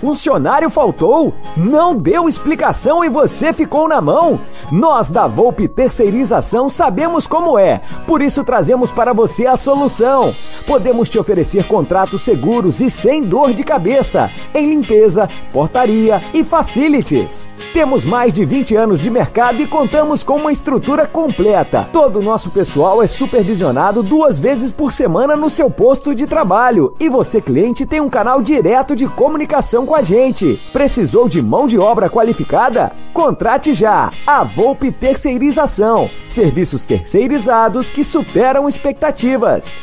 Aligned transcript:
Funcionário 0.00 0.70
faltou? 0.70 1.34
Não 1.54 1.94
deu 1.94 2.26
explicação 2.26 3.04
e 3.04 3.08
você 3.10 3.52
ficou 3.52 3.86
na 3.86 4.00
mão? 4.00 4.40
Nós 4.70 5.10
da 5.10 5.26
Volpe 5.26 5.66
Terceirização 5.66 6.70
sabemos 6.70 7.26
como 7.26 7.58
é, 7.58 7.80
por 8.06 8.22
isso 8.22 8.44
trazemos 8.44 8.90
para 8.90 9.12
você 9.12 9.46
a 9.46 9.56
solução. 9.56 10.32
Podemos 10.64 11.08
te 11.08 11.18
oferecer 11.18 11.66
contratos 11.66 12.22
seguros 12.22 12.80
e 12.80 12.88
sem 12.88 13.24
dor 13.24 13.52
de 13.52 13.64
cabeça 13.64 14.30
em 14.54 14.68
limpeza, 14.68 15.28
portaria 15.52 16.22
e 16.32 16.44
facilities. 16.44 17.48
Temos 17.72 18.04
mais 18.04 18.32
de 18.32 18.44
20 18.44 18.76
anos 18.76 19.00
de 19.00 19.10
mercado 19.10 19.62
e 19.62 19.66
contamos 19.66 20.24
com 20.24 20.36
uma 20.36 20.52
estrutura 20.52 21.06
completa. 21.06 21.88
Todo 21.92 22.18
o 22.18 22.22
nosso 22.22 22.50
pessoal 22.50 23.02
é 23.02 23.06
supervisionado 23.06 24.02
duas 24.02 24.38
vezes 24.38 24.72
por 24.72 24.92
semana 24.92 25.36
no 25.36 25.50
seu 25.50 25.70
posto 25.70 26.14
de 26.14 26.26
trabalho 26.26 26.94
e 26.98 27.08
você, 27.08 27.40
cliente, 27.40 27.86
tem 27.86 28.00
um 28.00 28.08
canal 28.08 28.42
direto 28.42 28.96
de 28.96 29.06
comunicação 29.06 29.86
com 29.86 29.94
a 29.94 30.02
gente. 30.02 30.60
Precisou 30.72 31.28
de 31.28 31.40
mão 31.40 31.66
de 31.66 31.78
obra 31.78 32.10
qualificada? 32.10 32.92
Contrate 33.12 33.72
já! 33.72 34.12
A 34.26 34.44
Volpe 34.44 34.92
Terceirização. 34.92 36.08
Serviços 36.26 36.84
terceirizados 36.84 37.90
que 37.90 38.04
superam 38.04 38.68
expectativas. 38.68 39.82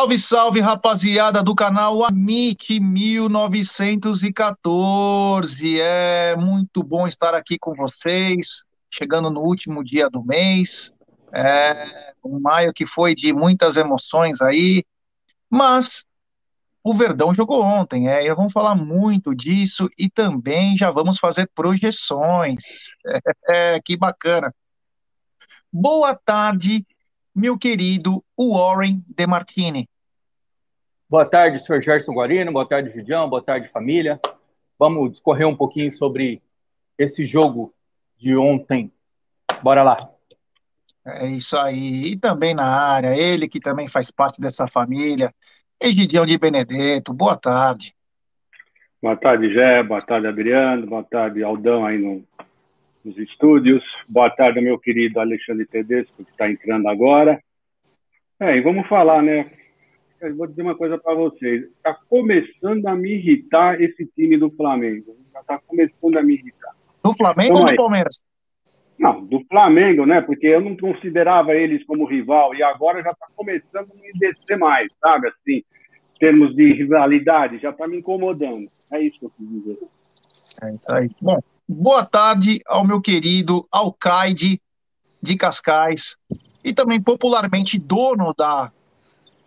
Salve, 0.00 0.18
salve, 0.18 0.60
rapaziada 0.60 1.42
do 1.42 1.54
canal 1.54 2.02
Amit 2.02 2.80
1914. 2.80 5.78
É 5.78 6.34
muito 6.36 6.82
bom 6.82 7.06
estar 7.06 7.34
aqui 7.34 7.58
com 7.58 7.74
vocês, 7.74 8.64
chegando 8.90 9.30
no 9.30 9.42
último 9.42 9.84
dia 9.84 10.08
do 10.08 10.24
mês. 10.24 10.90
É 11.34 12.14
um 12.24 12.40
maio 12.40 12.72
que 12.72 12.86
foi 12.86 13.14
de 13.14 13.30
muitas 13.34 13.76
emoções 13.76 14.40
aí, 14.40 14.86
mas 15.50 16.06
o 16.82 16.94
Verdão 16.94 17.34
jogou 17.34 17.62
ontem, 17.62 18.08
é, 18.08 18.24
e 18.24 18.34
vamos 18.34 18.54
falar 18.54 18.74
muito 18.74 19.34
disso 19.34 19.86
e 19.98 20.08
também 20.08 20.78
já 20.78 20.90
vamos 20.90 21.18
fazer 21.18 21.46
projeções. 21.54 22.62
É, 23.50 23.78
que 23.84 23.98
bacana. 23.98 24.50
Boa 25.70 26.14
tarde, 26.14 26.86
meu 27.34 27.58
querido 27.58 28.24
Warren 28.38 29.02
De 29.08 29.26
Martini. 29.26 29.88
Boa 31.08 31.24
tarde, 31.24 31.58
senhor 31.58 31.82
Gerson 31.82 32.12
Guarino, 32.12 32.52
boa 32.52 32.68
tarde, 32.68 32.92
Judião, 32.92 33.28
boa 33.28 33.42
tarde, 33.42 33.68
família. 33.68 34.20
Vamos 34.78 35.10
discorrer 35.12 35.46
um 35.46 35.56
pouquinho 35.56 35.90
sobre 35.90 36.40
esse 36.96 37.24
jogo 37.24 37.74
de 38.16 38.36
ontem. 38.36 38.92
Bora 39.62 39.82
lá. 39.82 39.96
É 41.04 41.26
isso 41.26 41.56
aí. 41.56 42.12
E 42.12 42.16
também 42.16 42.54
na 42.54 42.64
área, 42.64 43.16
ele 43.16 43.48
que 43.48 43.58
também 43.58 43.88
faz 43.88 44.10
parte 44.10 44.40
dessa 44.40 44.68
família, 44.68 45.34
Egidião 45.80 46.26
de 46.26 46.36
Benedetto, 46.36 47.12
boa 47.12 47.36
tarde. 47.36 47.94
Boa 49.02 49.16
tarde, 49.16 49.52
Gé, 49.52 49.82
boa 49.82 50.02
tarde, 50.02 50.26
Adriano, 50.26 50.86
boa 50.86 51.02
tarde, 51.02 51.42
Aldão 51.42 51.86
aí 51.86 51.96
no, 51.96 52.22
nos 53.04 53.16
estúdios. 53.18 53.82
Boa 54.08 54.30
tarde, 54.30 54.60
meu 54.60 54.78
querido 54.78 55.20
Alexandre 55.20 55.66
Tedesco, 55.66 56.24
que 56.24 56.30
está 56.30 56.50
entrando 56.50 56.88
agora. 56.88 57.40
É, 58.38 58.56
e 58.56 58.60
vamos 58.60 58.86
falar, 58.88 59.22
né? 59.22 59.50
Eu 60.20 60.36
vou 60.36 60.46
dizer 60.46 60.62
uma 60.62 60.76
coisa 60.76 60.98
para 60.98 61.14
vocês. 61.14 61.64
Está 61.64 61.94
começando 62.08 62.86
a 62.86 62.94
me 62.94 63.14
irritar 63.14 63.80
esse 63.80 64.06
time 64.14 64.36
do 64.36 64.50
Flamengo. 64.50 65.16
Já 65.32 65.40
está 65.40 65.58
começando 65.66 66.18
a 66.18 66.22
me 66.22 66.34
irritar. 66.34 66.74
Do 67.02 67.14
Flamengo 67.14 67.58
ou 67.58 67.64
do 67.64 67.74
Palmeiras? 67.74 68.22
Não, 68.98 69.24
do 69.24 69.42
Flamengo, 69.46 70.04
né? 70.04 70.20
Porque 70.20 70.46
eu 70.46 70.60
não 70.60 70.76
considerava 70.76 71.54
eles 71.54 71.82
como 71.86 72.04
rival 72.04 72.54
e 72.54 72.62
agora 72.62 73.02
já 73.02 73.12
está 73.12 73.26
começando 73.34 73.90
a 73.90 73.94
me 73.94 74.12
descer 74.12 74.58
mais, 74.58 74.92
sabe? 75.00 75.28
Assim, 75.28 75.56
em 75.56 76.18
termos 76.18 76.54
de 76.54 76.70
rivalidade, 76.74 77.58
já 77.58 77.70
está 77.70 77.88
me 77.88 77.96
incomodando. 77.96 78.66
É 78.92 79.00
isso 79.00 79.18
que 79.18 79.24
eu 79.24 79.30
quis 79.30 79.48
dizer. 79.48 79.88
É 80.62 80.74
isso 80.74 80.94
aí. 80.94 81.10
Bom, 81.22 81.38
boa 81.70 82.04
tarde 82.04 82.60
ao 82.66 82.84
meu 82.84 83.00
querido 83.00 83.66
Alcaide 83.70 84.60
de 85.22 85.36
Cascais 85.36 86.16
e 86.64 86.72
também 86.72 87.00
popularmente 87.00 87.78
dono 87.78 88.34
da 88.36 88.72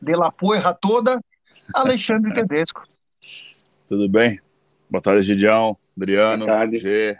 de 0.01 0.15
la 0.15 0.31
Puerra 0.31 0.73
toda, 0.73 1.21
Alexandre 1.75 2.33
Tedesco. 2.33 2.87
Tudo 3.87 4.07
bem? 4.07 4.39
Boa 4.89 5.01
tarde, 5.01 5.23
Gidião, 5.23 5.77
Adriano, 5.97 6.45
Boa 6.45 6.59
tarde. 6.59 6.77
G, 6.77 7.17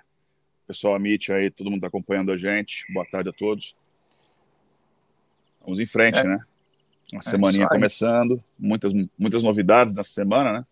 pessoal 0.66 0.96
Amit 0.96 1.32
aí, 1.32 1.52
todo 1.52 1.68
mundo 1.68 1.78
está 1.78 1.88
acompanhando 1.88 2.32
a 2.32 2.38
gente. 2.38 2.86
Boa 2.94 3.06
tarde 3.06 3.30
a 3.30 3.34
todos. 3.34 3.76
Vamos 5.62 5.80
em 5.82 5.86
frente, 5.86 6.20
é. 6.20 6.24
né? 6.24 6.40
Uma 7.12 7.20
é 7.20 7.24
semaninha 7.24 7.68
começando, 7.68 8.42
muitas, 8.58 8.94
muitas 9.18 9.44
novidades 9.44 9.94
nessa 9.94 10.12
semana, 10.12 10.60
né? 10.60 10.66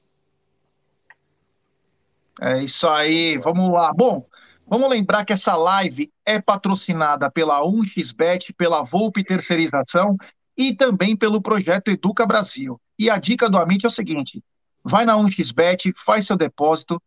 É 2.39 2.63
isso 2.63 2.87
aí, 2.87 3.37
vamos 3.37 3.69
lá. 3.69 3.91
Bom, 3.93 4.25
vamos 4.67 4.89
lembrar 4.89 5.25
que 5.25 5.33
essa 5.33 5.55
live 5.55 6.11
é 6.25 6.39
patrocinada 6.39 7.29
pela 7.29 7.61
1xBet, 7.61 8.53
pela 8.55 8.83
Volpe 8.83 9.23
Terceirização 9.23 10.15
e 10.57 10.75
também 10.75 11.15
pelo 11.15 11.41
projeto 11.41 11.89
Educa 11.89 12.25
Brasil. 12.25 12.79
E 12.97 13.09
a 13.09 13.17
dica 13.17 13.49
do 13.49 13.57
Amit 13.57 13.85
é 13.85 13.89
o 13.89 13.91
seguinte: 13.91 14.43
vai 14.83 15.05
na 15.05 15.17
1xBet, 15.17 15.91
faz 15.95 16.27
seu 16.27 16.37
depósito, 16.37 17.01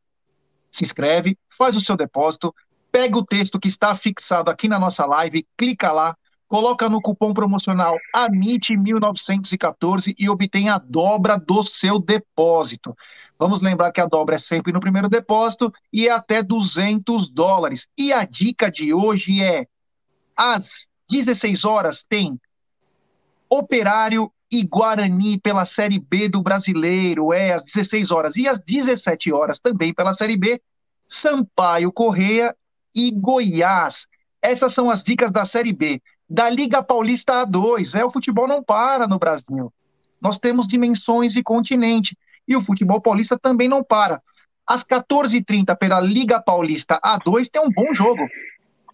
se 0.71 0.85
inscreve, 0.85 1.39
faz 1.57 1.77
o 1.77 1.81
seu 1.81 1.97
depósito, 1.97 2.55
pega 2.91 3.17
o 3.17 3.25
texto 3.25 3.59
que 3.59 3.69
está 3.69 3.95
fixado 3.95 4.51
aqui 4.51 4.69
na 4.69 4.79
nossa 4.79 5.07
live, 5.07 5.47
clica 5.57 5.91
lá, 5.93 6.17
coloca 6.49 6.89
no 6.89 7.01
cupom 7.01 7.33
promocional 7.33 7.97
AMIT1914 8.15 10.15
e 10.19 10.29
obtém 10.29 10.69
a 10.69 10.79
dobra 10.79 11.39
do 11.39 11.65
seu 11.65 11.99
depósito. 11.99 12.95
Vamos 13.39 13.61
lembrar 13.61 13.93
que 13.93 14.01
a 14.01 14.07
dobra 14.07 14.37
é 14.37 14.39
sempre 14.39 14.73
no 14.73 14.81
primeiro 14.81 15.09
depósito 15.09 15.73
e 15.93 16.09
é 16.09 16.13
até 16.13 16.43
200 16.43 17.31
dólares. 17.31 17.89
E 17.99 18.13
a 18.13 18.25
dica 18.25 18.71
de 18.71 18.95
hoje 18.95 19.43
é: 19.43 19.67
às 20.37 20.87
16 21.11 21.65
horas 21.65 22.05
tem 22.09 22.39
Operário 23.49 24.33
e 24.51 24.63
Guarani 24.63 25.39
pela 25.39 25.65
Série 25.65 25.99
B 25.99 26.29
do 26.29 26.43
Brasileiro, 26.43 27.33
é 27.33 27.53
às 27.53 27.65
16 27.65 28.11
horas. 28.11 28.37
E 28.37 28.49
às 28.49 28.59
17 28.59 29.33
horas 29.33 29.59
também 29.59 29.93
pela 29.93 30.15
Série 30.15 30.37
B, 30.37 30.61
Sampaio 31.07 31.93
Correia 31.93 32.55
e 32.95 33.11
Goiás. 33.11 34.07
Essas 34.41 34.73
são 34.73 34.91
as 34.91 35.03
dicas 35.03 35.33
da 35.33 35.45
Série 35.45 35.73
B. 35.73 36.01
Da 36.29 36.49
Liga 36.49 36.83
Paulista 36.83 37.45
A2, 37.47 37.99
é 37.99 38.05
o 38.05 38.11
futebol 38.11 38.49
não 38.49 38.63
para 38.63 39.07
no 39.07 39.19
Brasil. 39.19 39.73
Nós 40.21 40.39
temos 40.39 40.67
dimensões 40.67 41.37
e 41.37 41.43
continente. 41.43 42.17
E 42.47 42.57
o 42.57 42.63
futebol 42.63 43.01
paulista 43.01 43.39
também 43.39 43.69
não 43.69 43.83
para. 43.83 44.23
Às 44.67 44.85
14h30 44.85 45.77
pela 45.77 46.01
Liga 46.01 46.41
Paulista 46.41 47.01
A2 47.05 47.49
tem 47.51 47.63
um 47.63 47.71
bom 47.71 47.93
jogo. 47.93 48.27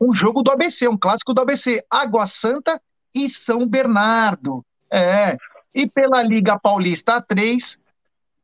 Um 0.00 0.14
jogo 0.14 0.42
do 0.42 0.50
ABC, 0.50 0.88
um 0.88 0.96
clássico 0.96 1.34
do 1.34 1.40
ABC. 1.40 1.84
Água 1.90 2.26
Santa 2.26 2.80
e 3.14 3.28
São 3.28 3.66
Bernardo. 3.66 4.64
É. 4.92 5.36
E 5.74 5.88
pela 5.88 6.22
Liga 6.22 6.58
Paulista 6.58 7.20
A3, 7.20 7.78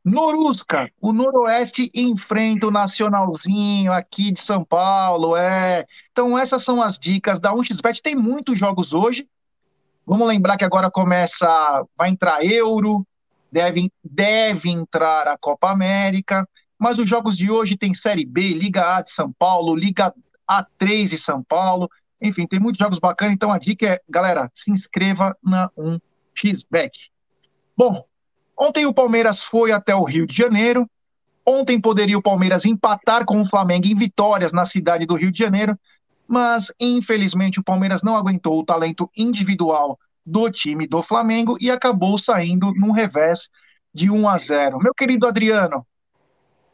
Norusca, 0.09 0.89
o 1.01 1.11
Noroeste 1.11 1.91
enfrenta 1.93 2.67
o 2.67 2.71
Nacionalzinho 2.71 3.91
aqui 3.91 4.31
de 4.31 4.39
São 4.39 4.63
Paulo, 4.63 5.35
é. 5.35 5.85
Então 6.13 6.37
essas 6.37 6.63
são 6.63 6.81
as 6.81 6.97
dicas 6.97 7.41
da 7.41 7.53
1xBet, 7.53 7.99
tem 8.01 8.15
muitos 8.15 8.57
jogos 8.57 8.93
hoje. 8.93 9.27
Vamos 10.05 10.25
lembrar 10.25 10.55
que 10.55 10.63
agora 10.63 10.89
começa, 10.89 11.85
vai 11.97 12.09
entrar 12.09 12.41
Euro, 12.45 13.05
deve, 13.51 13.91
deve 14.01 14.69
entrar 14.69 15.27
a 15.27 15.37
Copa 15.37 15.69
América, 15.69 16.47
mas 16.79 16.97
os 16.97 17.09
jogos 17.09 17.35
de 17.35 17.51
hoje 17.51 17.75
tem 17.75 17.93
Série 17.93 18.25
B, 18.25 18.53
Liga 18.53 18.95
A 18.95 19.01
de 19.01 19.11
São 19.11 19.29
Paulo, 19.33 19.75
Liga 19.75 20.13
A3 20.49 21.09
de 21.09 21.17
São 21.17 21.43
Paulo, 21.43 21.89
enfim, 22.21 22.47
tem 22.47 22.61
muitos 22.61 22.79
jogos 22.79 22.97
bacanas, 22.97 23.33
então 23.33 23.51
a 23.51 23.59
dica 23.59 23.85
é, 23.85 24.01
galera, 24.09 24.49
se 24.53 24.71
inscreva 24.71 25.35
na 25.43 25.69
1xBet. 25.77 26.91
Bom, 27.75 28.05
ontem 28.57 28.85
o 28.85 28.93
Palmeiras 28.93 29.41
foi 29.41 29.71
até 29.71 29.95
o 29.95 30.03
Rio 30.03 30.25
de 30.27 30.35
Janeiro. 30.35 30.89
Ontem 31.45 31.79
poderia 31.79 32.17
o 32.17 32.21
Palmeiras 32.21 32.65
empatar 32.65 33.25
com 33.25 33.41
o 33.41 33.45
Flamengo 33.45 33.87
em 33.87 33.95
vitórias 33.95 34.51
na 34.51 34.65
cidade 34.65 35.05
do 35.05 35.15
Rio 35.15 35.31
de 35.31 35.39
Janeiro, 35.39 35.79
mas 36.27 36.73
infelizmente 36.79 37.59
o 37.59 37.63
Palmeiras 37.63 38.03
não 38.03 38.15
aguentou 38.17 38.59
o 38.59 38.65
talento 38.65 39.09
individual 39.15 39.97
do 40.25 40.49
time 40.51 40.85
do 40.87 41.01
Flamengo 41.01 41.57
e 41.61 41.71
acabou 41.71 42.17
saindo 42.17 42.73
num 42.73 42.91
revés 42.91 43.49
de 43.93 44.11
1 44.11 44.27
a 44.27 44.37
0. 44.37 44.79
Meu 44.79 44.93
querido 44.93 45.25
Adriano, 45.27 45.85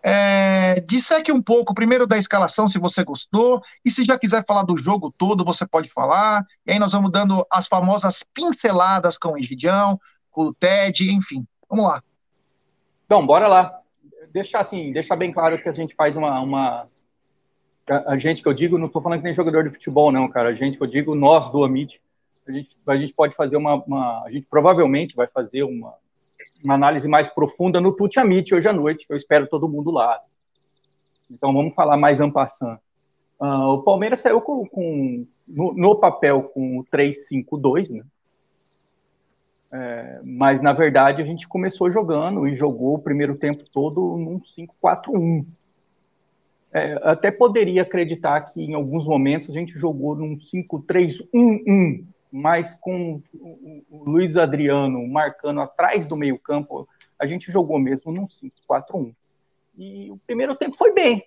É, 0.06 0.82
disseque 0.82 1.32
um 1.32 1.42
pouco, 1.42 1.74
primeiro 1.74 2.06
da 2.06 2.18
escalação, 2.18 2.68
se 2.68 2.78
você 2.78 3.04
gostou, 3.06 3.62
e 3.86 3.90
se 3.92 4.04
já 4.04 4.20
quiser 4.20 4.44
falar 4.46 4.64
do 4.64 4.76
jogo 4.78 5.14
todo, 5.18 5.46
você 5.46 5.66
pode 5.66 5.90
falar. 5.90 6.46
E 6.66 6.74
aí 6.74 6.80
nós 6.80 6.92
vamos 6.92 7.10
dando 7.12 7.46
as 7.50 7.68
famosas 7.68 8.24
pinceladas 8.34 9.18
com 9.18 9.30
o 9.30 9.38
Egidião, 9.38 9.98
com 10.30 10.48
o 10.48 10.54
Ted, 10.54 11.10
enfim. 11.12 11.46
Vamos 11.76 11.90
lá. 11.90 12.04
Então, 13.06 13.26
bora 13.26 13.48
lá. 13.48 13.80
Deixar 14.32 14.60
assim, 14.60 14.92
deixar 14.92 15.16
bem 15.16 15.32
claro 15.32 15.60
que 15.60 15.68
a 15.68 15.72
gente 15.72 15.96
faz 15.96 16.16
uma, 16.16 16.40
uma... 16.40 16.88
A, 17.88 18.16
gente 18.18 18.44
que 18.44 18.48
eu 18.48 18.54
digo, 18.54 18.78
não 18.78 18.86
estou 18.86 19.02
falando 19.02 19.20
que 19.20 19.26
nem 19.26 19.34
jogador 19.34 19.64
de 19.64 19.72
futebol, 19.72 20.12
não, 20.12 20.30
cara. 20.30 20.50
A 20.50 20.54
gente 20.54 20.78
que 20.78 20.84
eu 20.84 20.88
digo, 20.88 21.16
nós 21.16 21.50
do 21.50 21.64
Amit, 21.64 22.00
a 22.48 22.52
gente, 22.52 22.78
a 22.88 22.96
gente 22.96 23.14
pode 23.14 23.36
fazer 23.36 23.58
uma, 23.58 23.76
uma, 23.76 24.24
A 24.24 24.32
gente 24.32 24.46
provavelmente 24.48 25.16
vai 25.16 25.26
fazer 25.26 25.64
uma, 25.64 25.96
uma 26.64 26.76
análise 26.76 27.08
mais 27.08 27.28
profunda 27.28 27.82
no 27.82 27.92
Tuti 27.92 28.20
Amit 28.20 28.54
hoje 28.54 28.70
à 28.70 28.74
noite, 28.74 29.08
que 29.08 29.14
eu 29.14 29.18
espero 29.18 29.48
todo 29.48 29.68
mundo 29.68 29.90
lá. 29.90 30.22
Então 31.30 31.52
vamos 31.52 31.74
falar 31.74 31.98
mais 31.98 32.22
ampassando. 32.22 32.80
Uh, 33.40 33.46
ah, 33.46 33.74
o 33.74 33.82
Palmeiras 33.82 34.20
saiu 34.20 34.40
com, 34.42 34.68
com 34.68 35.26
no, 35.48 35.74
no, 35.74 35.96
papel 35.96 36.44
com 36.44 36.80
o 36.80 36.86
3-5-2, 36.86 37.90
né? 37.90 38.04
É, 39.76 40.20
mas 40.24 40.62
na 40.62 40.72
verdade 40.72 41.20
a 41.20 41.26
gente 41.26 41.48
começou 41.48 41.90
jogando 41.90 42.48
e 42.48 42.54
jogou 42.54 42.94
o 42.94 43.02
primeiro 43.02 43.36
tempo 43.36 43.64
todo 43.72 44.18
num 44.18 44.40
5-4-1. 44.40 45.44
É, 46.72 47.00
até 47.02 47.32
poderia 47.32 47.82
acreditar 47.82 48.40
que 48.42 48.62
em 48.62 48.76
alguns 48.76 49.08
momentos 49.08 49.50
a 49.50 49.54
gente 49.54 49.74
jogou 49.74 50.16
num 50.16 50.36
5-3-1-1, 50.36 52.06
mas 52.32 52.76
com 52.76 53.20
o 53.90 54.04
Luiz 54.06 54.38
Adriano 54.38 55.08
marcando 55.08 55.60
atrás 55.62 56.06
do 56.06 56.16
meio-campo, 56.16 56.88
a 57.18 57.26
gente 57.26 57.52
jogou 57.52 57.80
mesmo 57.80 58.12
num 58.12 58.26
5-4-1. 58.26 59.12
E 59.76 60.12
o 60.12 60.18
primeiro 60.28 60.56
tempo 60.56 60.78
foi 60.78 60.94
bem. 60.94 61.26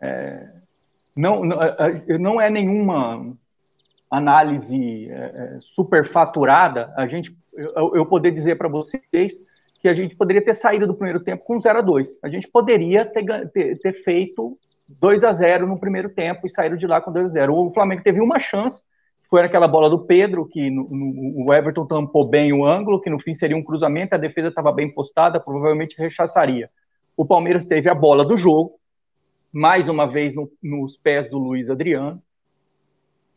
É, 0.00 0.52
não, 1.16 1.44
não, 1.44 1.58
não 2.20 2.40
é 2.40 2.48
nenhuma 2.48 3.36
análise 4.10 5.08
é, 5.10 5.58
superfaturada 5.60 6.92
a 6.96 7.06
gente 7.06 7.36
eu, 7.54 7.96
eu 7.96 8.06
poder 8.06 8.30
dizer 8.30 8.56
para 8.56 8.68
vocês 8.68 9.42
que 9.80 9.88
a 9.88 9.94
gente 9.94 10.16
poderia 10.16 10.44
ter 10.44 10.54
saído 10.54 10.86
do 10.86 10.94
primeiro 10.94 11.20
tempo 11.20 11.44
com 11.44 11.60
0 11.60 11.78
a 11.78 11.82
2 11.82 12.20
A 12.22 12.28
gente 12.28 12.48
poderia 12.48 13.04
ter, 13.04 13.48
ter, 13.50 13.78
ter 13.78 13.92
feito 14.04 14.58
2 14.88 15.24
a 15.24 15.32
0 15.32 15.66
no 15.66 15.78
primeiro 15.78 16.08
tempo 16.08 16.46
e 16.46 16.50
saído 16.50 16.76
de 16.76 16.86
lá 16.86 17.00
com 17.00 17.12
2 17.12 17.26
a 17.26 17.28
0 17.28 17.54
O 17.54 17.72
Flamengo 17.72 18.02
teve 18.02 18.20
uma 18.20 18.38
chance 18.38 18.82
foi 19.28 19.42
aquela 19.42 19.68
bola 19.68 19.90
do 19.90 19.98
Pedro, 19.98 20.46
que 20.46 20.70
no, 20.70 20.88
no, 20.88 21.46
o 21.46 21.52
Everton 21.52 21.86
tampou 21.86 22.28
bem 22.28 22.52
o 22.52 22.64
ângulo, 22.64 23.00
que 23.00 23.10
no 23.10 23.20
fim 23.20 23.34
seria 23.34 23.56
um 23.56 23.62
cruzamento, 23.62 24.14
a 24.14 24.18
defesa 24.18 24.48
estava 24.48 24.72
bem 24.72 24.90
postada, 24.90 25.38
provavelmente 25.38 25.98
rechaçaria. 25.98 26.70
O 27.16 27.26
Palmeiras 27.26 27.64
teve 27.64 27.90
a 27.90 27.94
bola 27.94 28.24
do 28.24 28.36
jogo, 28.38 28.78
mais 29.52 29.88
uma 29.88 30.06
vez 30.06 30.34
no, 30.34 30.50
nos 30.62 30.96
pés 30.96 31.28
do 31.28 31.38
Luiz 31.38 31.68
Adriano, 31.68 32.22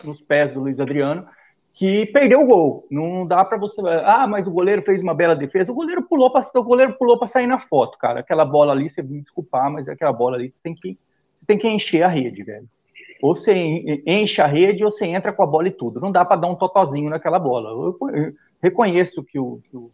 nos 0.04 0.22
pés 0.22 0.54
do 0.54 0.62
Luiz 0.62 0.80
Adriano, 0.80 1.26
que 1.74 2.06
perdeu 2.08 2.42
o 2.42 2.46
gol. 2.46 2.88
Não 2.92 3.26
dá 3.26 3.44
para 3.46 3.58
você. 3.58 3.82
Ah, 4.06 4.28
mas 4.28 4.48
o 4.48 4.52
goleiro 4.52 4.82
fez 4.82 5.02
uma 5.02 5.14
bela 5.14 5.36
defesa. 5.36 5.72
O 5.72 5.76
goleiro 5.76 6.04
pulou 6.04 6.32
para 6.32 6.42
o 6.56 6.64
goleiro 6.64 6.94
pulou 6.94 7.18
para 7.18 7.28
sair 7.28 7.48
na 7.48 7.60
foto, 7.60 7.98
cara. 7.98 8.20
Aquela 8.20 8.46
bola 8.46 8.74
ali, 8.74 8.90
você 8.90 9.02
me 9.02 9.22
desculpar, 9.22 9.72
mas 9.72 9.88
aquela 9.88 10.14
bola 10.14 10.38
ali 10.38 10.54
tem 10.62 10.76
que 10.76 10.98
tem 11.48 11.58
que 11.58 11.68
encher 11.68 12.04
a 12.04 12.08
rede, 12.08 12.44
velho. 12.44 12.68
Ou 13.22 13.36
você 13.36 13.54
enche 14.06 14.42
a 14.42 14.48
rede 14.48 14.84
ou 14.84 14.92
você 14.92 15.06
entra 15.06 15.32
com 15.32 15.44
a 15.44 15.48
bola 15.48 15.68
e 15.68 15.72
tudo. 15.72 16.00
Não 16.00 16.12
dá 16.12 16.26
para 16.26 16.42
dar 16.42 16.48
um 16.48 16.56
totozinho 16.56 17.10
naquela 17.10 17.40
bola. 17.40 17.70
Eu 17.70 18.34
reconheço 18.62 19.24
que 19.24 19.40
o, 19.40 19.60
que 19.70 19.78
o, 19.78 19.92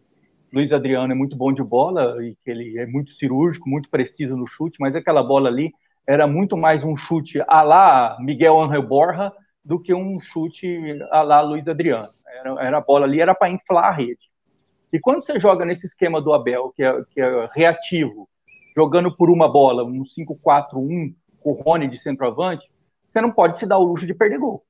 Luiz 0.52 0.72
Adriano 0.72 1.12
é 1.12 1.14
muito 1.14 1.36
bom 1.36 1.52
de 1.52 1.62
bola 1.62 2.24
e 2.24 2.34
que 2.42 2.50
ele 2.50 2.78
é 2.78 2.86
muito 2.86 3.12
cirúrgico, 3.12 3.68
muito 3.68 3.90
preciso 3.90 4.34
no 4.34 4.46
chute, 4.46 4.80
mas 4.80 4.96
aquela 4.96 5.22
bola 5.22 5.48
ali 5.48 5.72
era 6.06 6.26
muito 6.26 6.56
mais 6.56 6.82
um 6.82 6.96
chute 6.96 7.42
a 7.46 7.62
lá 7.62 8.16
Miguel 8.18 8.58
Angel 8.58 8.82
Borja 8.82 9.30
do 9.68 9.78
que 9.78 9.92
um 9.92 10.18
chute 10.18 10.98
a 11.10 11.20
lá 11.20 11.42
Luiz 11.42 11.68
Adriano. 11.68 12.08
Era, 12.26 12.66
era 12.66 12.78
a 12.78 12.80
bola 12.80 13.04
ali, 13.04 13.20
era 13.20 13.34
para 13.34 13.50
inflar 13.50 13.84
a 13.84 13.90
rede. 13.90 14.30
E 14.90 14.98
quando 14.98 15.20
você 15.20 15.38
joga 15.38 15.62
nesse 15.66 15.84
esquema 15.84 16.22
do 16.22 16.32
Abel, 16.32 16.72
que 16.74 16.82
é, 16.82 17.04
que 17.10 17.20
é 17.20 17.50
reativo, 17.52 18.26
jogando 18.74 19.14
por 19.14 19.28
uma 19.28 19.46
bola, 19.46 19.84
um 19.84 20.04
5-4-1, 20.04 21.14
com 21.40 21.50
o 21.50 21.52
Rony 21.52 21.86
de 21.86 21.98
centroavante, 21.98 22.66
você 23.06 23.20
não 23.20 23.30
pode 23.30 23.58
se 23.58 23.66
dar 23.66 23.76
o 23.76 23.84
luxo 23.84 24.06
de 24.06 24.14
perder 24.14 24.38
gol. 24.38 24.64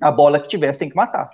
A 0.00 0.12
bola 0.12 0.38
que 0.38 0.46
tivesse 0.46 0.78
tem 0.78 0.88
que 0.88 0.94
matar. 0.94 1.28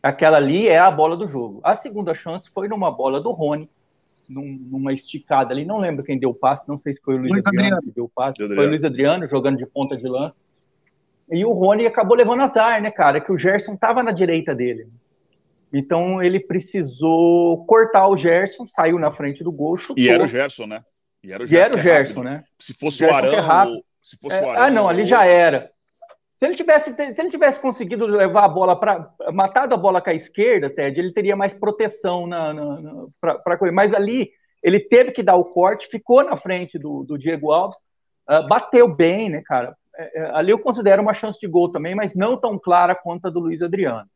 Aquela 0.00 0.36
ali 0.36 0.68
é 0.68 0.78
a 0.78 0.92
bola 0.92 1.16
do 1.16 1.26
jogo. 1.26 1.60
A 1.64 1.74
segunda 1.74 2.14
chance 2.14 2.48
foi 2.54 2.68
numa 2.68 2.92
bola 2.92 3.20
do 3.20 3.32
Rony, 3.32 3.68
num, 4.28 4.46
numa 4.46 4.92
esticada 4.92 5.52
ali. 5.52 5.64
Não 5.64 5.78
lembro 5.78 6.04
quem 6.04 6.20
deu 6.20 6.30
o 6.30 6.34
passe, 6.34 6.68
não 6.68 6.76
sei 6.76 6.92
se 6.92 7.02
foi 7.02 7.16
o 7.16 7.18
Luiz, 7.18 7.32
Luiz 7.32 7.46
Adriano, 7.46 7.66
Adriano, 7.66 7.82
que 7.82 7.94
deu 7.96 8.04
o 8.04 8.08
passe. 8.08 8.46
Foi 8.46 8.66
o 8.66 8.68
Luiz 8.68 8.84
Adriano 8.84 9.28
jogando 9.28 9.58
de 9.58 9.66
ponta 9.66 9.96
de 9.96 10.06
lança. 10.06 10.49
E 11.30 11.44
o 11.44 11.52
Rony 11.52 11.86
acabou 11.86 12.16
levando 12.16 12.42
azar, 12.42 12.80
né, 12.82 12.90
cara? 12.90 13.20
Que 13.20 13.32
o 13.32 13.36
Gerson 13.36 13.74
estava 13.74 14.02
na 14.02 14.10
direita 14.10 14.54
dele. 14.54 14.88
Então 15.72 16.20
ele 16.22 16.40
precisou 16.40 17.64
cortar 17.64 18.08
o 18.08 18.16
Gerson, 18.16 18.66
saiu 18.66 18.98
na 18.98 19.12
frente 19.12 19.44
do 19.44 19.52
gol, 19.52 19.76
chutou. 19.76 20.02
E 20.02 20.08
era 20.08 20.24
o 20.24 20.26
Gerson, 20.26 20.66
né? 20.66 20.82
E 21.22 21.32
era 21.32 21.44
o 21.44 21.46
Gerson, 21.46 21.64
era 21.64 21.76
o 21.76 21.78
é 21.78 21.82
Gerson 21.82 22.22
né? 22.22 22.44
Se 22.58 22.74
fosse 22.74 23.04
o, 23.04 23.08
o 23.08 23.14
Arão, 23.14 23.82
se 24.02 24.16
fosse 24.18 24.36
é, 24.36 24.42
o 24.42 24.50
Arão, 24.50 24.62
ah, 24.62 24.70
não, 24.70 24.88
ali 24.88 25.04
já 25.04 25.24
era. 25.24 25.70
Se 26.38 26.46
ele 26.46 26.56
tivesse, 26.56 26.94
se 26.94 27.20
ele 27.20 27.30
tivesse 27.30 27.60
conseguido 27.60 28.06
levar 28.06 28.44
a 28.44 28.48
bola 28.48 28.74
para 28.74 29.12
matado 29.32 29.74
a 29.74 29.78
bola 29.78 30.00
com 30.00 30.10
a 30.10 30.14
esquerda, 30.14 30.70
Ted, 30.70 30.98
ele 30.98 31.12
teria 31.12 31.36
mais 31.36 31.52
proteção 31.54 32.26
na, 32.26 32.52
na, 32.52 32.80
na 32.80 33.02
para 33.20 33.58
correr. 33.58 33.70
Mas 33.70 33.92
ali 33.92 34.30
ele 34.62 34.80
teve 34.80 35.12
que 35.12 35.22
dar 35.22 35.36
o 35.36 35.44
corte, 35.44 35.88
ficou 35.88 36.24
na 36.24 36.36
frente 36.36 36.78
do, 36.78 37.04
do 37.04 37.18
Diego 37.18 37.52
Alves, 37.52 37.78
uh, 38.28 38.48
bateu 38.48 38.88
bem, 38.88 39.28
né, 39.28 39.42
cara? 39.44 39.76
É, 40.00 40.18
é, 40.18 40.30
ali 40.34 40.50
eu 40.50 40.58
considero 40.58 41.02
uma 41.02 41.12
chance 41.12 41.38
de 41.38 41.46
gol 41.46 41.70
também, 41.70 41.94
mas 41.94 42.14
não 42.14 42.38
tão 42.38 42.58
clara 42.58 42.94
quanto 42.94 43.26
a 43.26 43.30
do 43.30 43.38
Luiz 43.38 43.60
Adriano. 43.60 44.08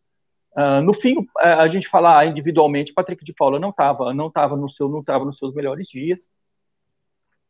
Uh, 0.57 0.81
no 0.83 0.95
fim, 0.95 1.19
uh, 1.19 1.27
a 1.59 1.69
gente 1.69 1.89
falar 1.89 2.27
individualmente, 2.27 2.95
Patrick 2.95 3.23
de 3.23 3.35
Paula 3.35 3.59
não 3.59 3.69
estava, 3.69 4.15
não 4.15 4.29
estava 4.29 4.57
no 4.57 4.69
seu, 4.69 4.89
não 4.89 5.01
estava 5.01 5.25
nos 5.25 5.37
seus 5.37 5.53
melhores 5.55 5.87
dias. 5.87 6.31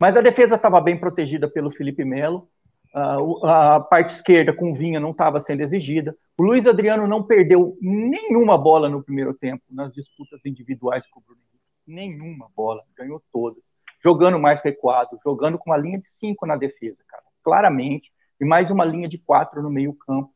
Mas 0.01 0.17
a 0.17 0.21
defesa 0.21 0.57
estava 0.57 0.81
bem 0.81 0.99
protegida 0.99 1.49
pelo 1.49 1.71
Felipe 1.71 2.05
Melo. 2.05 2.49
Uh, 2.93 3.47
a 3.47 3.79
parte 3.79 4.11
esquerda 4.11 4.53
com 4.53 4.75
Vinha 4.75 4.99
não 4.99 5.13
estava 5.13 5.39
sendo 5.39 5.61
exigida. 5.61 6.17
O 6.37 6.43
Luiz 6.43 6.67
Adriano 6.67 7.07
não 7.07 7.23
perdeu 7.23 7.79
nenhuma 7.81 8.59
bola 8.59 8.89
no 8.89 9.03
primeiro 9.03 9.35
tempo 9.35 9.63
nas 9.71 9.93
disputas 9.93 10.41
individuais 10.45 11.07
com 11.07 11.21
o 11.21 11.23
Bruno 11.23 11.41
Henrique. 11.41 11.65
Nenhuma 11.87 12.49
bola, 12.57 12.83
ganhou 12.97 13.23
todas. 13.33 13.63
Jogando 14.03 14.41
mais 14.41 14.61
recuado, 14.61 15.19
jogando 15.23 15.57
com 15.57 15.71
uma 15.71 15.77
linha 15.77 15.99
de 15.99 16.07
cinco 16.07 16.47
na 16.47 16.57
defesa, 16.57 17.03
cara, 17.07 17.23
claramente. 17.45 18.11
E 18.41 18.45
mais 18.45 18.71
uma 18.71 18.85
linha 18.85 19.09
de 19.09 19.19
quatro 19.19 19.63
no 19.63 19.71
meio-campo, 19.71 20.31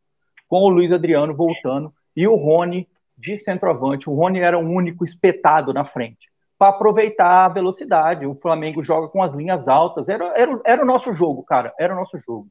com 0.48 0.62
o 0.62 0.68
Luiz 0.68 0.92
Adriano 0.92 1.34
voltando 1.34 1.92
e 2.16 2.26
o 2.26 2.36
Rony 2.36 2.88
de 3.16 3.36
centroavante. 3.36 4.08
O 4.08 4.14
Rony 4.14 4.40
era 4.40 4.58
o 4.58 4.62
único 4.62 5.04
espetado 5.04 5.72
na 5.72 5.84
frente 5.84 6.28
para 6.58 6.70
aproveitar 6.70 7.44
a 7.44 7.48
velocidade. 7.48 8.26
O 8.26 8.34
Flamengo 8.34 8.82
joga 8.82 9.08
com 9.08 9.22
as 9.22 9.34
linhas 9.34 9.68
altas. 9.68 10.08
Era, 10.08 10.32
era, 10.36 10.60
era 10.64 10.82
o 10.82 10.86
nosso 10.86 11.14
jogo, 11.14 11.42
cara. 11.42 11.72
Era 11.78 11.92
o 11.92 11.96
nosso 11.96 12.18
jogo. 12.18 12.48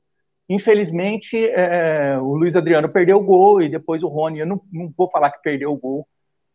Infelizmente, 0.50 1.38
é, 1.50 2.18
o 2.18 2.34
Luiz 2.36 2.56
Adriano 2.56 2.88
perdeu 2.88 3.18
o 3.18 3.24
gol 3.24 3.62
e 3.62 3.70
depois 3.70 4.02
o 4.02 4.08
Rony. 4.08 4.40
Eu 4.40 4.48
não, 4.48 4.62
não 4.72 4.94
vou 4.98 5.10
falar 5.10 5.32
que 5.32 5.42
perdeu 5.42 5.74
o 5.74 5.78
gol, 5.78 6.08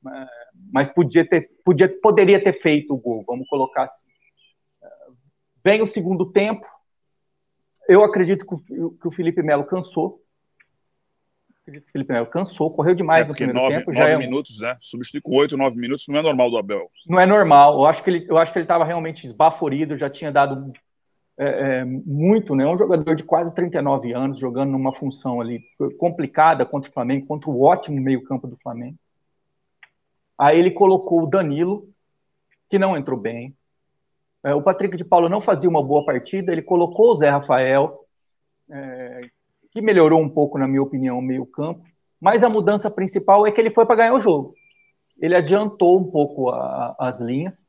é, 0.07 0.27
mas 0.73 0.89
podia 0.89 1.29
ter, 1.29 1.51
podia, 1.63 1.89
poderia 2.01 2.43
ter 2.43 2.55
feito 2.55 2.95
o 2.95 2.99
gol. 2.99 3.23
Vamos 3.27 3.47
colocar 3.49 3.85
assim. 3.85 4.03
Vem 5.65 5.83
o 5.83 5.87
segundo 5.87 6.33
tempo. 6.33 6.67
Eu 7.89 8.05
acredito 8.05 8.47
que 8.47 8.55
o, 8.55 8.91
que 8.91 9.09
o 9.09 9.13
Felipe 9.13 9.43
Melo 9.43 9.65
cansou 9.65 10.23
acredito 11.63 11.85
que 11.85 11.91
o 11.91 11.93
Felipe 11.93 12.13
Melo 12.13 12.27
cansou, 12.27 12.71
correu 12.71 12.95
demais 12.95 13.25
é, 13.25 13.29
no 13.29 13.35
primeiro 13.35 13.59
nove, 13.59 13.77
tempo. 13.77 13.93
Nove 13.93 14.05
já 14.05 14.11
é... 14.11 14.19
minutos, 14.19 14.61
né? 14.61 14.77
Substituir 14.81 15.23
com 15.23 15.37
oito, 15.37 15.57
nove 15.57 15.77
minutos 15.77 16.07
não 16.09 16.19
é 16.19 16.23
normal 16.23 16.51
do 16.51 16.59
Abel. 16.59 16.87
Não 17.07 17.21
é 17.21 17.27
normal. 17.27 17.75
Eu 17.75 17.87
acho 17.87 18.03
que 18.03 18.11
ele, 18.11 18.27
eu 18.29 18.37
acho 18.37 18.53
que 18.53 18.59
ele 18.59 18.65
estava 18.65 18.85
realmente 18.85 19.27
esbaforido, 19.27 19.97
já 19.97 20.11
tinha 20.11 20.33
dado 20.33 20.73
é, 21.39 21.47
é, 21.81 21.85
muito, 21.85 22.55
né? 22.55 22.67
Um 22.67 22.77
jogador 22.77 23.15
de 23.15 23.25
quase 23.25 23.55
39 23.55 24.13
anos 24.13 24.39
jogando 24.39 24.73
numa 24.73 24.93
função 24.93 25.41
ali 25.41 25.63
complicada 25.99 26.67
contra 26.67 26.91
o 26.91 26.93
Flamengo, 26.93 27.27
contra 27.27 27.49
o 27.49 27.63
ótimo 27.63 28.01
meio-campo 28.01 28.47
do 28.49 28.57
Flamengo. 28.57 28.97
Aí 30.37 30.59
ele 30.59 30.73
colocou 30.73 31.23
o 31.23 31.27
Danilo, 31.27 31.89
que 32.69 32.79
não 32.79 32.97
entrou 32.97 33.19
bem. 33.19 33.55
É, 34.45 34.55
o 34.55 34.63
Patrick 34.63 34.97
de 34.97 35.05
Paulo 35.05 35.29
não 35.29 35.41
fazia 35.41 35.71
uma 35.71 35.83
boa 35.83 36.05
partida, 36.05 36.51
ele 36.51 36.63
colocou 36.63 37.13
o 37.13 37.17
Zé 37.17 37.31
Rafael, 37.31 38.05
é, 38.71 39.21
que 39.71 39.81
melhorou 39.81 40.21
um 40.21 40.29
pouco, 40.29 40.59
na 40.59 40.67
minha 40.67 40.83
opinião, 40.83 41.19
o 41.19 41.23
meio-campo, 41.23 41.85
mas 42.21 42.43
a 42.43 42.49
mudança 42.49 42.91
principal 42.91 43.47
é 43.47 43.53
que 43.53 43.61
ele 43.61 43.71
foi 43.71 43.87
para 43.87 43.97
ganhar 43.97 44.15
o 44.15 44.21
jogo. 44.21 44.55
Ele 45.21 45.35
adiantou 45.35 45.99
um 45.99 46.11
pouco 46.11 46.51
a, 46.51 46.95
as 46.99 47.21
linhas 47.21 47.65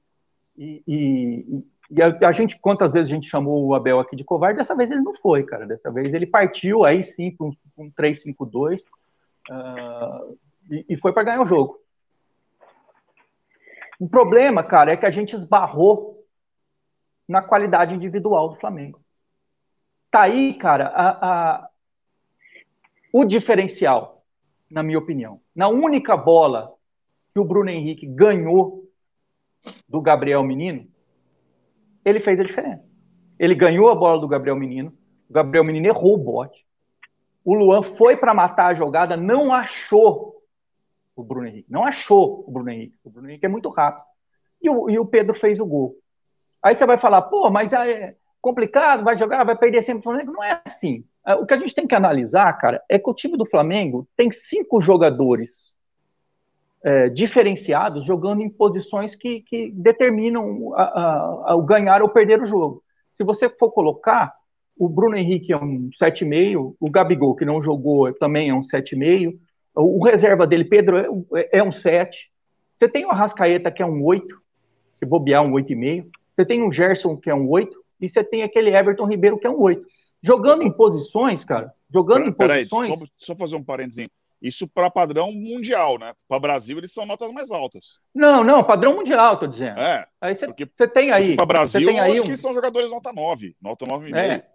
e, 0.57 0.83
e, 0.87 1.63
e 1.91 2.01
a, 2.01 2.27
a, 2.27 2.31
gente, 2.31 2.59
quantas 2.59 2.93
vezes 2.93 3.11
a 3.11 3.15
gente 3.15 3.29
chamou 3.29 3.65
o 3.65 3.75
Abel 3.75 3.99
aqui 3.99 4.15
de 4.15 4.23
covarde, 4.23 4.57
dessa 4.57 4.75
vez 4.75 4.89
ele 4.91 5.01
não 5.01 5.15
foi, 5.15 5.43
cara. 5.43 5.65
Dessa 5.65 5.91
vez 5.91 6.13
ele 6.13 6.25
partiu 6.25 6.83
aí 6.85 7.03
sim 7.03 7.31
para 7.31 7.47
um, 7.47 7.53
um 7.77 7.91
3-5-2 7.91 8.81
uh, 9.49 10.37
e, 10.71 10.85
e 10.89 10.97
foi 10.97 11.13
para 11.13 11.23
ganhar 11.23 11.41
o 11.41 11.45
jogo. 11.45 11.79
O 13.99 14.09
problema, 14.09 14.63
cara, 14.63 14.91
é 14.91 14.97
que 14.97 15.05
a 15.05 15.11
gente 15.11 15.35
esbarrou 15.35 16.12
na 17.27 17.41
qualidade 17.41 17.93
individual 17.93 18.49
do 18.49 18.55
Flamengo. 18.55 19.01
Tá 20.11 20.23
aí, 20.23 20.53
cara, 20.53 20.87
a, 20.87 21.09
a, 21.09 21.69
o 23.11 23.25
diferencial, 23.25 24.23
na 24.69 24.83
minha 24.83 24.99
opinião. 24.99 25.41
Na 25.55 25.67
única 25.67 26.15
bola 26.15 26.73
que 27.33 27.39
o 27.39 27.45
Bruno 27.45 27.69
Henrique 27.69 28.05
ganhou 28.05 28.83
do 29.87 30.01
Gabriel 30.01 30.43
Menino, 30.43 30.87
ele 32.05 32.19
fez 32.19 32.39
a 32.39 32.43
diferença. 32.43 32.91
Ele 33.39 33.55
ganhou 33.55 33.89
a 33.89 33.95
bola 33.95 34.19
do 34.19 34.27
Gabriel 34.27 34.55
Menino, 34.55 34.93
o 35.29 35.33
Gabriel 35.33 35.63
Menino 35.63 35.87
errou 35.87 36.15
o 36.15 36.23
bote. 36.23 36.65
O 37.43 37.55
Luan 37.55 37.81
foi 37.81 38.15
para 38.15 38.33
matar 38.33 38.67
a 38.67 38.73
jogada, 38.73 39.17
não 39.17 39.51
achou 39.51 40.41
o 41.15 41.23
Bruno 41.23 41.47
Henrique. 41.47 41.71
Não 41.71 41.83
achou 41.83 42.43
o 42.47 42.51
Bruno 42.51 42.69
Henrique. 42.69 42.97
O 43.03 43.09
Bruno 43.09 43.29
Henrique 43.29 43.45
é 43.45 43.49
muito 43.49 43.69
rápido. 43.69 44.05
E 44.61 44.69
o, 44.69 44.89
e 44.89 44.97
o 44.97 45.05
Pedro 45.05 45.33
fez 45.33 45.59
o 45.59 45.65
gol. 45.65 45.95
Aí 46.63 46.73
você 46.73 46.85
vai 46.85 46.97
falar, 46.97 47.23
pô, 47.23 47.49
mas 47.49 47.73
é 47.73 48.15
complicado, 48.41 49.03
vai 49.03 49.17
jogar, 49.17 49.43
vai 49.43 49.57
perder 49.57 49.81
sempre 49.81 49.99
o 49.99 50.03
Flamengo. 50.03 50.31
Não 50.31 50.43
é 50.43 50.61
assim. 50.65 51.03
É, 51.25 51.35
o 51.35 51.45
que 51.45 51.53
a 51.53 51.57
gente 51.57 51.75
tem 51.75 51.85
que 51.85 51.95
analisar, 51.95 52.51
cara, 52.53 52.81
é 52.89 52.97
que 52.97 53.09
o 53.09 53.13
time 53.13 53.37
do 53.37 53.45
Flamengo 53.45 54.07
tem 54.15 54.31
cinco 54.31 54.81
jogadores 54.81 55.75
é, 56.83 57.07
diferenciados 57.09 58.05
jogando 58.05 58.41
em 58.41 58.49
posições 58.49 59.15
que, 59.15 59.41
que 59.41 59.71
determinam 59.71 60.45
o 60.45 61.61
ganhar 61.63 62.01
ou 62.01 62.09
perder 62.09 62.41
o 62.41 62.45
jogo. 62.45 62.83
Se 63.13 63.23
você 63.23 63.49
for 63.49 63.71
colocar, 63.71 64.33
o 64.77 64.89
Bruno 64.89 65.15
Henrique 65.15 65.53
é 65.53 65.57
um 65.57 65.89
7,5, 65.91 66.75
o 66.79 66.89
Gabigol, 66.89 67.35
que 67.35 67.45
não 67.45 67.61
jogou, 67.61 68.13
também 68.13 68.49
é 68.49 68.53
um 68.53 68.61
7,5, 68.61 69.37
o, 69.75 69.99
o 69.99 70.03
reserva 70.03 70.45
dele, 70.45 70.65
Pedro, 70.65 71.25
é, 71.35 71.59
é 71.59 71.63
um 71.63 71.71
7. 71.71 72.29
Você 72.75 72.89
tem 72.89 73.05
o 73.05 73.11
Arrascaeta, 73.11 73.71
que 73.71 73.81
é 73.81 73.85
um 73.85 74.03
8, 74.03 74.41
se 74.97 75.05
bobear, 75.05 75.43
um 75.43 75.51
8,5. 75.51 76.07
Você 76.35 76.45
tem 76.45 76.63
o 76.63 76.71
Gerson, 76.71 77.17
que 77.17 77.29
é 77.29 77.35
um 77.35 77.49
8, 77.49 77.75
e 78.01 78.09
você 78.09 78.23
tem 78.23 78.43
aquele 78.43 78.75
Everton 78.75 79.05
Ribeiro, 79.05 79.39
que 79.39 79.47
é 79.47 79.49
um 79.49 79.61
8. 79.61 79.85
Jogando 80.21 80.63
em 80.63 80.71
posições, 80.71 81.43
cara, 81.43 81.73
jogando 81.93 82.27
em 82.27 82.31
posições... 82.31 82.89
Peraí, 82.89 82.99
só, 83.17 83.33
só 83.33 83.35
fazer 83.35 83.55
um 83.55 83.63
parênteses. 83.63 84.07
Isso 84.43 84.67
para 84.67 84.91
padrão 84.91 85.31
mundial, 85.31 85.97
né? 85.97 86.11
Para 86.27 86.37
Brasil, 86.37 86.77
eles 86.77 86.91
são 86.91 87.05
notas 87.05 87.31
mais 87.31 87.49
altas. 87.49 87.97
Não, 88.13 88.43
não, 88.43 88.61
padrão 88.61 88.95
mundial, 88.95 89.39
tô 89.39 89.47
dizendo. 89.47 89.79
É. 89.79 90.05
Aí 90.19 90.35
você, 90.35 90.51
tem 90.87 91.11
aí. 91.11 91.37
Para 91.37 91.45
Brasil, 91.45 91.87
tem 91.87 91.97
aí 91.97 92.09
eu 92.09 92.13
acho 92.15 92.23
um... 92.23 92.25
que 92.27 92.37
são 92.37 92.53
jogadores 92.53 92.89
nota 92.91 93.13
9, 93.13 93.55
nota 93.61 93.85
9,5. 93.85 94.15
É. 94.17 94.45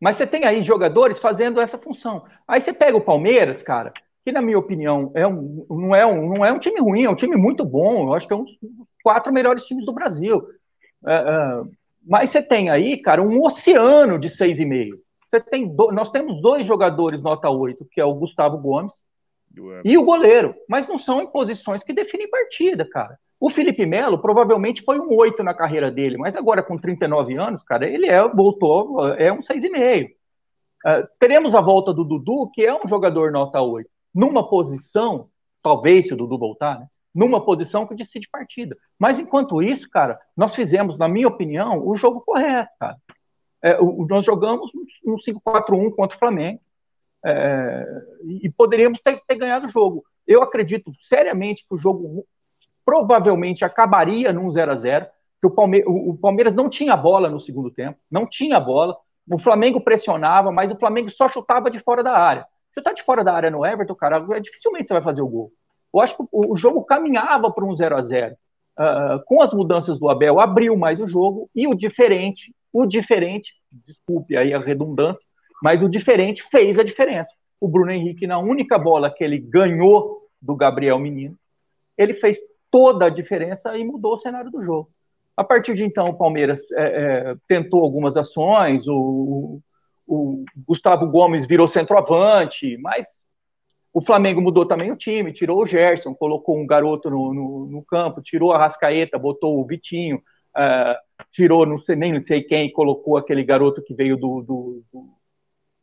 Mas 0.00 0.16
você 0.16 0.26
tem 0.26 0.44
aí 0.44 0.60
jogadores 0.64 1.20
fazendo 1.20 1.60
essa 1.60 1.78
função. 1.78 2.24
Aí 2.48 2.60
você 2.60 2.72
pega 2.72 2.96
o 2.96 3.00
Palmeiras, 3.00 3.62
cara, 3.62 3.92
que 4.24 4.32
na 4.32 4.42
minha 4.42 4.58
opinião 4.58 5.12
é 5.14 5.24
um, 5.24 5.64
não, 5.70 5.94
é 5.94 6.04
um, 6.04 6.34
não 6.34 6.44
é 6.44 6.52
um 6.52 6.58
time 6.58 6.80
ruim, 6.80 7.04
é 7.04 7.10
um 7.10 7.14
time 7.14 7.36
muito 7.36 7.64
bom. 7.64 8.08
Eu 8.08 8.14
acho 8.14 8.26
que 8.26 8.32
é 8.32 8.36
um 8.36 8.42
dos 8.42 8.58
quatro 9.04 9.32
melhores 9.32 9.64
times 9.64 9.86
do 9.86 9.92
Brasil. 9.92 10.44
É, 11.06 11.14
é, 11.14 11.62
mas 12.04 12.30
você 12.30 12.42
tem 12.42 12.70
aí, 12.70 13.00
cara, 13.00 13.22
um 13.22 13.42
oceano 13.42 14.18
de 14.18 14.28
6,5. 14.28 14.98
Você 15.28 15.40
tem 15.40 15.66
do... 15.66 15.90
Nós 15.92 16.10
temos 16.10 16.40
dois 16.42 16.66
jogadores 16.66 17.22
nota 17.22 17.48
8, 17.48 17.86
que 17.90 18.00
é 18.00 18.04
o 18.04 18.14
Gustavo 18.14 18.58
Gomes 18.58 19.02
e 19.84 19.96
o 19.96 20.02
goleiro. 20.02 20.54
Mas 20.68 20.86
não 20.86 20.98
são 20.98 21.22
em 21.22 21.26
posições 21.26 21.82
que 21.82 21.92
definem 21.92 22.28
partida, 22.28 22.84
cara. 22.84 23.18
O 23.40 23.50
Felipe 23.50 23.84
Melo 23.84 24.18
provavelmente 24.18 24.82
foi 24.82 25.00
um 25.00 25.16
8 25.16 25.42
na 25.42 25.52
carreira 25.52 25.90
dele, 25.90 26.16
mas 26.16 26.36
agora 26.36 26.62
com 26.62 26.78
39 26.78 27.36
anos, 27.36 27.62
cara, 27.64 27.88
ele 27.88 28.06
é, 28.06 28.22
voltou, 28.28 29.08
é 29.14 29.32
um 29.32 29.40
6,5. 29.40 30.10
Uh, 30.84 31.08
teremos 31.18 31.54
a 31.54 31.60
volta 31.60 31.92
do 31.92 32.04
Dudu, 32.04 32.50
que 32.54 32.64
é 32.64 32.72
um 32.72 32.86
jogador 32.86 33.32
nota 33.32 33.60
8, 33.60 33.88
numa 34.14 34.48
posição, 34.48 35.28
talvez 35.60 36.06
se 36.06 36.14
o 36.14 36.16
Dudu 36.16 36.38
voltar, 36.38 36.78
né? 36.78 36.86
Numa 37.14 37.44
posição 37.44 37.86
que 37.86 37.94
decide 37.94 38.28
partida. 38.30 38.76
Mas 38.98 39.18
enquanto 39.18 39.62
isso, 39.62 39.88
cara, 39.90 40.18
nós 40.36 40.54
fizemos, 40.54 40.96
na 40.98 41.08
minha 41.08 41.28
opinião, 41.28 41.86
o 41.86 41.96
jogo 41.96 42.20
correto, 42.20 42.70
cara. 42.78 42.96
É, 43.62 43.78
o, 43.80 44.06
nós 44.08 44.24
jogamos 44.24 44.72
um 45.04 45.14
5-4-1 45.14 45.94
contra 45.94 46.16
o 46.16 46.18
Flamengo 46.18 46.60
é, 47.24 47.86
e 48.42 48.50
poderíamos 48.50 49.00
ter, 49.00 49.20
ter 49.26 49.36
ganhado 49.36 49.66
o 49.66 49.70
jogo. 49.70 50.04
Eu 50.26 50.42
acredito 50.42 50.92
seriamente 51.08 51.66
que 51.66 51.74
o 51.74 51.78
jogo 51.78 52.26
provavelmente 52.84 53.64
acabaria 53.64 54.32
num 54.32 54.50
0 54.50 54.72
a 54.72 54.74
0 54.74 55.06
que 55.40 55.46
o, 55.46 55.50
Palme 55.50 55.82
o 55.86 56.16
Palmeiras 56.16 56.54
não 56.54 56.68
tinha 56.68 56.96
bola 56.96 57.28
no 57.28 57.40
segundo 57.40 57.70
tempo, 57.70 57.98
não 58.08 58.26
tinha 58.26 58.60
bola. 58.60 58.96
O 59.28 59.38
Flamengo 59.38 59.80
pressionava, 59.80 60.52
mas 60.52 60.70
o 60.70 60.76
Flamengo 60.76 61.10
só 61.10 61.28
chutava 61.28 61.68
de 61.68 61.80
fora 61.80 62.02
da 62.02 62.12
área. 62.12 62.46
Chutar 62.72 62.94
de 62.94 63.02
fora 63.02 63.24
da 63.24 63.34
área 63.34 63.50
no 63.50 63.66
Everton, 63.66 63.94
cara, 63.94 64.20
dificilmente 64.40 64.88
você 64.88 64.94
vai 64.94 65.02
fazer 65.02 65.20
o 65.20 65.28
gol. 65.28 65.50
Eu 65.92 66.00
acho 66.00 66.16
que 66.16 66.24
o, 66.32 66.56
jogo 66.56 66.84
caminhava 66.84 67.50
para 67.50 67.64
um 67.64 67.76
0 67.76 67.96
a 67.96 68.02
0 68.02 68.32
uh, 68.32 68.36
ah, 68.78 69.22
Com 69.26 69.42
as 69.42 69.52
mudanças 69.52 69.98
do 69.98 70.08
Abel, 70.08 70.40
abriu 70.40 70.76
mais 70.76 71.00
o 71.00 71.06
jogo 71.06 71.50
e 71.54 71.66
o 71.66 71.74
diferente, 71.74 72.54
o 72.72 72.86
diferente, 72.86 73.54
desculpe 73.70 74.36
aí 74.36 74.54
a 74.54 74.58
redundância, 74.58 75.26
mas 75.62 75.82
o 75.82 75.88
diferente 75.88 76.42
fez 76.50 76.78
a 76.78 76.82
diferença. 76.82 77.34
O 77.60 77.68
Bruno 77.68 77.92
Henrique, 77.92 78.26
na 78.26 78.38
única 78.38 78.78
bola 78.78 79.10
que 79.10 79.22
ele 79.22 79.38
ganhou 79.38 80.22
do 80.40 80.56
Gabriel 80.56 80.98
Menino, 80.98 81.36
ele 81.96 82.14
fez 82.14 82.38
toda 82.70 83.06
a 83.06 83.10
diferença 83.10 83.76
e 83.76 83.84
mudou 83.84 84.14
o 84.14 84.18
cenário 84.18 84.50
do 84.50 84.62
jogo. 84.62 84.90
A 85.36 85.44
partir 85.44 85.74
de 85.74 85.84
então, 85.84 86.08
o 86.08 86.16
Palmeiras 86.16 86.60
é, 86.72 86.82
é, 86.82 87.36
tentou 87.46 87.82
algumas 87.82 88.16
ações, 88.16 88.86
o, 88.88 89.60
o, 90.06 90.44
Gustavo 90.66 91.06
Gomes 91.06 91.46
virou 91.46 91.68
centroavante, 91.68 92.76
mas 92.78 93.06
o 93.92 94.00
Flamengo 94.00 94.40
mudou 94.40 94.64
também 94.64 94.90
o 94.90 94.96
time, 94.96 95.32
tirou 95.32 95.60
o 95.60 95.66
Gerson, 95.66 96.14
colocou 96.14 96.58
um 96.58 96.66
garoto 96.66 97.10
no, 97.10 97.34
no, 97.34 97.66
no 97.66 97.84
campo, 97.84 98.22
tirou 98.22 98.52
a 98.52 98.58
Rascaeta, 98.58 99.18
botou 99.18 99.60
o 99.60 99.66
Vitinho, 99.66 100.16
uh, 100.56 100.96
tirou 101.30 101.66
não 101.66 101.78
sei, 101.78 101.94
nem 101.94 102.20
sei 102.22 102.42
quem, 102.42 102.72
colocou 102.72 103.16
aquele 103.16 103.44
garoto 103.44 103.82
que 103.82 103.94
veio 103.94 104.16
do, 104.16 104.40
do, 104.40 104.84
do, 104.90 105.08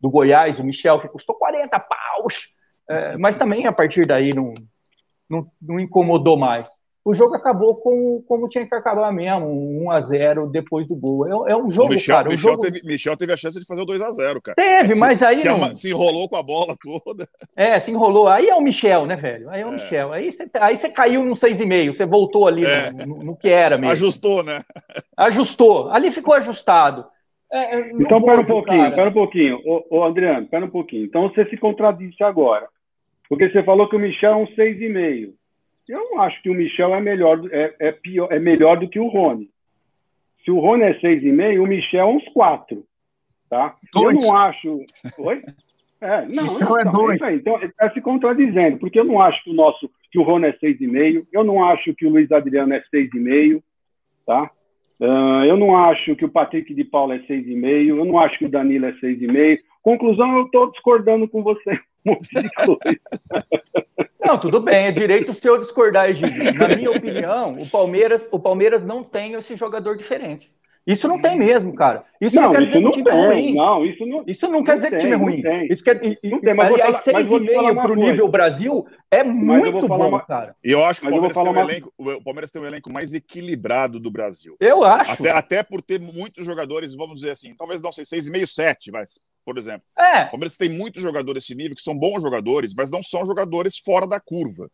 do 0.01 0.09
Goiás, 0.09 0.59
o 0.59 0.63
Michel, 0.63 0.99
que 0.99 1.07
custou 1.07 1.35
40 1.35 1.79
paus, 1.79 2.49
uh, 2.89 3.19
mas 3.19 3.35
também 3.35 3.67
a 3.67 3.71
partir 3.71 4.07
daí 4.07 4.33
não, 4.33 4.53
não, 5.29 5.51
não 5.61 5.79
incomodou 5.79 6.35
mais 6.35 6.67
o 7.03 7.13
jogo 7.13 7.35
acabou 7.35 7.75
com, 7.75 8.21
como 8.27 8.49
tinha 8.49 8.67
que 8.67 8.75
acabar 8.75 9.11
mesmo, 9.11 9.47
1 9.83 9.91
a 9.91 10.01
0 10.01 10.47
depois 10.47 10.87
do 10.87 10.95
gol. 10.95 11.47
É, 11.47 11.51
é 11.53 11.55
um 11.55 11.69
jogo, 11.69 11.87
o 11.87 11.93
Michel, 11.93 12.15
cara. 12.15 12.27
Um 12.27 12.31
Michel, 12.31 12.51
jogo... 12.51 12.63
Teve, 12.63 12.81
Michel 12.83 13.17
teve 13.17 13.33
a 13.33 13.37
chance 13.37 13.59
de 13.59 13.65
fazer 13.65 13.81
o 13.81 13.85
2 13.85 14.01
a 14.01 14.11
0 14.11 14.41
cara. 14.41 14.55
Teve, 14.55 14.93
se, 14.93 14.99
mas 14.99 15.23
aí. 15.23 15.35
Se, 15.35 15.47
não... 15.47 15.73
se, 15.73 15.89
enrolou 15.89 16.27
com 16.27 16.35
a 16.35 16.43
bola 16.43 16.75
toda. 16.81 17.27
É, 17.55 17.79
se 17.79 17.91
enrolou. 17.91 18.27
Aí 18.27 18.49
é 18.49 18.55
o 18.55 18.61
Michel, 18.61 19.05
né, 19.05 19.15
velho? 19.15 19.49
Aí 19.49 19.61
é 19.61 19.65
o 19.65 19.69
é. 19.69 19.71
Michel. 19.71 20.11
Aí 20.11 20.31
você, 20.31 20.49
aí 20.59 20.77
caiu 20.89 21.23
no 21.23 21.35
6,5, 21.35 21.93
você 21.93 22.05
voltou 22.05 22.47
ali 22.47 22.65
é. 22.65 22.91
no, 22.91 23.05
no, 23.05 23.23
no, 23.23 23.35
que 23.35 23.49
era 23.49 23.77
mesmo. 23.77 23.91
Ajustou, 23.93 24.43
né? 24.43 24.61
Ajustou. 25.15 25.89
Ali 25.91 26.11
ficou 26.11 26.33
ajustado. 26.33 27.05
É, 27.51 27.75
é 27.75 27.91
então, 27.93 28.21
pera 28.21 28.41
um 28.41 28.45
pouquinho, 28.45 28.83
cara. 28.83 28.95
pera 28.95 29.09
um 29.09 29.13
pouquinho. 29.13 29.61
Ô, 29.65 29.85
ô, 29.89 30.03
Adriano, 30.03 30.47
pera 30.47 30.65
um 30.65 30.69
pouquinho. 30.69 31.05
Então 31.05 31.29
você 31.29 31.45
se 31.45 31.57
contradisse 31.57 32.23
agora. 32.23 32.67
Porque 33.27 33.49
você 33.49 33.63
falou 33.63 33.87
que 33.87 33.95
o 33.95 33.99
Michel 33.99 34.33
é 34.33 34.35
um 34.35 34.47
6,5. 34.47 35.33
Eu 35.89 36.11
não 36.11 36.21
acho 36.21 36.39
que 36.43 36.49
o 36.51 36.53
Michel 36.53 36.93
é 36.93 37.01
melhor, 37.01 37.41
é, 37.51 37.75
é, 37.79 37.91
pior, 37.91 38.31
é 38.31 38.37
melhor 38.39 38.79
do 38.79 38.87
que 38.87 38.99
o 38.99 39.07
Rony. 39.07 39.49
Se 40.45 40.51
o 40.51 40.59
Rony 40.59 40.83
é 40.83 40.99
6,5, 40.99 41.63
o 41.63 41.67
Michel 41.67 42.01
é 42.01 42.05
uns 42.05 42.23
4. 42.29 42.85
Tá? 43.49 43.75
Dois. 43.91 44.23
Eu 44.23 44.29
não 44.29 44.37
acho. 44.37 44.85
Oi? 45.17 45.37
É, 46.01 46.25
não, 46.27 46.55
então, 46.55 46.77
é 46.77 46.81
então, 46.81 46.91
dois. 46.93 47.21
É 47.23 47.33
então 47.33 47.61
está 47.61 47.91
se 47.91 47.99
contradizendo, 47.99 48.77
porque 48.77 48.97
eu 48.97 49.03
não 49.03 49.21
acho 49.21 49.43
que 49.43 49.49
o 49.49 49.53
nosso, 49.53 49.91
que 50.09 50.17
o 50.17 50.23
Rony 50.23 50.45
é 50.45 50.53
6,5, 50.53 51.23
eu 51.33 51.43
não 51.43 51.61
acho 51.61 51.93
que 51.93 52.05
o 52.05 52.09
Luiz 52.09 52.31
Adriano 52.31 52.73
é 52.73 52.81
6,5, 52.89 53.61
tá? 54.25 54.49
Uh, 54.97 55.43
eu 55.43 55.57
não 55.57 55.75
acho 55.75 56.15
que 56.15 56.23
o 56.23 56.29
Patrick 56.29 56.73
de 56.73 56.85
Paula 56.85 57.15
é 57.15 57.19
6,5, 57.19 57.87
eu 57.87 58.05
não 58.05 58.17
acho 58.17 58.39
que 58.39 58.45
o 58.45 58.49
Danilo 58.49 58.85
é 58.85 58.93
6,5. 58.93 59.57
Conclusão, 59.83 60.37
eu 60.37 60.45
estou 60.45 60.71
discordando 60.71 61.27
com 61.27 61.43
você 61.43 61.77
Não, 64.19 64.37
tudo 64.37 64.59
bem, 64.59 64.87
é 64.87 64.91
direito 64.91 65.33
seu 65.33 65.57
discordar, 65.57 66.09
Egídio. 66.09 66.53
Na 66.53 66.67
minha 66.67 66.91
opinião, 66.91 67.57
o 67.57 67.67
Palmeiras, 67.67 68.27
o 68.31 68.39
Palmeiras 68.39 68.83
não 68.83 69.03
tem 69.03 69.33
esse 69.33 69.55
jogador 69.55 69.97
diferente. 69.97 70.51
Isso 70.85 71.07
não 71.07 71.21
tem 71.21 71.37
mesmo, 71.37 71.73
cara. 71.75 72.03
Isso 72.19 72.35
não, 72.35 72.43
não 72.43 72.51
quer 72.51 72.61
dizer 72.61 72.79
que 72.79 72.87
o 72.87 72.91
time 72.91 73.09
é 73.09 73.13
tem. 73.13 73.21
é 73.21 73.27
ruim. 73.27 73.53
Não, 73.53 73.85
isso 73.85 74.05
não, 74.05 74.23
isso 74.25 74.47
não 74.47 74.63
quer 74.63 74.75
dizer 74.77 74.89
tem, 74.89 74.97
que 74.97 75.05
o 75.05 75.07
time 75.07 75.13
é 75.13 75.17
ruim. 75.17 75.67
Isso 75.69 75.83
quer, 75.83 76.03
e, 76.03 76.29
não 76.29 76.41
tem, 76.41 76.53
mas 76.53 76.73
aliás, 76.73 76.97
seis 76.97 77.31
e 77.31 77.39
meio 77.39 77.75
para 77.75 77.91
o 77.91 77.95
nível 77.95 78.27
Brasil 78.27 78.87
é 79.11 79.23
muito 79.23 79.87
bom, 79.87 80.07
uma... 80.07 80.25
cara. 80.25 80.55
E 80.63 80.71
eu 80.71 80.83
acho 80.83 81.01
que 81.01 81.07
o 81.07 81.11
Palmeiras, 81.11 81.37
um 81.37 81.41
uma... 81.41 81.61
elenco, 81.61 81.93
o 81.97 82.23
Palmeiras, 82.23 82.51
tem 82.51 82.61
um 82.61 82.65
elenco 82.65 82.91
mais 82.91 83.13
equilibrado 83.13 83.99
do 83.99 84.09
Brasil. 84.09 84.55
Eu 84.59 84.83
acho. 84.83 85.13
Até, 85.13 85.31
até 85.31 85.63
por 85.63 85.81
ter 85.81 85.99
muitos 85.99 86.43
jogadores, 86.43 86.95
vamos 86.95 87.17
dizer 87.17 87.31
assim, 87.31 87.53
talvez 87.55 87.81
não 87.81 87.91
sei, 87.91 88.05
seis 88.05 88.27
e 88.27 88.31
meio, 88.31 88.47
sete, 88.47 88.91
mas 88.91 89.19
por 89.45 89.57
exemplo. 89.57 89.83
É. 89.97 90.25
O 90.25 90.31
Palmeiras 90.31 90.57
tem 90.57 90.69
muitos 90.69 91.01
jogadores 91.01 91.43
desse 91.43 91.55
nível 91.55 91.75
que 91.75 91.81
são 91.81 91.97
bons 91.97 92.21
jogadores, 92.21 92.73
mas 92.73 92.91
não 92.91 93.01
são 93.03 93.25
jogadores 93.25 93.77
fora 93.77 94.07
da 94.07 94.19
curva. 94.19 94.69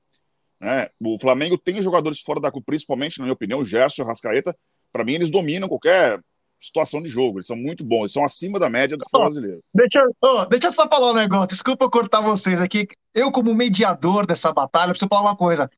Né? 0.60 0.90
O 1.04 1.20
Flamengo 1.20 1.58
tem 1.58 1.82
jogadores 1.82 2.20
fora 2.22 2.40
da 2.40 2.52
curva, 2.52 2.66
principalmente, 2.66 3.20
na 3.20 3.26
minha 3.26 3.34
opinião, 3.34 3.60
o 3.60 3.66
Gerson 3.66 4.04
o 4.04 4.06
Rascaeta. 4.06 4.56
Para 4.92 5.04
mim, 5.04 5.14
eles 5.14 5.30
dominam 5.30 5.68
qualquer 5.68 6.20
situação 6.60 7.02
de 7.02 7.10
jogo. 7.10 7.38
Eles 7.38 7.48
são 7.48 7.56
muito 7.56 7.84
bons, 7.84 8.02
eles 8.02 8.14
são 8.14 8.24
acima 8.24 8.60
da 8.60 8.70
média 8.70 8.98
do 8.98 9.04
futebol 9.04 9.26
brasileiro. 9.26 9.62
Deixa, 9.74 10.04
oh, 10.22 10.46
deixa 10.46 10.68
eu 10.68 10.72
só 10.72 10.88
falar 10.88 11.12
um 11.12 11.16
negócio. 11.16 11.48
Desculpa 11.48 11.90
cortar 11.90 12.22
vocês 12.22 12.62
aqui. 12.62 12.88
Eu, 13.14 13.32
como 13.32 13.54
mediador 13.54 14.26
dessa 14.26 14.52
batalha, 14.52 14.92
preciso 14.92 15.10
falar 15.10 15.30
uma 15.30 15.36
coisa. 15.36 15.70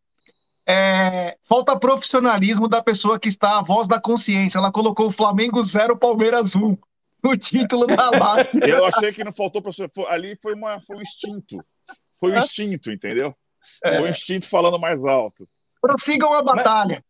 É, 0.69 1.37
falta 1.47 1.79
profissionalismo 1.79 2.67
da 2.67 2.83
pessoa 2.83 3.17
que 3.17 3.29
está 3.29 3.57
a 3.57 3.61
voz 3.61 3.87
da 3.87 4.01
consciência. 4.01 4.57
Ela 4.57 4.71
colocou 4.71 5.07
o 5.07 5.11
Flamengo 5.11 5.63
0, 5.63 5.97
Palmeiras 5.97 6.55
1 6.55 6.65
um, 6.65 6.77
no 7.23 7.37
título 7.37 7.87
da 7.87 8.09
live. 8.09 8.49
Eu 8.61 8.85
achei 8.85 9.11
que 9.11 9.23
não 9.23 9.33
faltou 9.33 9.61
professor. 9.61 10.07
Ali 10.09 10.35
foi, 10.35 10.53
uma, 10.53 10.79
foi 10.81 10.97
um 10.97 11.01
instinto. 11.01 11.57
Foi 12.19 12.31
um 12.31 12.39
instinto, 12.39 12.91
entendeu? 12.91 13.35
É. 13.83 13.97
Foi 13.97 14.07
um 14.07 14.11
instinto 14.11 14.47
falando 14.47 14.79
mais 14.79 15.05
alto. 15.05 15.47
Prossigam 15.81 16.33
a 16.33 16.41
batalha. 16.41 17.03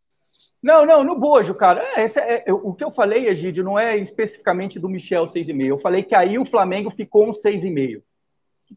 Não, 0.61 0.85
não, 0.85 1.03
no 1.03 1.17
bojo, 1.17 1.53
cara. 1.53 1.81
É, 1.95 2.05
é, 2.05 2.43
é, 2.47 2.53
o 2.53 2.73
que 2.73 2.83
eu 2.83 2.91
falei, 2.91 3.27
Egídio, 3.27 3.63
não 3.63 3.77
é 3.77 3.95
especificamente 3.97 4.79
do 4.79 4.89
Michel 4.89 5.25
6,5. 5.25 5.65
Eu 5.65 5.79
falei 5.79 6.03
que 6.03 6.15
aí 6.15 6.37
o 6.39 6.45
Flamengo 6.45 6.91
ficou 6.91 7.29
um 7.29 7.31
6,5. 7.31 8.01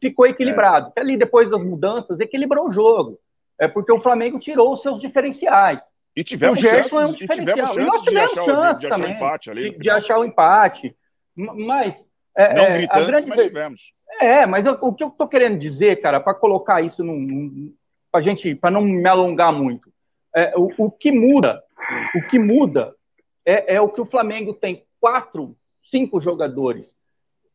Ficou 0.01 0.27
equilibrado. 0.27 0.93
É. 0.97 1.01
Ali, 1.01 1.17
depois 1.17 1.51
das 1.51 1.65
mudanças, 1.65 2.21
equilibrou 2.21 2.69
o 2.69 2.73
jogo. 2.73 3.19
É 3.59 3.67
porque 3.67 3.93
o 3.93 4.01
Flamengo 4.01 4.39
tirou 4.39 4.73
os 4.73 4.83
seus 4.83 5.01
diferenciais. 5.01 5.81
E 6.15 6.25
tivemos 6.25 6.59
o 6.59 6.63
chances, 6.63 6.93
é 6.93 7.07
um 7.07 7.11
e 7.11 7.29
tivemos 7.29 7.75
chances 7.75 8.03
de 8.03 8.19
achar, 8.19 8.45
chance 8.45 8.81
de, 8.81 8.89
de 8.89 8.93
achar 8.93 9.07
o 9.07 9.09
empate 9.09 9.51
ali. 9.51 9.71
De, 9.71 9.79
de, 9.79 9.91
achar 9.91 10.19
o 10.19 10.25
empate. 10.25 10.97
Mas. 11.35 12.09
É, 12.37 12.55
não 12.55 12.73
gritantes, 12.73 13.07
grande... 13.07 13.29
mas 13.29 13.47
tivemos. 13.47 13.93
É, 14.21 14.47
mas 14.47 14.67
eu, 14.67 14.73
o 14.81 14.93
que 14.93 15.03
eu 15.03 15.09
estou 15.09 15.27
querendo 15.29 15.59
dizer, 15.59 16.01
cara, 16.01 16.21
para 16.21 16.35
colocar 16.35 16.81
isso 16.81 17.03
num. 17.03 17.19
num 17.19 17.75
para 18.11 18.21
gente, 18.21 18.55
para 18.57 18.73
não 18.73 18.83
me 18.83 19.09
alongar 19.09 19.53
muito, 19.53 19.93
é, 20.35 20.53
o, 20.57 20.71
o 20.77 20.91
que 20.91 21.13
muda 21.13 21.63
o 22.15 22.23
que 22.29 22.39
muda 22.39 22.95
é, 23.45 23.75
é 23.75 23.81
o 23.81 23.89
que 23.89 24.01
o 24.01 24.07
Flamengo 24.07 24.55
tem 24.55 24.85
quatro, 25.01 25.57
cinco 25.91 26.21
jogadores 26.21 26.93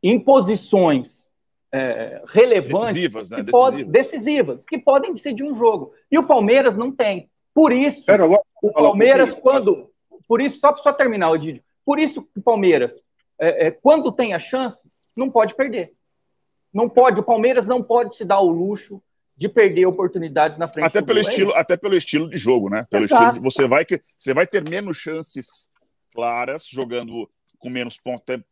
em 0.01 0.19
posições 0.19 1.29
é, 1.71 2.21
relevantes, 2.27 2.93
decisivas, 2.93 3.29
né? 3.29 3.37
que 3.37 3.43
decisivas. 3.43 3.71
Pode, 3.71 3.83
decisivas, 3.83 4.65
que 4.65 4.77
podem 4.77 5.13
decidir 5.13 5.43
um 5.43 5.53
jogo. 5.53 5.93
E 6.11 6.17
o 6.17 6.25
Palmeiras 6.25 6.75
não 6.75 6.91
tem. 6.91 7.29
Por 7.53 7.71
isso, 7.71 8.03
Pera, 8.05 8.27
o 8.61 8.71
Palmeiras, 8.73 9.33
quando. 9.33 9.89
Por 10.27 10.41
isso, 10.41 10.59
só 10.59 10.71
para 10.71 10.83
só 10.83 10.93
terminar, 10.93 11.31
Odídio, 11.31 11.63
por 11.85 11.99
isso 11.99 12.27
o 12.35 12.41
Palmeiras, 12.41 13.03
é, 13.39 13.67
é, 13.67 13.71
quando 13.71 14.11
tem 14.11 14.33
a 14.33 14.39
chance, 14.39 14.79
não 15.15 15.29
pode 15.29 15.55
perder. 15.55 15.93
Não 16.73 16.89
pode, 16.89 17.19
o 17.19 17.23
Palmeiras 17.23 17.67
não 17.67 17.81
pode 17.81 18.15
se 18.15 18.25
dar 18.25 18.39
o 18.41 18.49
luxo 18.49 19.01
de 19.37 19.49
perder 19.49 19.85
oportunidades 19.85 20.57
na 20.57 20.71
frente. 20.71 20.85
Até 20.85 21.01
pelo 21.01 21.21
gol. 21.21 21.29
estilo, 21.29 21.51
é 21.51 21.59
até 21.59 21.77
pelo 21.77 21.95
estilo 21.95 22.29
de 22.29 22.37
jogo, 22.37 22.69
né? 22.69 22.85
Pelo 22.89 23.05
Exato. 23.05 23.23
estilo, 23.23 23.43
você 23.43 23.67
vai 23.67 23.85
que 23.85 24.01
você 24.17 24.33
vai 24.33 24.47
ter 24.47 24.63
menos 24.63 24.97
chances 24.97 25.69
claras 26.13 26.67
jogando 26.67 27.29
com 27.59 27.69
menos 27.69 27.99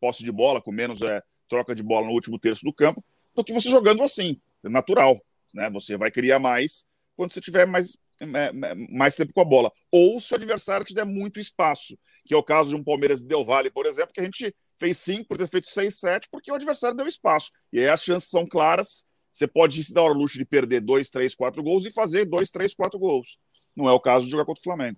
posse 0.00 0.22
de 0.22 0.32
bola, 0.32 0.60
com 0.60 0.72
menos 0.72 1.00
é, 1.02 1.22
troca 1.48 1.74
de 1.74 1.82
bola 1.82 2.06
no 2.06 2.12
último 2.12 2.38
terço 2.38 2.64
do 2.64 2.72
campo, 2.72 3.02
do 3.34 3.44
que 3.44 3.52
você 3.52 3.70
jogando 3.70 4.02
assim, 4.02 4.40
natural, 4.62 5.20
né? 5.54 5.70
Você 5.70 5.96
vai 5.96 6.10
criar 6.10 6.38
mais 6.38 6.86
quando 7.16 7.32
você 7.32 7.40
tiver 7.40 7.66
mais 7.66 7.96
é, 8.20 8.24
é, 8.24 8.74
mais 8.90 9.16
tempo 9.16 9.32
com 9.32 9.40
a 9.40 9.44
bola, 9.44 9.72
ou 9.90 10.20
se 10.20 10.32
o 10.32 10.36
adversário 10.36 10.86
te 10.86 10.94
der 10.94 11.04
muito 11.04 11.40
espaço, 11.40 11.98
que 12.24 12.34
é 12.34 12.36
o 12.36 12.42
caso 12.42 12.70
de 12.70 12.76
um 12.76 12.84
Palmeiras 12.84 13.20
de 13.20 13.26
Del 13.26 13.44
Valle, 13.44 13.70
por 13.70 13.86
exemplo, 13.86 14.12
que 14.12 14.20
a 14.20 14.24
gente 14.24 14.54
fez 14.78 14.98
5 14.98 15.28
por 15.28 15.38
ter 15.38 15.48
feito 15.48 15.68
6, 15.68 15.98
7, 15.98 16.28
porque 16.30 16.50
o 16.50 16.54
adversário 16.54 16.96
deu 16.96 17.06
espaço. 17.06 17.50
E 17.72 17.80
aí 17.80 17.88
as 17.88 18.02
chances 18.02 18.30
são 18.30 18.46
claras 18.46 19.04
você 19.34 19.48
pode 19.48 19.82
se 19.82 19.92
dar 19.92 20.02
o 20.02 20.12
luxo 20.12 20.38
de 20.38 20.44
perder 20.44 20.80
dois, 20.80 21.10
três, 21.10 21.34
quatro 21.34 21.60
gols 21.60 21.84
e 21.84 21.90
fazer 21.90 22.24
dois, 22.24 22.52
três, 22.52 22.72
quatro 22.72 23.00
gols. 23.00 23.36
Não 23.74 23.88
é 23.88 23.92
o 23.92 23.98
caso 23.98 24.26
de 24.26 24.30
jogar 24.30 24.44
contra 24.44 24.60
o 24.60 24.62
Flamengo. 24.62 24.96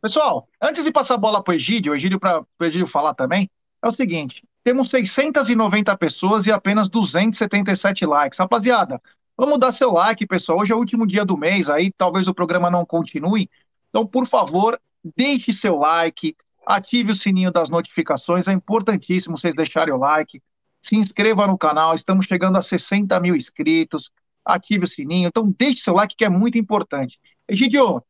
Pessoal, 0.00 0.48
antes 0.62 0.84
de 0.84 0.92
passar 0.92 1.14
a 1.14 1.18
bola 1.18 1.42
para 1.42 1.50
o 1.50 1.54
Egídio, 1.56 1.90
o 1.90 1.96
Egídio 1.96 2.20
para 2.20 2.40
o 2.42 2.64
Egídio 2.64 2.86
falar 2.86 3.14
também, 3.14 3.50
é 3.82 3.88
o 3.88 3.92
seguinte: 3.92 4.44
temos 4.62 4.88
690 4.90 5.96
pessoas 5.98 6.46
e 6.46 6.52
apenas 6.52 6.88
277 6.88 8.06
likes. 8.06 8.38
Rapaziada, 8.38 9.02
vamos 9.36 9.58
dar 9.58 9.72
seu 9.72 9.90
like, 9.90 10.24
pessoal. 10.24 10.60
Hoje 10.60 10.72
é 10.72 10.76
o 10.76 10.78
último 10.78 11.04
dia 11.04 11.24
do 11.24 11.36
mês, 11.36 11.68
aí 11.68 11.90
talvez 11.90 12.28
o 12.28 12.34
programa 12.34 12.70
não 12.70 12.86
continue. 12.86 13.50
Então, 13.88 14.06
por 14.06 14.24
favor, 14.24 14.80
deixe 15.16 15.52
seu 15.52 15.78
like, 15.78 16.36
ative 16.66 17.12
o 17.12 17.16
sininho 17.16 17.52
das 17.52 17.70
notificações. 17.70 18.48
É 18.48 18.52
importantíssimo 18.52 19.38
vocês 19.38 19.54
deixarem 19.54 19.92
o 19.92 19.98
like 19.98 20.40
se 20.84 20.96
inscreva 20.96 21.46
no 21.46 21.56
canal, 21.56 21.94
estamos 21.94 22.26
chegando 22.26 22.58
a 22.58 22.62
60 22.62 23.18
mil 23.18 23.34
inscritos, 23.34 24.12
ative 24.44 24.84
o 24.84 24.86
sininho, 24.86 25.28
então 25.28 25.50
deixe 25.58 25.80
seu 25.80 25.94
like 25.94 26.14
que 26.14 26.26
é 26.26 26.28
muito 26.28 26.58
importante. 26.58 27.18
Egidio, 27.48 28.02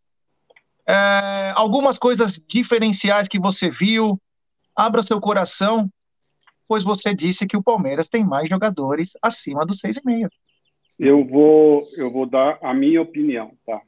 é, 0.85 1.53
algumas 1.55 1.99
coisas 1.99 2.43
diferenciais 2.49 3.29
que 3.29 3.39
você 3.39 3.71
viu, 3.71 4.21
abra 4.75 5.05
seu 5.05 5.21
coração, 5.21 5.89
pois 6.67 6.83
você 6.83 7.15
disse 7.15 7.47
que 7.47 7.57
o 7.57 7.63
Palmeiras 7.63 8.09
tem 8.09 8.25
mais 8.25 8.49
jogadores 8.49 9.13
acima 9.23 9.65
dos 9.65 9.81
6,5. 9.81 10.29
Eu 10.99 11.25
vou, 11.25 11.85
eu 11.97 12.11
vou 12.11 12.27
dar 12.27 12.59
a 12.61 12.75
minha 12.75 13.01
opinião, 13.01 13.53
tá? 13.65 13.81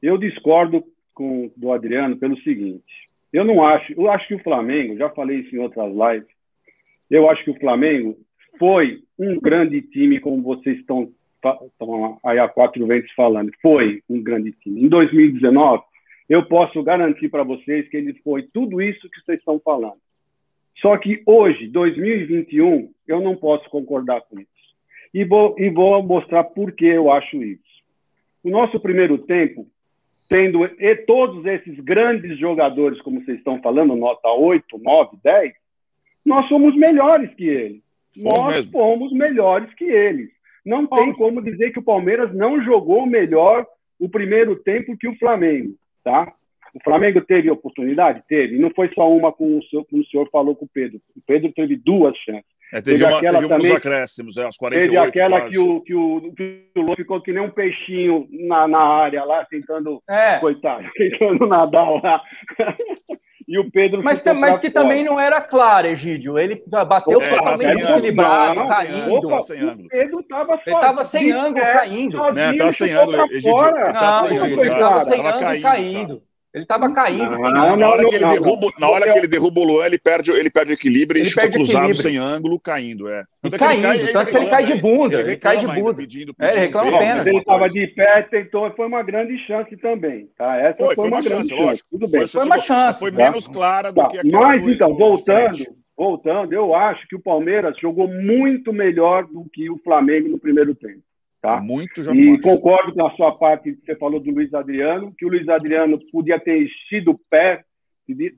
Eu 0.00 0.16
discordo 0.16 0.84
com, 1.12 1.50
do 1.56 1.72
Adriano 1.72 2.16
pelo 2.16 2.40
seguinte, 2.42 3.03
eu 3.34 3.44
não 3.44 3.66
acho, 3.66 3.92
eu 3.94 4.08
acho 4.08 4.28
que 4.28 4.34
o 4.36 4.42
Flamengo, 4.44 4.96
já 4.96 5.10
falei 5.10 5.40
isso 5.40 5.56
em 5.56 5.58
outras 5.58 5.92
lives, 5.92 6.28
eu 7.10 7.28
acho 7.28 7.42
que 7.42 7.50
o 7.50 7.58
Flamengo 7.58 8.16
foi 8.60 9.02
um 9.18 9.40
grande 9.40 9.82
time, 9.82 10.20
como 10.20 10.40
vocês 10.40 10.78
estão, 10.78 11.12
aí 12.24 12.38
há 12.38 12.48
quatro 12.48 12.86
vezes 12.86 13.10
falando. 13.10 13.50
Foi 13.60 14.00
um 14.08 14.22
grande 14.22 14.52
time. 14.52 14.84
Em 14.84 14.88
2019, 14.88 15.82
eu 16.28 16.46
posso 16.46 16.80
garantir 16.84 17.28
para 17.28 17.42
vocês 17.42 17.88
que 17.88 17.96
ele 17.96 18.14
foi 18.22 18.44
tudo 18.44 18.80
isso 18.80 19.10
que 19.10 19.20
vocês 19.20 19.40
estão 19.40 19.58
falando. 19.58 19.98
Só 20.80 20.96
que 20.96 21.20
hoje, 21.26 21.66
2021, 21.66 22.88
eu 23.08 23.20
não 23.20 23.34
posso 23.34 23.68
concordar 23.68 24.20
com 24.22 24.38
isso. 24.38 24.48
E 25.12 25.24
vou, 25.24 25.56
e 25.58 25.70
vou 25.70 26.00
mostrar 26.04 26.44
por 26.44 26.70
que 26.70 26.86
eu 26.86 27.10
acho 27.10 27.42
isso. 27.42 27.62
O 28.44 28.50
nosso 28.50 28.78
primeiro 28.78 29.18
tempo, 29.18 29.66
tendo 30.28 30.64
e 30.64 30.96
todos 30.96 31.44
esses 31.46 31.78
grandes 31.80 32.38
jogadores, 32.38 33.00
como 33.02 33.22
vocês 33.24 33.38
estão 33.38 33.60
falando, 33.60 33.94
nota 33.94 34.28
8, 34.28 34.78
9, 34.78 35.18
10, 35.22 35.52
nós 36.24 36.48
somos 36.48 36.74
melhores 36.76 37.32
que 37.34 37.46
eles. 37.46 37.82
nós 38.16 38.56
mesmo. 38.56 38.72
fomos 38.72 39.12
melhores 39.12 39.72
que 39.74 39.84
eles. 39.84 40.30
Não 40.64 40.86
tem 40.86 41.12
como 41.12 41.42
dizer 41.42 41.72
que 41.72 41.78
o 41.78 41.84
Palmeiras 41.84 42.34
não 42.34 42.62
jogou 42.64 43.04
melhor 43.04 43.66
o 43.98 44.08
primeiro 44.08 44.56
tempo 44.56 44.96
que 44.96 45.06
o 45.06 45.16
Flamengo, 45.18 45.74
tá? 46.02 46.32
O 46.74 46.82
Flamengo 46.82 47.20
teve 47.20 47.50
oportunidade? 47.50 48.22
Teve. 48.26 48.58
Não 48.58 48.70
foi 48.70 48.90
só 48.94 49.08
uma 49.08 49.30
com 49.30 49.58
o, 49.58 49.62
senhor, 49.64 49.84
como 49.84 50.02
o 50.02 50.06
senhor 50.06 50.28
falou 50.30 50.56
com 50.56 50.64
o 50.64 50.68
Pedro. 50.72 51.00
O 51.14 51.20
Pedro 51.24 51.52
teve 51.52 51.76
duas 51.76 52.16
chances. 52.18 52.53
É, 52.72 52.80
teve, 52.80 52.98
teve, 52.98 53.04
uma, 53.04 53.18
aquela 53.18 53.38
teve 53.38 53.48
também, 53.48 53.70
uns 53.70 53.76
acréscimos, 53.76 54.36
é, 54.36 54.48
48 54.58 54.72
Teve 54.72 54.96
aquela 54.96 55.40
quase. 55.40 55.50
que 55.52 55.58
o, 55.58 55.80
que, 55.80 55.94
o, 55.94 56.32
que 56.34 56.68
o 56.76 56.96
ficou 56.96 57.20
que 57.20 57.32
nem 57.32 57.42
um 57.42 57.50
peixinho 57.50 58.26
na, 58.48 58.66
na 58.66 58.82
área 58.82 59.24
lá, 59.24 59.44
tentando, 59.44 60.02
é. 60.08 60.38
coitado, 60.38 60.84
tentando 60.96 61.46
nadar 61.46 61.88
lá. 62.02 62.20
e 63.46 63.58
o 63.58 63.70
Pedro 63.70 64.02
Mas, 64.02 64.22
mas 64.24 64.58
que 64.58 64.70
fora. 64.70 64.84
também 64.84 65.04
não 65.04 65.20
era 65.20 65.40
claro, 65.40 65.86
Egídio. 65.86 66.38
Ele 66.38 66.62
bateu 66.66 67.20
é, 67.20 67.28
totalmente 67.28 67.82
equilibrado, 67.82 68.66
caindo. 68.66 69.28
Opa, 69.28 69.40
sem 69.40 69.60
ângulo. 69.60 69.86
O 69.86 69.88
Pedro 69.88 70.20
estava 70.20 70.52
Ele 70.52 70.74
estava 70.74 71.04
sem 71.04 71.32
ângulo, 71.32 71.64
caindo. 71.64 72.16
Estava 72.28 72.72
sem 72.72 72.92
ângulo, 72.92 73.24
Egídio. 73.30 73.68
Ele 73.68 73.86
estava 73.86 74.28
sem 75.04 75.18
ângulo, 75.20 75.62
caindo. 75.62 76.22
Ele 76.54 76.62
estava 76.62 76.88
caindo. 76.92 77.32
Não, 77.32 77.50
não, 77.50 77.76
na 77.76 77.88
hora, 77.90 78.06
que, 78.06 78.14
ele 78.14 78.26
derruba, 78.26 78.68
na 78.78 78.88
hora 78.88 79.12
que 79.12 79.18
ele 79.18 79.26
derruba 79.26 79.60
o 79.60 79.64
Luan, 79.64 79.86
ele 79.86 79.98
perde, 79.98 80.30
ele 80.30 80.48
perde 80.48 80.70
o 80.70 80.74
equilíbrio 80.74 81.20
e 81.20 81.24
chuta 81.24 81.50
cruzado 81.50 81.90
equilíbrio. 81.90 81.96
sem 81.96 82.16
ângulo, 82.16 82.60
caindo. 82.60 83.08
É. 83.08 83.24
Tanto 83.42 83.58
caindo, 83.58 83.84
ele 83.84 83.98
cai, 83.98 84.12
tanto 84.12 84.30
que 84.30 84.36
ele 84.36 84.46
cai 84.46 84.64
de 84.64 84.74
bunda. 84.80 85.18
Ele, 85.18 85.30
ele 85.30 85.36
cai 85.36 85.56
de 85.56 85.66
bunda. 85.66 85.94
Pedindo, 85.94 86.32
pedindo, 86.32 86.34
é, 86.38 86.56
ele 86.56 86.66
reclama 86.66 86.98
pena. 86.98 87.28
Ele 87.28 87.38
estava 87.38 87.68
de 87.68 87.86
pé, 87.88 88.22
tentou, 88.30 88.70
foi 88.76 88.86
uma 88.86 89.02
grande 89.02 89.36
chance 89.48 89.76
também. 89.78 90.28
Tá? 90.38 90.56
Essa 90.58 90.76
foi, 90.76 90.86
foi, 90.86 90.94
foi 90.94 91.04
uma, 91.08 91.16
uma 91.16 91.22
grande 91.22 91.48
chance, 91.48 91.60
lógico. 91.60 91.88
Tudo 91.90 92.08
bem. 92.08 92.26
Foi, 92.28 92.44
uma 92.44 92.60
chance. 92.60 92.98
Foi 93.00 93.10
menos 93.10 93.48
clara 93.48 93.90
do 93.90 94.00
tá. 94.00 94.06
que 94.06 94.18
aquela 94.18 94.48
Mas, 94.48 94.68
então, 94.68 94.94
voltando, 94.94 95.58
voltando, 95.96 96.52
eu 96.52 96.72
acho 96.72 97.04
que 97.08 97.16
o 97.16 97.20
Palmeiras 97.20 97.76
jogou 97.80 98.06
muito 98.06 98.72
melhor 98.72 99.26
do 99.26 99.44
que 99.52 99.68
o 99.68 99.78
Flamengo 99.78 100.28
no 100.28 100.38
primeiro 100.38 100.72
tempo. 100.72 101.02
Tá? 101.44 101.60
Muito 101.60 102.02
já 102.02 102.14
E 102.14 102.40
concordo 102.40 102.94
com 102.94 103.06
a 103.06 103.10
sua 103.10 103.36
parte 103.36 103.74
que 103.74 103.84
você 103.84 103.94
falou 103.96 104.18
do 104.18 104.30
Luiz 104.30 104.54
Adriano, 104.54 105.12
que 105.12 105.26
o 105.26 105.28
Luiz 105.28 105.46
Adriano 105.46 106.00
podia 106.10 106.40
ter 106.40 106.66
sido 106.88 107.20
pé, 107.28 107.62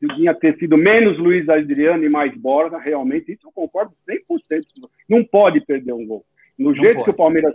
podia 0.00 0.34
ter 0.34 0.58
sido 0.58 0.76
menos 0.76 1.16
Luiz 1.16 1.48
Adriano 1.48 2.02
e 2.02 2.08
mais 2.08 2.36
Borja, 2.36 2.78
realmente, 2.78 3.30
isso 3.30 3.46
eu 3.46 3.52
concordo 3.52 3.92
100%. 4.10 4.64
Não 5.08 5.22
pode 5.22 5.60
perder 5.60 5.92
um 5.92 6.04
gol. 6.04 6.24
No 6.58 6.70
não 6.70 6.74
jeito 6.74 6.94
pode. 6.94 7.04
que 7.04 7.10
o 7.10 7.14
Palmeiras 7.14 7.54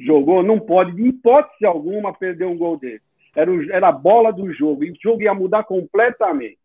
jogou, 0.00 0.42
não 0.42 0.58
pode, 0.58 0.96
de 0.96 1.06
hipótese 1.06 1.66
alguma, 1.66 2.14
perder 2.14 2.46
um 2.46 2.56
gol 2.56 2.78
dele. 2.78 3.02
Era, 3.36 3.52
o, 3.52 3.70
era 3.70 3.88
a 3.88 3.92
bola 3.92 4.32
do 4.32 4.50
jogo, 4.54 4.84
e 4.84 4.90
o 4.90 4.96
jogo 5.02 5.20
ia 5.20 5.34
mudar 5.34 5.64
completamente. 5.64 6.56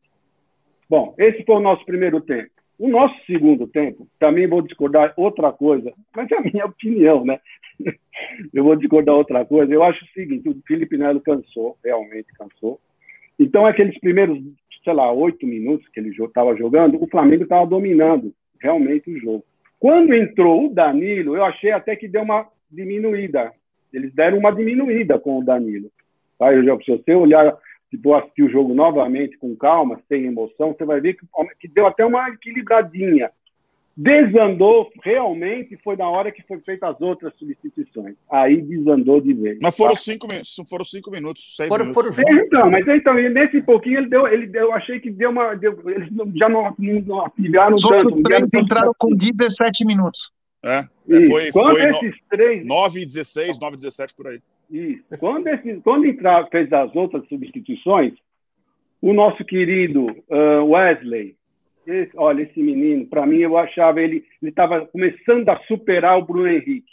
Bom, 0.89 1.13
esse 1.17 1.43
foi 1.43 1.55
o 1.55 1.59
nosso 1.59 1.86
primeiro 1.86 2.21
tempo. 2.21 2.51
O 2.84 2.89
nosso 2.89 3.15
segundo 3.26 3.65
tempo, 3.65 4.10
também 4.19 4.46
vou 4.46 4.62
discordar 4.62 5.13
outra 5.15 5.54
coisa, 5.54 5.93
mas 6.13 6.30
é 6.30 6.36
a 6.36 6.41
minha 6.41 6.65
opinião, 6.65 7.24
né? 7.24 7.39
eu 8.54 8.62
vou 8.62 8.76
discordar 8.76 9.15
outra 9.15 9.46
coisa. 9.46 9.74
Eu 9.74 9.82
acho 9.84 10.04
o 10.04 10.08
seguinte: 10.10 10.50
o 10.50 10.62
Felipe 10.67 10.98
Melo 10.98 11.22
cansou, 11.22 11.78
realmente 11.82 12.28
cansou. 12.34 12.82
Então, 13.39 13.65
aqueles 13.65 13.98
primeiros, 14.02 14.38
sei 14.84 14.91
lá, 14.91 15.10
oito 15.13 15.48
minutos 15.48 15.88
que 15.93 16.00
ele 16.02 16.10
estava 16.10 16.58
jogando, 16.58 17.02
o 17.02 17.08
Flamengo 17.08 17.43
estava 17.43 17.65
dominando 17.65 18.34
realmente 18.60 19.10
o 19.10 19.17
jogo. 19.17 19.46
Quando 19.80 20.13
entrou 20.13 20.65
o 20.65 20.74
Danilo, 20.74 21.38
eu 21.38 21.46
achei 21.46 21.72
até 21.72 21.96
que 21.96 22.10
deu 22.10 22.24
uma 22.24 22.50
diminuída. 22.69 23.54
Eles 23.93 24.13
deram 24.13 24.39
uma 24.39 24.52
diminuída 24.52 25.17
com 25.17 25.39
o 25.39 25.46
Danilo. 25.46 25.89
Tá? 26.38 26.54
Eu 26.54 26.65
já, 26.65 26.78
se 26.80 26.91
você 26.91 27.13
olhar, 27.13 27.58
se 27.93 28.01
for 28.01 28.15
assistir 28.15 28.41
o 28.41 28.49
jogo 28.49 28.73
novamente 28.73 29.38
com 29.38 29.56
calma, 29.56 30.01
sem 30.10 30.25
emoção, 30.25 30.73
você 30.73 30.84
vai 30.84 30.99
ver 30.99 31.13
que, 31.13 31.27
que 31.60 31.67
deu 31.67 31.86
até 31.86 32.03
uma 32.03 32.27
equilibradinha 32.29 33.29
desandou 33.95 34.89
realmente 35.03 35.77
foi 35.84 35.95
na 35.95 36.10
hora 36.10 36.32
que 36.32 36.41
foi 36.47 36.60
feita 36.65 36.88
as 36.88 36.99
outras 36.99 37.32
substituições. 37.38 38.15
Aí 38.27 38.60
desandou 38.60 39.21
de 39.21 39.34
vez. 39.34 39.60
Mas 39.62 39.77
foram 39.77 39.93
tá? 39.93 39.99
cinco 39.99 40.27
minutos, 40.27 40.56
foram 40.67 40.84
cinco 40.84 41.12
minutos, 41.12 41.56
seis 41.56 41.69
foram, 41.69 41.86
minutos. 41.86 42.15
Foram... 42.15 42.39
Então, 42.39 42.71
mas 42.71 42.88
então 42.88 43.13
nesse 43.13 43.62
pouquinho 43.62 43.99
ele 43.99 44.10
deu, 44.10 44.27
ele 44.27 44.47
deu, 44.47 44.73
achei 44.73 44.99
que 44.99 45.12
deu 45.12 45.29
uma, 45.29 45.53
deu, 45.53 45.77
eles 45.88 46.10
já 46.36 46.49
não, 46.49 46.75
não 47.06 47.23
afiliaram 47.23 47.75
Os 47.75 47.84
tanto. 47.84 47.97
Os 47.97 48.03
outros 48.06 48.23
três 48.23 48.53
entraram 48.56 48.93
com 48.97 49.15
17 49.15 49.86
minutos. 49.86 50.32
É, 50.65 50.79
é 51.10 51.21
foi, 51.27 51.51
quando 51.51 51.77
foi 51.77 51.86
esses 51.89 52.01
no, 52.01 52.27
três 52.29 52.65
9 52.65 53.01
e 53.01 53.06
16, 53.06 53.60
9 53.60 53.73
e 53.75 53.77
17 53.77 54.13
por 54.15 54.27
aí. 54.27 54.39
Isso. 54.73 55.03
Quando, 55.19 55.47
esses, 55.47 55.81
quando 55.83 56.05
fez 56.49 56.73
as 56.73 56.95
outras 56.95 57.27
substituições, 57.27 58.13
o 58.99 59.13
nosso 59.13 59.45
querido 59.45 60.07
uh, 60.07 60.65
Wesley 60.65 61.36
esse, 61.86 62.12
olha, 62.15 62.43
esse 62.43 62.62
menino, 62.62 63.05
para 63.05 63.25
mim, 63.25 63.39
eu 63.39 63.57
achava 63.57 64.01
ele 64.01 64.25
estava 64.41 64.86
começando 64.88 65.47
a 65.49 65.59
superar 65.67 66.17
o 66.17 66.25
Bruno 66.25 66.47
Henrique. 66.47 66.91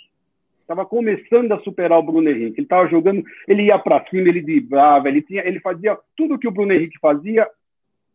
Estava 0.61 0.85
começando 0.85 1.53
a 1.53 1.61
superar 1.61 1.99
o 1.99 2.03
Bruno 2.03 2.29
Henrique. 2.29 2.59
Ele 2.59 2.67
estava 2.67 2.89
jogando, 2.89 3.23
ele 3.47 3.65
ia 3.65 3.79
para 3.79 4.05
cima, 4.09 4.29
ele 4.29 4.43
driblava, 4.43 5.09
ele 5.09 5.23
tinha, 5.23 5.47
ele 5.47 5.61
fazia 5.61 5.97
tudo 6.17 6.39
que 6.39 6.49
o 6.49 6.51
Bruno 6.51 6.73
Henrique 6.73 6.99
fazia, 7.01 7.49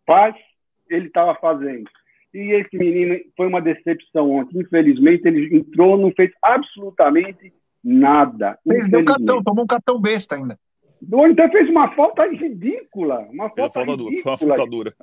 faz, 0.05 0.35
ele 0.89 1.07
estava 1.07 1.33
fazendo. 1.35 1.89
E 2.33 2.51
esse 2.51 2.77
menino 2.77 3.17
foi 3.37 3.47
uma 3.47 3.61
decepção 3.61 4.29
ontem. 4.31 4.59
Infelizmente, 4.59 5.25
ele 5.25 5.55
entrou, 5.55 5.97
não 5.97 6.11
fez 6.11 6.31
absolutamente 6.41 7.53
nada. 7.85 8.57
Fez 8.67 8.87
um 8.87 9.05
cartão, 9.05 9.43
tomou 9.43 9.63
um 9.63 9.67
cartão 9.67 10.01
besta 10.01 10.35
ainda. 10.35 10.57
Então 11.01 11.49
fez 11.51 11.69
uma 11.69 11.89
falta 11.95 12.25
ridícula. 12.27 13.19
Uma 13.31 13.49
falta, 13.49 13.73
falta 13.73 13.91
ridícula. 13.91 13.97
Dura, 13.97 14.21
foi 14.21 14.31
uma 14.31 14.37
falta 14.37 14.69
dura 14.69 14.93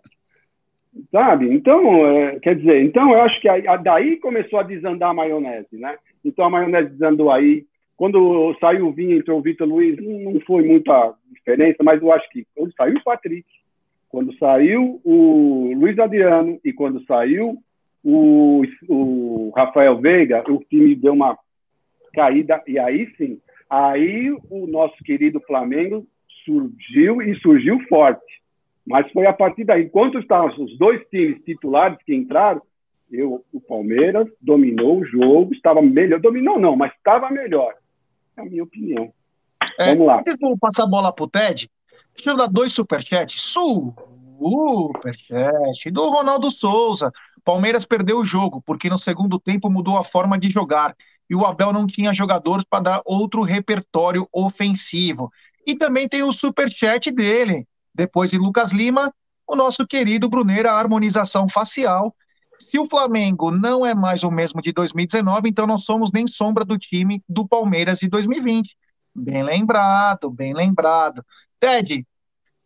sabe? 1.11 1.53
Então, 1.53 2.07
é, 2.07 2.39
quer 2.41 2.57
dizer, 2.57 2.83
então 2.83 3.13
eu 3.13 3.23
acho 3.23 3.41
que 3.41 3.49
a, 3.49 3.73
a, 3.73 3.77
daí 3.77 4.17
começou 4.17 4.59
a 4.59 4.63
desandar 4.63 5.11
a 5.11 5.15
maionese, 5.15 5.77
né? 5.79 5.97
Então 6.25 6.45
a 6.45 6.51
maionese 6.51 6.91
desandou 6.91 7.31
aí. 7.31 7.65
Quando 7.97 8.55
saiu 8.59 8.89
o 8.89 8.93
Vinha, 8.93 9.17
entrou 9.17 9.39
o 9.39 9.43
Vitor 9.43 9.67
Luiz, 9.67 9.97
não, 10.03 10.33
não 10.33 10.41
foi 10.41 10.67
muita 10.67 11.15
diferença, 11.33 11.83
mas 11.83 12.03
eu 12.03 12.13
acho 12.13 12.29
que 12.31 12.47
quando 12.55 12.73
saiu 12.75 12.97
o 12.97 13.05
Patrick, 13.05 13.47
quando 14.09 14.37
saiu 14.39 15.01
o 15.05 15.73
Luiz 15.77 15.99
Adriano 15.99 16.59
e 16.65 16.73
quando 16.73 17.05
saiu 17.07 17.59
o, 18.03 18.63
o 18.89 19.53
Rafael 19.55 19.99
Veiga, 20.01 20.43
o 20.51 20.59
time 20.69 20.95
deu 20.95 21.13
uma 21.13 21.39
caída, 22.13 22.63
e 22.67 22.79
aí 22.79 23.13
sim, 23.17 23.41
aí 23.69 24.31
o 24.51 24.67
nosso 24.67 24.97
querido 25.05 25.41
Flamengo 25.41 26.07
surgiu 26.45 27.23
e 27.23 27.39
surgiu 27.41 27.81
forte. 27.89 28.43
Mas 28.87 29.11
foi 29.13 29.27
a 29.27 29.33
partir 29.33 29.65
daí, 29.65 29.85
enquanto 29.85 30.19
estavam 30.19 30.65
os 30.65 30.77
dois 30.77 31.01
times 31.09 31.43
titulares 31.45 31.99
que 32.05 32.15
entraram, 32.15 32.61
eu, 33.11 33.45
o 33.53 33.61
Palmeiras 33.61 34.29
dominou 34.41 35.01
o 35.01 35.05
jogo, 35.05 35.53
estava 35.53 35.83
melhor. 35.83 36.19
Dominou 36.19 36.59
não, 36.59 36.75
mas 36.75 36.93
estava 36.95 37.31
melhor. 37.31 37.75
É 38.37 38.41
a 38.41 38.45
minha 38.45 38.65
opinião. 38.65 39.13
É, 39.79 39.91
Vamos 39.91 40.07
lá. 40.07 40.19
Antes 40.19 40.37
de 40.37 40.59
passar 40.59 40.83
a 40.85 40.89
bola 40.89 41.13
para 41.13 41.25
o 41.25 41.29
Ted, 41.29 41.69
deixa 42.15 42.31
eu 42.31 42.37
dar 42.37 42.47
dois 42.47 42.73
superchats. 42.73 43.41
Superchat 43.41 44.01
do 45.91 46.09
Ronaldo 46.09 46.51
Souza. 46.51 47.13
Palmeiras 47.45 47.85
perdeu 47.85 48.19
o 48.19 48.25
jogo, 48.25 48.63
porque 48.65 48.89
no 48.89 48.99
segundo 48.99 49.39
tempo 49.39 49.69
mudou 49.69 49.99
a 49.99 50.05
forma 50.05 50.39
de 50.39 50.49
jogar. 50.49 50.97
E 51.29 51.35
o 51.35 51.45
Abel 51.45 51.73
não 51.73 51.87
tinha 51.87 52.13
jogadores 52.13 52.65
para 52.69 52.85
dar 52.85 53.03
outro 53.05 53.43
repertório 53.43 54.29
ofensivo. 54.33 55.31
E 55.67 55.77
também 55.77 56.09
tem 56.09 56.23
o 56.23 56.33
superchat 56.33 57.11
dele, 57.11 57.67
depois 57.95 58.31
de 58.31 58.39
Lucas 58.39 58.73
Lima, 58.73 59.13
o 59.47 59.55
nosso 59.55 59.87
querido 59.87 60.29
Bruneira, 60.29 60.73
a 60.73 60.79
harmonização 60.79 61.49
facial. 61.49 62.15
Se 62.59 62.79
o 62.79 62.89
Flamengo 62.89 63.51
não 63.51 63.85
é 63.85 63.95
mais 63.95 64.23
o 64.23 64.31
mesmo 64.31 64.63
de 64.63 64.73
2019, 64.73 65.49
então 65.49 65.67
não 65.67 65.79
somos 65.79 66.13
nem 66.13 66.27
sombra 66.27 66.65
do 66.65 66.79
time 66.79 67.23
do 67.29 67.47
Palmeiras 67.47 67.99
de 67.99 68.09
2020. 68.09 68.77
Bem 69.15 69.43
lembrado, 69.43 70.31
bem 70.31 70.55
lembrado. 70.55 71.25
Ted, 71.61 72.07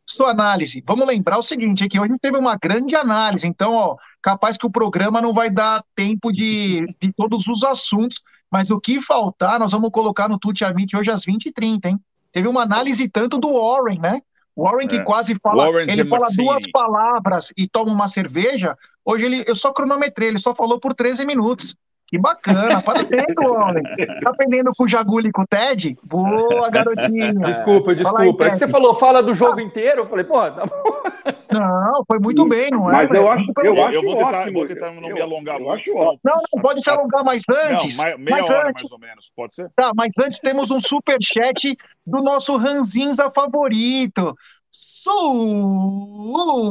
sua 0.07 0.31
análise. 0.31 0.83
Vamos 0.87 1.07
lembrar 1.07 1.39
o 1.39 1.43
seguinte, 1.43 1.85
é 1.85 1.89
que 1.89 1.99
hoje 1.99 2.15
teve 2.21 2.39
uma 2.39 2.57
grande 2.57 2.95
análise, 2.95 3.47
então, 3.47 3.75
ó, 3.75 3.97
capaz 4.23 4.57
que 4.57 4.67
o 4.67 4.71
programa 4.71 5.21
não 5.21 5.35
vai 5.35 5.51
dar 5.51 5.85
tempo 5.95 6.33
de, 6.33 6.87
de 7.01 7.13
todos 7.13 7.47
os 7.49 7.65
assuntos, 7.65 8.23
mas 8.51 8.71
o 8.71 8.81
que 8.81 9.01
faltar, 9.01 9.59
nós 9.59 9.73
vamos 9.73 9.91
colocar 9.91 10.29
no 10.29 10.39
Tuti 10.39 10.65
Amit 10.65 10.97
hoje 10.97 11.11
às 11.11 11.25
20h30, 11.25 11.87
hein? 11.87 12.01
Teve 12.31 12.49
uma 12.49 12.63
análise 12.63 13.09
tanto 13.09 13.39
do 13.39 13.53
Warren, 13.53 13.99
né? 13.99 14.21
Warren 14.57 14.89
que 14.89 14.97
é. 14.97 15.03
quase 15.03 15.35
fala, 15.43 15.71
Warren 15.71 15.91
ele 15.91 16.05
fala 16.05 16.27
duas 16.35 16.65
palavras 16.71 17.53
e 17.57 17.69
toma 17.69 17.93
uma 17.93 18.09
cerveja. 18.09 18.77
Hoje 19.05 19.27
ele, 19.27 19.45
eu 19.47 19.55
só 19.55 19.73
cronometrei, 19.73 20.29
ele 20.29 20.39
só 20.39 20.55
falou 20.55 20.81
por 20.81 20.95
13 20.95 21.27
minutos. 21.27 21.75
Que 22.07 22.19
bacana, 22.19 22.81
parabéns, 22.83 23.35
Warren. 23.37 23.83
Tá 24.23 24.31
aprendendo 24.31 24.73
com 24.77 24.85
o 24.85 24.89
Jaguli 24.89 25.29
e 25.29 25.33
com 25.33 25.43
o 25.43 25.47
Ted? 25.47 25.97
Boa, 26.05 26.71
garotinha. 26.71 27.35
Desculpa, 27.47 27.95
desculpa. 27.95 28.45
Aí, 28.45 28.49
é 28.49 28.53
que 28.53 28.59
você 28.59 28.69
falou, 28.69 28.97
fala 28.99 29.23
do 29.23 29.35
jogo 29.35 29.61
inteiro. 29.61 30.03
Eu 30.03 30.07
falei, 30.07 30.25
pô, 30.25 30.39
tá 30.51 30.65
bom. 30.67 31.37
Não, 31.51 32.05
foi 32.07 32.19
muito 32.19 32.47
bem, 32.49 32.71
não 32.71 32.91
é? 32.91 32.93
Mas 32.93 33.11
eu 33.11 33.31
acho, 33.31 33.45
eu, 33.65 33.75
eu, 33.75 33.85
acho 33.85 33.95
eu 33.95 34.03
vou 34.03 34.17
tentar, 34.17 34.53
vou 34.53 34.67
tentar 34.67 34.93
não 34.93 35.09
eu, 35.09 35.15
me 35.15 35.21
alongar 35.21 35.59
muito. 35.59 35.73
Acho 35.73 35.97
ótimo. 35.97 36.21
Não, 36.25 36.43
não, 36.55 36.63
pode 36.63 36.83
se 36.83 36.91
alongar 36.91 37.25
mais 37.25 37.43
antes. 37.49 37.97
Não, 37.97 38.05
meia 38.05 38.19
mais 38.19 38.51
hora 38.51 38.69
antes. 38.69 38.83
mais 38.83 38.93
ou 38.93 38.99
menos, 38.99 39.33
pode 39.35 39.55
ser? 39.55 39.71
Tá, 39.75 39.93
mas 39.95 40.11
antes 40.19 40.39
temos 40.39 40.71
um 40.71 40.81
super 40.81 41.19
chat 41.21 41.77
do 42.07 42.23
nosso 42.23 42.57
Ranzinza 42.57 43.31
favorito. 43.35 44.37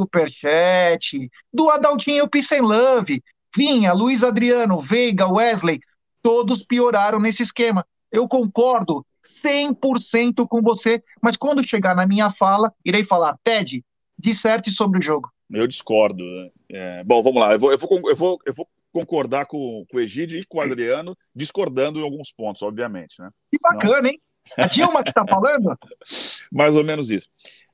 Superchat 0.06 1.30
do 1.52 1.70
Adaltinho 1.70 2.28
Peace 2.28 2.60
Love. 2.60 3.22
Vinha, 3.56 3.92
Luiz 3.94 4.22
Adriano, 4.22 4.80
Veiga, 4.80 5.26
Wesley, 5.26 5.80
todos 6.22 6.62
pioraram 6.62 7.18
nesse 7.18 7.42
esquema. 7.42 7.86
Eu 8.12 8.28
concordo 8.28 9.04
100% 9.42 10.46
com 10.46 10.60
você, 10.60 11.02
mas 11.22 11.36
quando 11.36 11.66
chegar 11.66 11.94
na 11.96 12.06
minha 12.06 12.30
fala, 12.30 12.72
irei 12.84 13.02
falar, 13.02 13.38
Ted, 13.42 13.82
disserte 14.18 14.70
sobre 14.70 14.98
o 14.98 15.02
jogo. 15.02 15.30
Eu 15.50 15.66
discordo. 15.66 16.22
É, 16.70 17.02
bom, 17.04 17.22
vamos 17.22 17.40
lá. 17.40 17.52
Eu 17.52 17.58
vou, 17.58 17.72
eu 17.72 17.78
vou, 17.78 18.10
eu 18.10 18.16
vou, 18.16 18.38
eu 18.44 18.54
vou 18.54 18.68
concordar 18.92 19.46
com, 19.46 19.84
com 19.88 19.96
o 19.96 20.00
Egídio 20.00 20.38
e 20.38 20.44
com 20.44 20.58
o 20.58 20.60
Adriano, 20.60 21.16
discordando 21.34 21.98
em 21.98 22.02
alguns 22.02 22.32
pontos, 22.32 22.62
obviamente. 22.62 23.20
Né? 23.20 23.30
Que 23.50 23.58
bacana, 23.62 23.96
Senão... 23.96 24.10
hein? 24.10 24.20
A 24.56 24.66
Dilma 24.66 25.02
que 25.02 25.10
está 25.10 25.24
falando? 25.26 25.76
Mais 26.52 26.76
ou 26.76 26.84
menos 26.84 27.10
isso. 27.10 27.28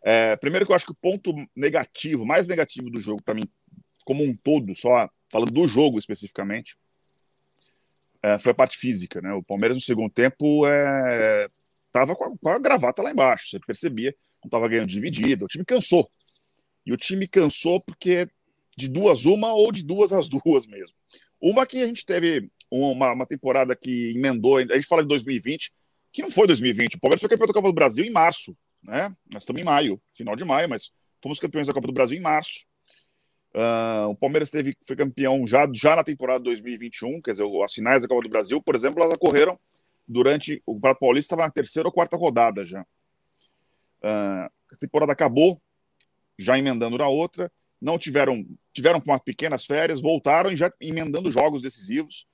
É, 0.04 0.36
primeiro 0.36 0.64
que 0.64 0.72
eu 0.72 0.76
acho 0.76 0.86
que 0.86 0.92
o 0.92 0.96
ponto 1.00 1.34
negativo, 1.54 2.24
mais 2.26 2.46
negativo 2.46 2.90
do 2.90 2.98
jogo 2.98 3.22
para 3.22 3.34
mim, 3.34 3.44
como 4.04 4.24
um 4.24 4.34
todo, 4.34 4.74
só 4.74 5.08
falando 5.32 5.50
do 5.50 5.66
jogo 5.66 5.98
especificamente, 5.98 6.76
é, 8.22 8.38
foi 8.38 8.52
a 8.52 8.54
parte 8.54 8.76
física, 8.76 9.20
né? 9.22 9.32
O 9.32 9.42
Palmeiras 9.42 9.76
no 9.76 9.80
segundo 9.80 10.10
tempo 10.10 10.66
é, 10.66 11.48
tava 11.90 12.14
com 12.14 12.24
a, 12.24 12.38
com 12.38 12.48
a 12.50 12.58
gravata 12.58 13.02
lá 13.02 13.10
embaixo, 13.10 13.48
você 13.48 13.58
percebia, 13.58 14.14
não 14.44 14.48
estava 14.48 14.68
ganhando 14.68 14.88
dividida, 14.88 15.44
o 15.44 15.48
time 15.48 15.64
cansou. 15.64 16.08
E 16.84 16.92
o 16.92 16.96
time 16.96 17.26
cansou 17.26 17.80
porque 17.80 18.28
de 18.76 18.88
duas 18.88 19.24
uma 19.24 19.52
ou 19.54 19.72
de 19.72 19.82
duas 19.82 20.12
as 20.12 20.28
duas 20.28 20.66
mesmo. 20.66 20.96
Uma 21.40 21.66
que 21.66 21.82
a 21.82 21.86
gente 21.86 22.04
teve 22.04 22.50
uma, 22.70 23.12
uma 23.12 23.26
temporada 23.26 23.74
que 23.74 24.12
emendou, 24.16 24.58
a 24.58 24.62
gente 24.62 24.86
fala 24.86 25.02
de 25.02 25.08
2020, 25.08 25.72
que 26.12 26.22
não 26.22 26.30
foi 26.30 26.46
2020. 26.46 26.94
O 26.94 27.00
Palmeiras 27.00 27.20
foi 27.20 27.28
campeão 27.28 27.46
da 27.46 27.54
Copa 27.54 27.68
do 27.68 27.74
Brasil 27.74 28.04
em 28.04 28.10
março, 28.10 28.56
né? 28.82 29.08
Nós 29.32 29.42
estamos 29.42 29.60
em 29.60 29.64
maio, 29.64 30.00
final 30.14 30.36
de 30.36 30.44
maio, 30.44 30.68
mas 30.68 30.90
fomos 31.22 31.40
campeões 31.40 31.66
da 31.66 31.72
Copa 31.72 31.86
do 31.86 31.92
Brasil 31.92 32.18
em 32.18 32.22
março. 32.22 32.66
Uh, 33.54 34.08
o 34.08 34.16
Palmeiras 34.16 34.50
teve, 34.50 34.74
foi 34.82 34.96
campeão 34.96 35.46
já, 35.46 35.68
já 35.74 35.94
na 35.94 36.02
temporada 36.02 36.42
2021, 36.44 37.20
quer 37.20 37.32
dizer, 37.32 37.44
as 37.62 37.74
finais 37.74 38.02
da 38.02 38.08
Copa 38.08 38.22
do 38.22 38.28
Brasil, 38.28 38.62
por 38.62 38.74
exemplo, 38.74 39.02
elas 39.02 39.14
ocorreram 39.14 39.58
durante. 40.08 40.62
O 40.64 40.80
Prato 40.80 41.00
Paulista 41.00 41.34
estava 41.34 41.46
na 41.46 41.52
terceira 41.52 41.88
ou 41.88 41.92
quarta 41.92 42.16
rodada 42.16 42.64
já. 42.64 42.82
Uh, 44.02 44.48
a 44.72 44.76
temporada 44.80 45.12
acabou, 45.12 45.60
já 46.38 46.58
emendando 46.58 46.96
na 46.96 47.08
outra. 47.08 47.52
Não 47.80 47.98
tiveram, 47.98 48.46
tiveram 48.72 49.00
umas 49.04 49.20
pequenas 49.20 49.66
férias, 49.66 50.00
voltaram 50.00 50.50
e 50.50 50.56
já 50.56 50.72
emendando 50.80 51.30
jogos 51.30 51.60
decisivos. 51.60 52.26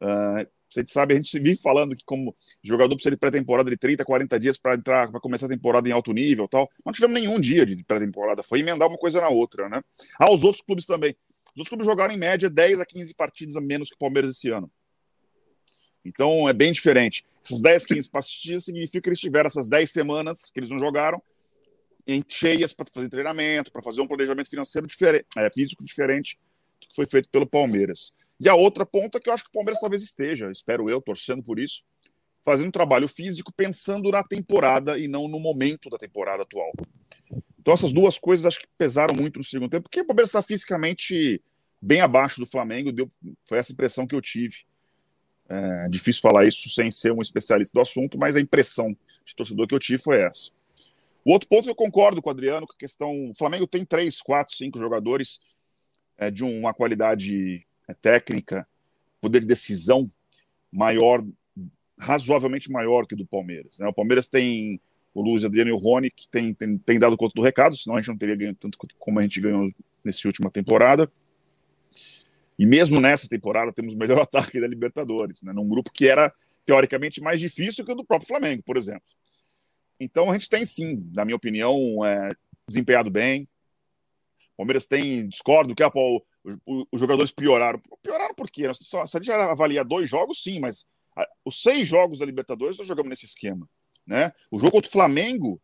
Uh, 0.00 0.46
você 0.70 0.86
sabe, 0.86 1.14
a 1.14 1.16
gente 1.16 1.36
vive 1.40 1.56
falando 1.60 1.96
que 1.96 2.04
como 2.04 2.34
jogador 2.62 2.94
precisa 2.94 3.10
de 3.10 3.16
pré-temporada 3.16 3.68
de 3.68 3.76
30, 3.76 4.04
40 4.04 4.38
dias 4.38 4.56
para 4.56 4.76
entrar, 4.76 5.10
para 5.10 5.20
começar 5.20 5.46
a 5.46 5.48
temporada 5.48 5.88
em 5.88 5.92
alto 5.92 6.12
nível 6.12 6.46
tal. 6.46 6.70
Não 6.86 6.92
tivemos 6.92 7.14
nenhum 7.14 7.40
dia 7.40 7.66
de 7.66 7.82
pré-temporada, 7.82 8.42
foi 8.42 8.60
emendar 8.60 8.88
uma 8.88 8.96
coisa 8.96 9.20
na 9.20 9.28
outra, 9.28 9.68
né? 9.68 9.82
Ah, 10.18 10.30
os 10.30 10.44
outros 10.44 10.62
clubes 10.62 10.86
também. 10.86 11.16
Os 11.54 11.58
outros 11.58 11.68
clubes 11.70 11.86
jogaram 11.86 12.14
em 12.14 12.16
média 12.16 12.48
10 12.48 12.78
a 12.78 12.86
15 12.86 13.14
partidas 13.14 13.56
a 13.56 13.60
menos 13.60 13.88
que 13.88 13.96
o 13.96 13.98
Palmeiras 13.98 14.36
esse 14.36 14.48
ano. 14.50 14.70
Então 16.04 16.48
é 16.48 16.52
bem 16.52 16.70
diferente. 16.70 17.24
Essas 17.44 17.60
10, 17.60 17.86
15 17.86 18.10
partidas 18.10 18.64
significa 18.64 19.02
que 19.02 19.08
eles 19.08 19.18
tiveram 19.18 19.48
essas 19.48 19.68
10 19.68 19.90
semanas 19.90 20.50
que 20.52 20.60
eles 20.60 20.70
não 20.70 20.78
jogaram 20.78 21.20
cheias 22.28 22.72
para 22.72 22.86
fazer 22.92 23.08
treinamento, 23.08 23.70
para 23.70 23.82
fazer 23.82 24.00
um 24.00 24.06
planejamento 24.06 24.48
financeiro 24.48 24.86
diferente, 24.86 25.26
é, 25.36 25.50
físico 25.50 25.84
diferente 25.84 26.38
que 26.88 26.94
foi 26.94 27.06
feito 27.06 27.28
pelo 27.28 27.46
Palmeiras. 27.46 28.12
E 28.38 28.48
a 28.48 28.54
outra 28.54 28.86
ponta 28.86 29.20
que 29.20 29.28
eu 29.28 29.34
acho 29.34 29.44
que 29.44 29.50
o 29.50 29.52
Palmeiras 29.52 29.80
talvez 29.80 30.02
esteja, 30.02 30.50
espero 30.50 30.88
eu, 30.88 31.00
torcendo 31.00 31.42
por 31.42 31.58
isso, 31.58 31.82
fazendo 32.44 32.68
um 32.68 32.72
trabalho 32.72 33.06
físico 33.06 33.52
pensando 33.52 34.10
na 34.10 34.22
temporada 34.22 34.98
e 34.98 35.06
não 35.06 35.28
no 35.28 35.38
momento 35.38 35.90
da 35.90 35.98
temporada 35.98 36.42
atual. 36.42 36.72
Então 37.58 37.74
essas 37.74 37.92
duas 37.92 38.18
coisas 38.18 38.46
acho 38.46 38.60
que 38.60 38.68
pesaram 38.78 39.14
muito 39.14 39.38
no 39.38 39.44
segundo 39.44 39.70
tempo, 39.70 39.82
porque 39.82 40.00
o 40.00 40.06
Palmeiras 40.06 40.30
está 40.30 40.42
fisicamente 40.42 41.42
bem 41.80 42.00
abaixo 42.00 42.40
do 42.40 42.46
Flamengo, 42.46 42.92
deu, 42.92 43.08
foi 43.46 43.58
essa 43.58 43.72
impressão 43.72 44.06
que 44.06 44.14
eu 44.14 44.20
tive. 44.20 44.64
É 45.48 45.88
difícil 45.88 46.22
falar 46.22 46.46
isso 46.46 46.68
sem 46.68 46.90
ser 46.90 47.12
um 47.12 47.20
especialista 47.20 47.72
do 47.74 47.80
assunto, 47.80 48.16
mas 48.16 48.36
a 48.36 48.40
impressão 48.40 48.96
de 49.24 49.34
torcedor 49.34 49.66
que 49.66 49.74
eu 49.74 49.80
tive 49.80 50.02
foi 50.02 50.22
essa. 50.22 50.50
O 51.24 51.32
outro 51.32 51.48
ponto 51.48 51.68
eu 51.68 51.74
concordo 51.74 52.22
com 52.22 52.30
o 52.30 52.32
Adriano, 52.32 52.66
que 52.66 52.74
a 52.74 52.78
questão. 52.78 53.30
O 53.30 53.34
Flamengo 53.34 53.66
tem 53.66 53.84
três, 53.84 54.22
quatro, 54.22 54.56
cinco 54.56 54.78
jogadores 54.78 55.40
é, 56.20 56.30
de 56.30 56.44
uma 56.44 56.74
qualidade 56.74 57.66
é, 57.88 57.94
técnica, 57.94 58.68
poder 59.22 59.40
de 59.40 59.46
decisão 59.46 60.12
maior, 60.70 61.24
razoavelmente 61.98 62.70
maior 62.70 63.06
que 63.06 63.16
do 63.16 63.26
Palmeiras. 63.26 63.78
Né? 63.78 63.88
O 63.88 63.92
Palmeiras 63.92 64.28
tem 64.28 64.78
o 65.14 65.22
Luiz 65.22 65.44
Adriano 65.44 65.70
e 65.70 65.72
o 65.72 65.78
Rony, 65.78 66.10
que 66.10 66.28
tem, 66.28 66.52
tem, 66.52 66.78
tem 66.78 66.98
dado 66.98 67.16
conta 67.16 67.32
do 67.34 67.42
recado, 67.42 67.76
senão 67.76 67.96
a 67.96 68.00
gente 68.00 68.08
não 68.08 68.18
teria 68.18 68.36
ganho 68.36 68.54
tanto 68.54 68.78
como 68.98 69.18
a 69.18 69.22
gente 69.22 69.40
ganhou 69.40 69.66
nessa 70.04 70.28
última 70.28 70.50
temporada. 70.50 71.10
E 72.58 72.66
mesmo 72.66 73.00
nessa 73.00 73.26
temporada 73.26 73.72
temos 73.72 73.94
o 73.94 73.98
melhor 73.98 74.20
ataque 74.22 74.60
da 74.60 74.68
Libertadores, 74.68 75.42
né? 75.42 75.54
num 75.54 75.68
grupo 75.68 75.90
que 75.90 76.06
era 76.06 76.32
teoricamente 76.66 77.20
mais 77.22 77.40
difícil 77.40 77.84
que 77.84 77.92
o 77.92 77.96
do 77.96 78.04
próprio 78.04 78.28
Flamengo, 78.28 78.62
por 78.62 78.76
exemplo. 78.76 79.02
Então 79.98 80.30
a 80.30 80.34
gente 80.34 80.50
tem 80.50 80.66
sim, 80.66 81.10
na 81.14 81.24
minha 81.24 81.36
opinião, 81.36 82.04
é, 82.04 82.28
desempenhado 82.68 83.10
bem. 83.10 83.48
Palmeiras 84.60 84.86
tem, 84.86 85.26
discordo 85.28 85.74
que 85.74 85.82
ah, 85.82 85.90
os 86.92 87.00
jogadores 87.00 87.32
pioraram. 87.32 87.80
Pioraram 88.02 88.34
por 88.34 88.50
quê? 88.50 88.70
Só, 88.74 89.06
se 89.06 89.16
a 89.16 89.20
gente 89.20 89.32
avalia 89.32 89.84
dois 89.84 90.08
jogos, 90.08 90.42
sim, 90.42 90.60
mas 90.60 90.86
a, 91.16 91.26
os 91.44 91.62
seis 91.62 91.88
jogos 91.88 92.18
da 92.18 92.26
Libertadores 92.26 92.76
nós 92.78 92.86
jogamos 92.86 93.08
nesse 93.08 93.24
esquema. 93.26 93.68
Né? 94.06 94.32
O 94.50 94.58
jogo 94.58 94.72
contra 94.72 94.88
o 94.88 94.92
Flamengo 94.92 95.60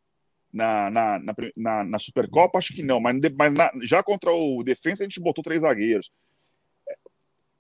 na, 0.53 0.91
na, 0.91 1.19
na, 1.19 1.35
na, 1.57 1.85
na 1.85 1.99
Supercopa, 1.99 2.59
acho 2.59 2.75
que 2.75 2.83
não, 2.83 3.01
mas, 3.01 3.19
mas 3.39 3.53
na, 3.53 3.71
já 3.83 4.03
contra 4.03 4.33
o 4.33 4.63
Defensa 4.65 5.05
a 5.05 5.07
gente 5.07 5.21
botou 5.21 5.45
três 5.45 5.61
zagueiros. 5.61 6.11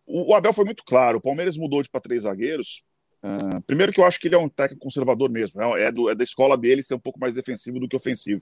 O, 0.07 0.33
o 0.33 0.35
Abel 0.35 0.53
foi 0.53 0.65
muito 0.65 0.85
claro, 0.85 1.19
o 1.19 1.23
Palmeiras 1.23 1.57
mudou 1.57 1.83
de 1.83 1.91
para 1.91 2.01
três 2.01 2.23
zagueiros 2.23 2.83
Uh, 3.27 3.61
primeiro 3.63 3.93
que 3.93 4.01
eu 4.01 4.05
acho 4.05 4.21
que 4.21 4.29
ele 4.29 4.37
é 4.37 4.39
um 4.39 4.49
técnico 4.49 4.85
conservador 4.85 5.29
mesmo, 5.31 5.61
é, 5.61 5.85
é, 5.85 5.91
do, 5.91 6.09
é, 6.09 6.15
da 6.15 6.23
escola 6.23 6.57
dele 6.57 6.83
ser 6.83 6.95
um 6.95 6.99
pouco 7.01 7.19
mais 7.19 7.35
defensivo 7.35 7.81
do 7.81 7.89
que 7.89 7.97
ofensivo. 7.97 8.41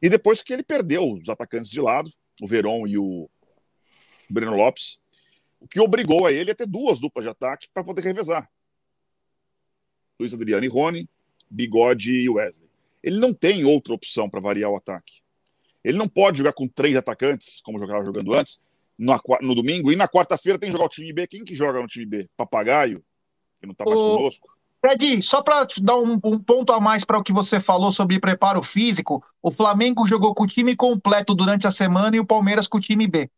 E 0.00 0.08
depois 0.08 0.42
que 0.42 0.52
ele 0.52 0.62
perdeu 0.62 1.12
os 1.12 1.28
atacantes 1.28 1.70
de 1.70 1.80
lado, 1.80 2.12
o 2.40 2.46
Veron 2.46 2.86
e 2.86 2.98
o 2.98 3.28
Breno 4.28 4.56
Lopes, 4.56 5.00
o 5.60 5.66
que 5.66 5.80
obrigou 5.80 6.26
a 6.26 6.32
ele 6.32 6.50
a 6.50 6.54
ter 6.54 6.66
duas 6.66 6.98
duplas 6.98 7.24
de 7.24 7.30
ataque 7.30 7.68
para 7.72 7.84
poder 7.84 8.02
revezar. 8.02 8.50
Luiz 10.18 10.34
Adriano 10.34 10.64
e 10.64 10.68
Rony, 10.68 11.08
Bigode 11.48 12.12
e 12.12 12.28
Wesley. 12.28 12.68
Ele 13.02 13.18
não 13.18 13.32
tem 13.32 13.64
outra 13.64 13.94
opção 13.94 14.28
para 14.28 14.40
variar 14.40 14.70
o 14.70 14.76
ataque. 14.76 15.22
Ele 15.82 15.98
não 15.98 16.08
pode 16.08 16.38
jogar 16.38 16.52
com 16.52 16.66
três 16.66 16.96
atacantes, 16.96 17.60
como 17.60 17.78
jogava 17.78 18.04
jogando 18.04 18.34
antes, 18.34 18.62
no, 18.98 19.14
no 19.42 19.54
domingo, 19.54 19.92
e 19.92 19.96
na 19.96 20.08
quarta-feira 20.08 20.58
tem 20.58 20.68
que 20.68 20.72
jogar 20.72 20.86
o 20.86 20.88
time 20.88 21.12
B. 21.12 21.26
Quem 21.26 21.44
que 21.44 21.54
joga 21.54 21.80
no 21.80 21.88
time 21.88 22.06
B? 22.06 22.28
Papagaio? 22.36 23.04
que 23.64 23.66
não 23.66 23.72
está 23.72 23.84
mais 23.84 23.98
o... 23.98 24.16
conosco. 24.16 24.53
Fred, 24.84 25.22
só 25.22 25.40
para 25.40 25.66
dar 25.80 25.96
um, 25.96 26.20
um, 26.22 26.38
ponto 26.38 26.70
a 26.70 26.78
mais 26.78 27.04
para 27.04 27.18
o 27.18 27.24
que 27.24 27.32
você 27.32 27.58
falou 27.58 27.90
sobre 27.90 28.20
preparo 28.20 28.62
físico, 28.62 29.24
o 29.42 29.50
Flamengo 29.50 30.06
jogou 30.06 30.34
com 30.34 30.44
o 30.44 30.46
time 30.46 30.76
completo 30.76 31.34
durante 31.34 31.66
a 31.66 31.70
semana 31.70 32.14
e 32.14 32.20
o 32.20 32.26
Palmeiras 32.26 32.68
com 32.68 32.76
o 32.76 32.80
time 32.80 33.06
B. 33.06 33.30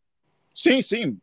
Sim, 0.53 0.81
sim. 0.81 1.17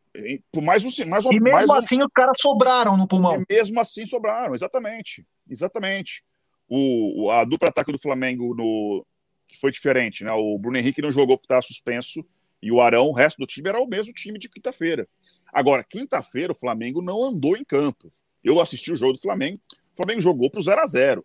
Por 0.50 0.62
mais 0.62 0.82
um, 0.82 1.08
mais 1.10 1.26
e 1.26 1.28
mesmo 1.28 1.50
mais 1.50 1.68
assim 1.68 2.00
um... 2.00 2.06
os 2.06 2.12
caras 2.14 2.38
sobraram 2.40 2.96
no 2.96 3.06
pulmão. 3.06 3.34
E 3.34 3.44
mesmo 3.52 3.78
assim 3.78 4.06
sobraram, 4.06 4.54
exatamente. 4.54 5.26
Exatamente. 5.50 6.24
O, 6.66 7.28
a 7.30 7.44
dupla 7.44 7.68
ataque 7.68 7.92
do 7.92 7.98
Flamengo 7.98 8.54
no 8.54 9.04
que 9.46 9.58
foi 9.58 9.70
diferente, 9.70 10.24
né? 10.24 10.32
O 10.32 10.58
Bruno 10.58 10.78
Henrique 10.78 11.02
não 11.02 11.12
jogou 11.12 11.36
porque 11.36 11.46
estava 11.46 11.60
suspenso 11.60 12.24
e 12.62 12.72
o 12.72 12.80
Arão, 12.80 13.08
o 13.08 13.12
resto 13.12 13.36
do 13.36 13.46
time 13.46 13.68
era 13.68 13.78
o 13.78 13.86
mesmo 13.86 14.14
time 14.14 14.38
de 14.38 14.48
quinta-feira. 14.48 15.06
Agora, 15.52 15.84
quinta-feira 15.84 16.52
o 16.52 16.56
Flamengo 16.56 17.02
não 17.02 17.22
andou 17.22 17.58
em 17.58 17.64
campo. 17.64 18.08
Eu 18.42 18.58
assisti 18.58 18.90
o 18.90 18.96
jogo 18.96 19.12
do 19.12 19.20
Flamengo. 19.20 19.60
O 19.94 19.96
Flamengo 19.96 20.20
jogou 20.20 20.50
para 20.50 20.58
o 20.58 20.62
0 20.62 20.80
a 20.80 20.86
0 20.86 21.24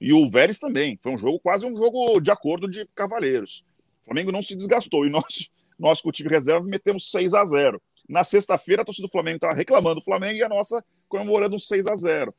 E 0.00 0.12
o 0.12 0.28
Vélez 0.28 0.58
também. 0.58 0.98
Foi 1.02 1.12
um 1.12 1.18
jogo 1.18 1.38
quase 1.38 1.66
um 1.66 1.76
jogo 1.76 2.18
de 2.18 2.30
acordo 2.30 2.68
de 2.68 2.86
cavaleiros. 2.94 3.64
O 4.00 4.06
Flamengo 4.06 4.32
não 4.32 4.42
se 4.42 4.56
desgastou. 4.56 5.06
E 5.06 5.10
nós, 5.10 5.50
nós 5.78 6.00
com 6.00 6.08
o 6.08 6.12
time 6.12 6.30
reserva, 6.30 6.66
metemos 6.66 7.10
6 7.10 7.34
a 7.34 7.44
0 7.44 7.80
Na 8.08 8.24
sexta-feira, 8.24 8.82
a 8.82 8.84
torcida 8.84 9.06
do 9.06 9.10
Flamengo 9.10 9.36
estava 9.36 9.54
reclamando 9.54 9.96
do 9.96 10.04
Flamengo 10.04 10.38
e 10.38 10.42
a 10.42 10.48
nossa 10.48 10.82
comemorando 11.08 11.56
um 11.56 11.58
6 11.58 11.86
a 11.86 11.94
0 11.94 12.34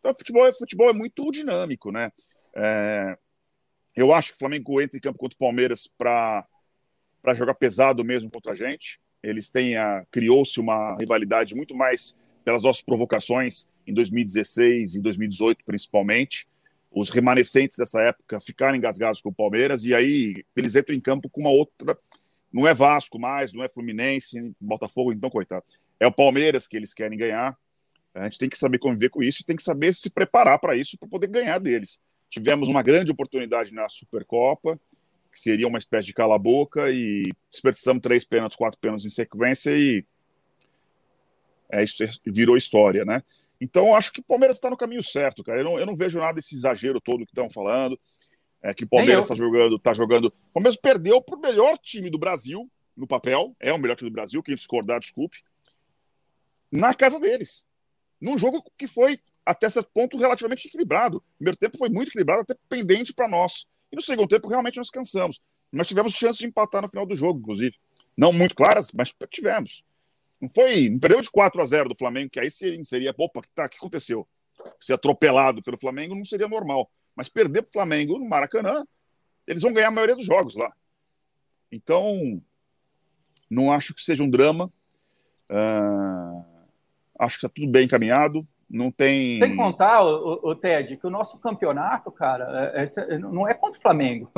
Então, 0.00 0.12
futebol, 0.18 0.46
é, 0.46 0.52
futebol 0.52 0.90
é 0.90 0.92
muito 0.92 1.30
dinâmico, 1.30 1.92
né? 1.92 2.10
É, 2.56 3.16
eu 3.94 4.12
acho 4.12 4.30
que 4.30 4.36
o 4.36 4.38
Flamengo 4.40 4.80
entra 4.80 4.98
em 4.98 5.00
campo 5.00 5.18
contra 5.18 5.36
o 5.36 5.38
Palmeiras 5.38 5.86
para 5.86 6.44
jogar 7.34 7.54
pesado 7.54 8.04
mesmo 8.04 8.28
contra 8.28 8.52
a 8.52 8.54
gente. 8.56 9.00
Eles 9.22 9.50
têm 9.50 9.76
a 9.76 10.04
criou-se 10.10 10.58
uma 10.58 10.96
rivalidade 10.96 11.54
muito 11.54 11.76
mais 11.76 12.16
pelas 12.44 12.62
nossas 12.62 12.82
provocações 12.82 13.70
em 13.88 13.94
2016 13.94 14.96
e 14.96 15.00
2018, 15.00 15.64
principalmente. 15.64 16.46
Os 16.90 17.10
remanescentes 17.10 17.76
dessa 17.76 18.00
época 18.02 18.40
ficaram 18.40 18.76
engasgados 18.76 19.20
com 19.20 19.30
o 19.30 19.34
Palmeiras 19.34 19.84
e 19.84 19.94
aí 19.94 20.44
eles 20.54 20.74
entram 20.74 20.94
em 20.94 21.00
campo 21.00 21.28
com 21.28 21.40
uma 21.40 21.50
outra. 21.50 21.98
Não 22.52 22.66
é 22.66 22.72
Vasco 22.72 23.18
mais, 23.18 23.52
não 23.52 23.62
é 23.62 23.68
Fluminense, 23.68 24.54
Botafogo, 24.60 25.12
então, 25.12 25.30
coitado. 25.30 25.64
É 26.00 26.06
o 26.06 26.12
Palmeiras 26.12 26.66
que 26.66 26.76
eles 26.76 26.94
querem 26.94 27.18
ganhar. 27.18 27.56
A 28.14 28.24
gente 28.24 28.38
tem 28.38 28.48
que 28.48 28.58
saber 28.58 28.78
conviver 28.78 29.10
com 29.10 29.22
isso 29.22 29.42
e 29.42 29.44
tem 29.44 29.56
que 29.56 29.62
saber 29.62 29.94
se 29.94 30.10
preparar 30.10 30.58
para 30.58 30.76
isso, 30.76 30.98
para 30.98 31.08
poder 31.08 31.28
ganhar 31.28 31.58
deles. 31.58 32.00
Tivemos 32.30 32.68
uma 32.68 32.82
grande 32.82 33.10
oportunidade 33.10 33.72
na 33.72 33.88
Supercopa, 33.88 34.80
que 35.30 35.40
seria 35.40 35.68
uma 35.68 35.78
espécie 35.78 36.06
de 36.06 36.14
cala-boca, 36.14 36.90
e 36.90 37.22
desperdiçamos 37.50 38.02
três 38.02 38.24
pênaltis, 38.24 38.56
quatro 38.56 38.78
pênaltis 38.80 39.06
em 39.06 39.10
sequência 39.10 39.70
e 39.76 40.04
é, 41.70 41.84
isso 41.84 42.02
virou 42.26 42.56
história, 42.56 43.04
né? 43.04 43.22
Então, 43.60 43.94
acho 43.94 44.12
que 44.12 44.20
o 44.20 44.24
Palmeiras 44.24 44.56
está 44.56 44.70
no 44.70 44.76
caminho 44.76 45.02
certo, 45.02 45.42
cara. 45.42 45.60
Eu 45.60 45.64
não, 45.64 45.78
eu 45.78 45.86
não 45.86 45.96
vejo 45.96 46.18
nada 46.18 46.34
desse 46.34 46.54
exagero 46.54 47.00
todo 47.00 47.24
que 47.24 47.32
estão 47.32 47.50
falando. 47.50 47.98
É, 48.62 48.74
que 48.74 48.84
o 48.84 48.88
Palmeiras 48.88 49.24
está 49.24 49.34
jogando, 49.34 49.78
tá 49.78 49.92
jogando. 49.92 50.26
O 50.26 50.54
Palmeiras 50.54 50.78
perdeu 50.80 51.22
para 51.22 51.36
o 51.36 51.40
melhor 51.40 51.78
time 51.78 52.10
do 52.10 52.18
Brasil, 52.18 52.68
no 52.96 53.06
papel, 53.06 53.54
é 53.60 53.72
o 53.72 53.78
melhor 53.78 53.96
time 53.96 54.10
do 54.10 54.14
Brasil, 54.14 54.42
quem 54.42 54.56
discordar, 54.56 54.98
desculpe, 54.98 55.42
na 56.70 56.92
casa 56.92 57.20
deles. 57.20 57.64
Num 58.20 58.36
jogo 58.36 58.64
que 58.76 58.88
foi, 58.88 59.20
até 59.46 59.70
certo 59.70 59.90
ponto, 59.94 60.16
relativamente 60.16 60.66
equilibrado. 60.66 61.18
O 61.18 61.22
primeiro 61.38 61.56
tempo 61.56 61.78
foi 61.78 61.88
muito 61.88 62.08
equilibrado, 62.08 62.42
até 62.42 62.56
pendente 62.68 63.14
para 63.14 63.28
nós. 63.28 63.66
E 63.92 63.96
no 63.96 64.02
segundo 64.02 64.28
tempo, 64.28 64.48
realmente, 64.48 64.76
nós 64.76 64.90
cansamos. 64.90 65.40
Nós 65.72 65.86
tivemos 65.86 66.12
chance 66.14 66.40
de 66.40 66.46
empatar 66.46 66.82
no 66.82 66.88
final 66.88 67.06
do 67.06 67.14
jogo, 67.14 67.38
inclusive. 67.38 67.76
Não 68.16 68.32
muito 68.32 68.56
claras, 68.56 68.90
mas 68.92 69.14
tivemos. 69.30 69.84
Não 70.40 70.48
foi. 70.48 70.88
Não 70.88 70.98
perdeu 70.98 71.20
de 71.20 71.30
4 71.30 71.60
a 71.60 71.64
0 71.64 71.88
do 71.88 71.96
Flamengo, 71.96 72.30
que 72.30 72.40
aí 72.40 72.50
seria, 72.50 72.82
seria 72.84 73.14
opa, 73.16 73.42
que, 73.42 73.50
tá, 73.50 73.66
o 73.66 73.68
que 73.68 73.76
aconteceu? 73.76 74.26
Ser 74.80 74.94
atropelado 74.94 75.62
pelo 75.62 75.78
Flamengo 75.78 76.14
não 76.14 76.24
seria 76.24 76.48
normal. 76.48 76.90
Mas 77.14 77.28
perder 77.28 77.62
para 77.62 77.70
o 77.70 77.72
Flamengo 77.72 78.18
no 78.18 78.28
Maracanã, 78.28 78.84
eles 79.46 79.62
vão 79.62 79.72
ganhar 79.72 79.88
a 79.88 79.92
maioria 79.92 80.16
dos 80.16 80.26
jogos 80.26 80.54
lá. 80.54 80.72
Então, 81.70 82.40
não 83.50 83.72
acho 83.72 83.94
que 83.94 84.02
seja 84.02 84.22
um 84.22 84.30
drama. 84.30 84.72
Uh, 85.50 86.44
acho 87.18 87.38
que 87.38 87.46
está 87.46 87.48
tudo 87.48 87.70
bem 87.70 87.84
encaminhado. 87.84 88.46
Não 88.68 88.90
tem. 88.90 89.38
Sem 89.38 89.56
contar, 89.56 90.04
o, 90.04 90.40
o, 90.42 90.54
Ted, 90.54 90.96
que 90.98 91.06
o 91.06 91.10
nosso 91.10 91.38
campeonato, 91.38 92.12
cara, 92.12 92.72
é, 92.74 92.84
é, 92.84 93.18
não 93.18 93.48
é 93.48 93.54
contra 93.54 93.78
o 93.78 93.82
Flamengo. 93.82 94.30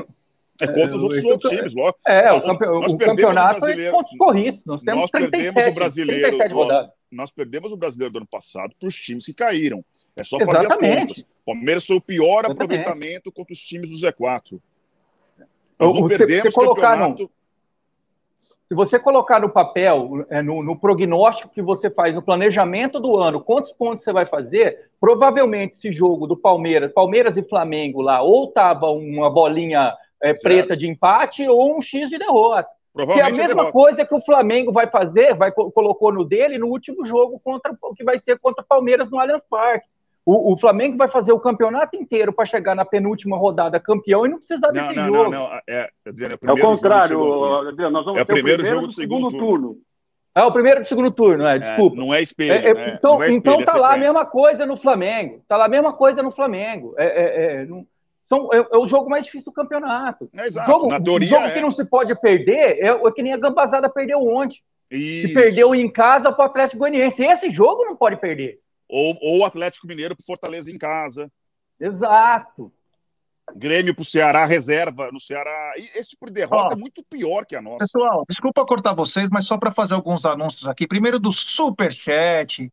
É 0.65 0.67
contra 0.67 0.97
os 0.97 1.03
outros, 1.03 1.25
outros 1.25 1.53
times, 1.53 1.75
logo. 1.75 1.97
É, 2.07 2.33
o, 2.33 2.43
campe... 2.43 2.67
o 2.67 2.99
campeonato 2.99 3.67
é 3.67 3.91
pontos 3.91 4.17
corridos. 4.17 4.65
Nós 4.65 4.81
temos 4.83 5.01
nós 5.03 5.11
37, 5.11 5.53
perdemos 5.55 5.71
o 5.71 5.75
brasileiro. 5.75 6.59
Ó, 6.59 6.89
nós 7.11 7.31
perdemos 7.31 7.73
o 7.73 7.77
brasileiro 7.77 8.13
do 8.13 8.17
ano 8.19 8.29
passado 8.29 8.75
para 8.79 8.89
os 8.89 8.95
times 8.95 9.27
que 9.27 9.35
caíram. 9.35 9.85
É 10.17 10.23
só 10.23 10.39
fazer 10.39 10.51
Exatamente. 10.51 10.95
as 10.95 11.01
contas. 11.01 11.19
O 11.19 11.45
Palmeiras 11.47 11.87
foi 11.87 11.97
o 11.97 12.01
pior 12.01 12.45
Exatamente. 12.45 12.53
aproveitamento 12.53 13.33
contra 13.33 13.53
os 13.53 13.59
times 13.59 13.89
do 13.91 13.97
Z4. 13.97 14.61
Nós 15.79 15.95
não 15.95 16.03
você, 16.03 16.19
perdemos 16.19 16.55
o 16.55 16.61
campeonato. 16.61 17.23
No, 17.23 17.31
se 18.71 18.75
você 18.77 19.01
colocar 19.01 19.41
no 19.41 19.51
papel, 19.51 20.25
é, 20.31 20.41
no, 20.41 20.63
no, 20.63 20.79
prognóstico 20.79 21.53
que 21.53 21.61
você 21.61 21.91
faz, 21.91 22.15
no 22.15 22.23
planejamento 22.23 23.01
do 23.01 23.17
ano, 23.17 23.41
quantos 23.41 23.73
pontos 23.73 24.05
você 24.05 24.13
vai 24.13 24.27
fazer, 24.27 24.91
provavelmente 25.01 25.75
esse 25.75 25.91
jogo 25.91 26.25
do 26.25 26.37
Palmeiras, 26.37 26.93
Palmeiras 26.93 27.37
e 27.37 27.43
Flamengo 27.43 28.01
lá, 28.01 28.23
ou 28.23 28.53
tava 28.53 28.87
uma 28.91 29.29
bolinha 29.29 29.93
é, 30.23 30.35
preta 30.35 30.77
de 30.77 30.87
empate 30.87 31.49
ou 31.49 31.77
um 31.77 31.81
X 31.81 32.09
de 32.09 32.19
derrota. 32.19 32.69
Que 32.95 33.21
é 33.21 33.23
a 33.23 33.31
mesma 33.31 33.69
é 33.69 33.73
coisa 33.73 34.05
que 34.05 34.15
o 34.15 34.21
Flamengo 34.21 34.73
vai 34.73 34.89
fazer, 34.89 35.35
vai 35.35 35.53
colocou 35.53 36.13
no 36.13 36.25
dele 36.25 36.59
no 36.59 36.67
último 36.67 37.05
jogo 37.05 37.41
contra 37.43 37.73
o 37.83 37.95
que 37.95 38.03
vai 38.03 38.19
ser 38.19 38.39
contra 38.39 38.65
o 38.65 38.67
Palmeiras 38.67 39.09
no 39.09 39.19
Allianz 39.19 39.45
Parque. 39.49 39.87
O, 40.27 40.53
o, 40.53 40.59
Flamengo 40.59 40.97
vai 40.97 41.09
fazer 41.09 41.33
o 41.33 41.41
campeonato 41.41 41.97
inteiro 41.97 42.33
para 42.33 42.45
chegar 42.45 42.75
na 42.75 42.85
penúltima 42.85 43.39
rodada 43.39 43.81
campeão 43.81 44.27
e 44.27 44.29
não 44.29 44.39
precisar 44.39 44.67
não, 44.69 44.73
desse 44.75 44.95
não, 44.95 45.07
jogo. 45.07 45.31
Não, 45.31 45.49
não, 45.49 45.55
é, 45.55 45.63
é, 45.69 45.91
é, 46.05 46.53
o 46.53 46.61
contrário, 46.61 47.69
Adriano, 47.69 47.93
nós 47.93 48.05
vamos 48.05 48.21
é 48.21 48.23
o 48.23 48.27
primeiro, 48.27 48.65
jogo 48.65 48.87
do 48.87 48.93
segundo, 48.93 49.31
segundo 49.31 49.39
turno. 49.39 49.69
turno. 49.69 49.81
É 50.35 50.43
o 50.45 50.53
primeiro 50.53 50.83
do 50.83 50.89
segundo 50.89 51.11
turno, 51.11 51.47
é, 51.47 51.59
desculpa. 51.59 51.97
É, 51.97 51.99
não 51.99 52.15
é 52.15 52.23
espelho. 52.23 52.53
É, 52.53 52.71
é, 52.71 52.75
né? 52.75 52.95
então, 52.97 53.23
é 53.23 53.31
espelho, 53.31 53.39
então 53.39 53.65
tá 53.65 53.77
lá 53.77 53.95
a 53.95 53.99
mesma 53.99 54.27
coisa 54.27 54.67
no 54.67 54.77
Flamengo. 54.77 55.43
Tá 55.49 55.57
lá 55.57 55.65
a 55.65 55.69
mesma 55.69 55.91
coisa 55.91 56.23
no 56.23 56.31
Flamengo. 56.31 56.95
É, 56.99 57.65
não, 57.67 57.87
são, 58.31 58.49
é, 58.55 58.79
o 58.79 58.87
jogo 58.87 59.11
mais 59.11 59.25
difícil 59.25 59.47
do 59.47 59.53
campeonato. 59.53 60.31
exato. 60.33 60.71
Jogo, 60.71 60.89
Na 60.89 61.03
teoria, 61.03 61.29
jogo 61.29 61.51
que 61.53 61.61
não 61.61 61.73
se 61.73 61.85
pode 61.85 62.15
perder 62.21 62.79
é, 62.79 63.11
que 63.11 63.23
nem 63.23 63.33
a 63.33 63.37
Gambazada 63.37 63.89
perdeu 63.89 64.25
ontem. 64.25 64.61
Isso. 64.89 65.29
Que 65.29 65.35
perdeu 65.35 65.75
em 65.75 65.91
casa 65.91 66.33
para 66.33 66.45
o 66.45 66.47
Atlético 66.47 66.79
Goianiense. 66.79 67.25
Esse 67.25 67.51
jogo 67.51 67.85
não 67.85 67.97
pode 67.97 68.17
perder. 68.17 68.61
Ou 68.89 69.41
o 69.41 69.45
Atlético 69.45 69.87
Mineiro 69.87 70.17
para 70.17 70.25
Fortaleza 70.25 70.71
em 70.71 70.79
casa. 70.79 71.31
Exato. 71.81 72.73
Grêmio 73.57 73.95
para 73.95 74.03
o 74.03 74.05
Ceará, 74.05 74.45
reserva 74.45 75.11
no 75.13 75.21
Ceará. 75.21 75.75
E 75.77 75.83
esse 75.99 76.11
tipo 76.11 76.27
de 76.27 76.33
derrota 76.33 76.75
Ó, 76.75 76.77
é 76.77 76.81
muito 76.81 77.03
pior 77.05 77.45
que 77.45 77.57
a 77.57 77.63
nossa. 77.63 77.79
Pessoal, 77.79 78.25
desculpa 78.29 78.65
cortar 78.65 78.95
vocês, 78.95 79.29
mas 79.29 79.47
só 79.47 79.59
para 79.59 79.73
fazer 79.73 79.95
alguns 79.95 80.25
anúncios 80.25 80.67
aqui. 80.69 80.87
Primeiro 80.87 81.19
do 81.19 81.33
Superchat, 81.33 82.71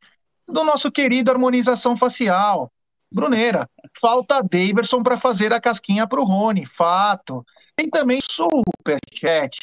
do 0.48 0.64
nosso 0.64 0.92
querido 0.92 1.32
Harmonização 1.32 1.96
Facial. 1.96 2.72
Bruneira, 3.12 3.70
falta 4.02 4.42
Daverson 4.42 5.02
para 5.02 5.18
fazer 5.18 5.54
a 5.54 5.62
casquinha 5.62 6.08
para 6.08 6.20
o 6.20 6.26
Rony, 6.26 6.66
fato. 6.66 7.46
Tem 7.76 7.90
também 7.90 8.20
Superchat 8.22 9.60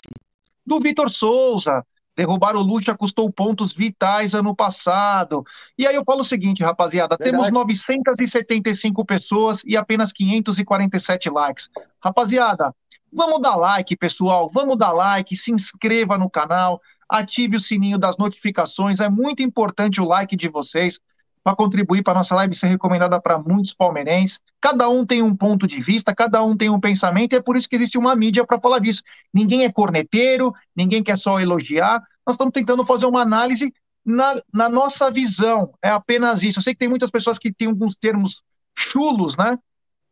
do 0.66 0.80
Vitor 0.80 1.10
Souza. 1.10 1.84
Derrubar 2.16 2.54
o 2.54 2.62
Lucha 2.62 2.96
custou 2.96 3.30
pontos 3.30 3.72
vitais 3.72 4.34
ano 4.34 4.54
passado. 4.54 5.44
E 5.76 5.84
aí 5.84 5.96
eu 5.96 6.04
falo 6.04 6.20
o 6.20 6.24
seguinte, 6.24 6.62
rapaziada: 6.62 7.16
Verdade. 7.18 7.30
temos 7.30 7.50
975 7.50 9.04
pessoas 9.04 9.62
e 9.64 9.76
apenas 9.76 10.12
547 10.12 11.28
likes. 11.28 11.68
Rapaziada, 12.00 12.72
vamos 13.12 13.42
dar 13.42 13.56
like, 13.56 13.96
pessoal. 13.96 14.48
Vamos 14.48 14.78
dar 14.78 14.92
like, 14.92 15.36
se 15.36 15.50
inscreva 15.50 16.16
no 16.16 16.30
canal, 16.30 16.80
ative 17.08 17.56
o 17.56 17.60
sininho 17.60 17.98
das 17.98 18.16
notificações. 18.16 19.00
É 19.00 19.08
muito 19.08 19.42
importante 19.42 20.00
o 20.00 20.04
like 20.04 20.36
de 20.36 20.48
vocês 20.48 21.00
para 21.44 21.54
contribuir 21.54 22.02
para 22.02 22.14
nossa 22.14 22.34
live 22.34 22.54
ser 22.54 22.68
recomendada 22.68 23.20
para 23.20 23.38
muitos 23.38 23.74
palmeirenses. 23.74 24.40
Cada 24.58 24.88
um 24.88 25.04
tem 25.04 25.22
um 25.22 25.36
ponto 25.36 25.66
de 25.66 25.78
vista, 25.78 26.14
cada 26.14 26.42
um 26.42 26.56
tem 26.56 26.70
um 26.70 26.80
pensamento, 26.80 27.34
e 27.34 27.36
é 27.36 27.42
por 27.42 27.54
isso 27.54 27.68
que 27.68 27.76
existe 27.76 27.98
uma 27.98 28.16
mídia 28.16 28.46
para 28.46 28.58
falar 28.58 28.78
disso. 28.78 29.02
Ninguém 29.32 29.64
é 29.64 29.70
corneteiro, 29.70 30.54
ninguém 30.74 31.02
quer 31.02 31.18
só 31.18 31.38
elogiar. 31.38 32.02
Nós 32.26 32.36
estamos 32.36 32.54
tentando 32.54 32.82
fazer 32.86 33.04
uma 33.04 33.20
análise 33.20 33.74
na, 34.02 34.40
na 34.50 34.70
nossa 34.70 35.10
visão. 35.10 35.74
É 35.82 35.90
apenas 35.90 36.42
isso. 36.42 36.60
Eu 36.60 36.62
sei 36.62 36.72
que 36.72 36.78
tem 36.78 36.88
muitas 36.88 37.10
pessoas 37.10 37.38
que 37.38 37.52
têm 37.52 37.68
alguns 37.68 37.94
termos 37.94 38.42
chulos, 38.74 39.36
né? 39.36 39.58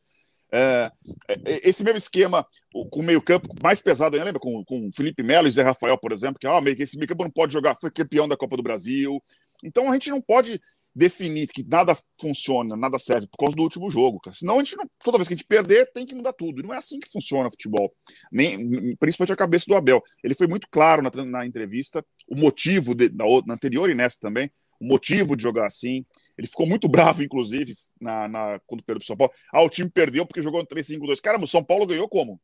É, 0.53 0.91
é, 1.29 1.69
esse 1.69 1.81
mesmo 1.81 1.97
esquema 1.97 2.45
com 2.89 2.99
o 2.99 3.03
meio-campo 3.03 3.47
mais 3.63 3.79
pesado, 3.79 4.17
lembra? 4.17 4.39
Com, 4.39 4.63
com 4.65 4.89
Felipe 4.93 5.23
Melo 5.23 5.47
e 5.47 5.51
Zé 5.51 5.62
Rafael, 5.62 5.97
por 5.97 6.12
exemplo, 6.12 6.38
que 6.39 6.47
ah, 6.47 6.60
esse 6.77 6.97
meio-campo 6.97 7.23
não 7.23 7.31
pode 7.31 7.53
jogar, 7.53 7.77
foi 7.79 7.89
campeão 7.89 8.27
da 8.27 8.36
Copa 8.36 8.57
do 8.57 8.63
Brasil. 8.63 9.21
Então 9.63 9.89
a 9.89 9.93
gente 9.93 10.10
não 10.10 10.21
pode 10.21 10.60
definir 10.93 11.47
que 11.47 11.63
nada 11.63 11.97
funciona, 12.20 12.76
nada 12.76 12.99
serve 12.99 13.28
por 13.28 13.38
causa 13.38 13.55
do 13.55 13.63
último 13.63 13.89
jogo, 13.89 14.20
cara. 14.20 14.36
Senão 14.36 14.59
a 14.59 14.63
gente 14.63 14.76
não, 14.76 14.86
toda 15.03 15.18
vez 15.18 15.28
que 15.28 15.34
a 15.34 15.38
gente 15.38 15.45
perder, 15.45 15.91
tem 15.91 16.05
que 16.05 16.13
mudar 16.13 16.34
tudo. 16.34 16.59
E 16.59 16.63
não 16.63 16.74
é 16.74 16.78
assim 16.78 16.99
que 16.99 17.09
funciona 17.09 17.47
o 17.47 17.51
futebol. 17.51 17.93
Nem, 18.32 18.95
principalmente 18.97 19.34
a 19.34 19.38
cabeça 19.38 19.66
do 19.68 19.76
Abel. 19.76 20.01
Ele 20.24 20.36
foi 20.36 20.47
muito 20.47 20.68
claro 20.70 21.01
na, 21.01 21.09
na 21.26 21.45
entrevista, 21.45 22.05
o 22.28 22.38
motivo 22.38 22.93
de, 22.93 23.09
na, 23.09 23.26
na 23.45 23.53
anterior 23.53 23.89
e 23.89 23.95
nessa 23.95 24.20
também, 24.20 24.51
o 24.80 24.86
motivo 24.86 25.36
de 25.36 25.43
jogar 25.43 25.66
assim. 25.66 26.05
Ele 26.38 26.47
ficou 26.47 26.68
muito 26.68 26.88
bravo, 26.89 27.24
inclusive, 27.24 27.74
na, 27.99 28.28
na, 28.28 28.59
quando 28.66 28.84
perdeu 28.84 28.99
pro 28.99 29.07
São 29.07 29.18
Paulo. 29.18 29.34
Ah, 29.51 29.63
o 29.63 29.70
time 29.70 29.89
perdeu 29.89 30.26
porque 30.26 30.41
jogou 30.41 30.59
no 30.59 30.68
3-5-2. 30.68 31.22
Caramba, 31.22 31.45
o 31.45 31.47
São 31.47 31.63
Paulo 31.63 31.86
ganhou 31.86 32.09
como? 32.09 32.39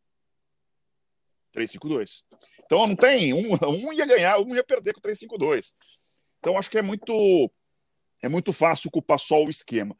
3-5-2. 1.55 2.23
Então 2.65 2.85
não 2.87 2.95
tem. 2.95 3.33
Um, 3.33 3.57
um 3.87 3.93
ia 3.93 4.05
ganhar, 4.05 4.39
um 4.39 4.55
ia 4.55 4.63
perder 4.63 4.93
com 4.93 5.01
3-5-2. 5.01 5.73
Então 6.39 6.57
acho 6.57 6.69
que 6.69 6.77
é 6.77 6.81
muito 6.81 7.51
é 8.23 8.29
muito 8.29 8.51
fácil 8.53 8.91
culpar 8.91 9.19
só 9.19 9.43
o 9.43 9.49
esquema. 9.49 9.95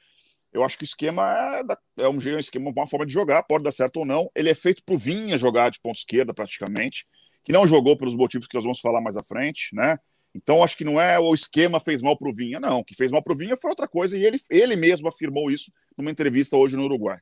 Eu 0.51 0.63
acho 0.63 0.77
que 0.77 0.83
o 0.83 0.85
esquema 0.85 1.29
é, 1.31 1.63
da, 1.63 1.77
é 1.97 2.07
um, 2.07 2.17
um 2.17 2.39
esquema, 2.39 2.71
uma 2.71 2.87
forma 2.87 3.05
de 3.05 3.13
jogar, 3.13 3.43
pode 3.43 3.63
dar 3.63 3.71
certo 3.71 3.97
ou 3.97 4.05
não. 4.05 4.29
Ele 4.35 4.49
é 4.49 4.55
feito 4.55 4.83
para 4.83 4.95
o 4.95 4.97
Vinha 4.97 5.37
jogar 5.37 5.69
de 5.69 5.79
ponta 5.79 5.99
esquerda, 5.99 6.33
praticamente, 6.33 7.05
que 7.43 7.51
não 7.51 7.67
jogou 7.67 7.97
pelos 7.97 8.15
motivos 8.15 8.47
que 8.47 8.55
nós 8.55 8.63
vamos 8.63 8.79
falar 8.79 9.01
mais 9.01 9.17
à 9.17 9.23
frente, 9.23 9.69
né? 9.73 9.97
Então, 10.33 10.63
acho 10.63 10.77
que 10.77 10.83
não 10.83 10.99
é 10.99 11.19
o 11.19 11.33
esquema 11.33 11.79
fez 11.79 12.01
mal 12.01 12.17
para 12.17 12.29
o 12.29 12.33
Vinha, 12.33 12.59
não. 12.59 12.79
O 12.79 12.83
que 12.83 12.95
fez 12.95 13.11
mal 13.11 13.23
para 13.23 13.33
o 13.33 13.35
Vinha 13.35 13.57
foi 13.57 13.69
outra 13.69 13.87
coisa, 13.87 14.17
e 14.17 14.23
ele, 14.23 14.39
ele 14.49 14.75
mesmo 14.75 15.07
afirmou 15.07 15.49
isso 15.49 15.71
numa 15.97 16.11
entrevista 16.11 16.55
hoje 16.55 16.75
no 16.75 16.83
Uruguai. 16.83 17.17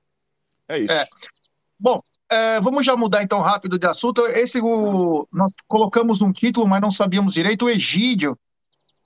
É 0.67 0.79
isso. 0.79 0.93
É. 0.93 1.05
Bom, 1.79 2.01
é, 2.29 2.59
vamos 2.59 2.85
já 2.85 2.97
mudar 2.97 3.23
então 3.23 3.39
rápido 3.39 3.77
de 3.77 3.85
assunto. 3.85 4.25
Esse 4.27 4.59
o, 4.59 5.27
nós 5.31 5.51
colocamos 5.67 6.21
um 6.21 6.31
título, 6.31 6.67
mas 6.67 6.81
não 6.81 6.91
sabíamos 6.91 7.33
direito. 7.33 7.65
O 7.65 7.69
Egídio 7.69 8.37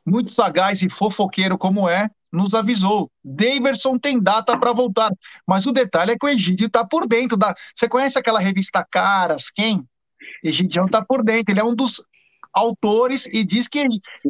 muito 0.09 0.31
sagaz 0.31 0.81
e 0.81 0.89
fofoqueiro 0.89 1.57
como 1.57 1.87
é, 1.87 2.09
nos 2.31 2.53
avisou. 2.53 3.09
Daverson 3.23 3.97
tem 3.97 4.21
data 4.21 4.57
para 4.57 4.73
voltar. 4.73 5.11
Mas 5.47 5.65
o 5.65 5.71
detalhe 5.71 6.11
é 6.11 6.17
que 6.17 6.25
o 6.25 6.29
Egídio 6.29 6.67
está 6.67 6.85
por 6.85 7.07
dentro 7.07 7.37
da. 7.37 7.53
Você 7.73 7.87
conhece 7.87 8.17
aquela 8.17 8.39
revista 8.39 8.85
Caras? 8.89 9.49
Quem? 9.49 9.83
Egidião 10.43 10.85
está 10.85 11.03
por 11.03 11.23
dentro. 11.23 11.53
Ele 11.53 11.59
é 11.59 11.63
um 11.63 11.75
dos 11.75 12.03
autores 12.53 13.27
e 13.27 13.43
diz 13.43 13.67
que, 13.67 13.83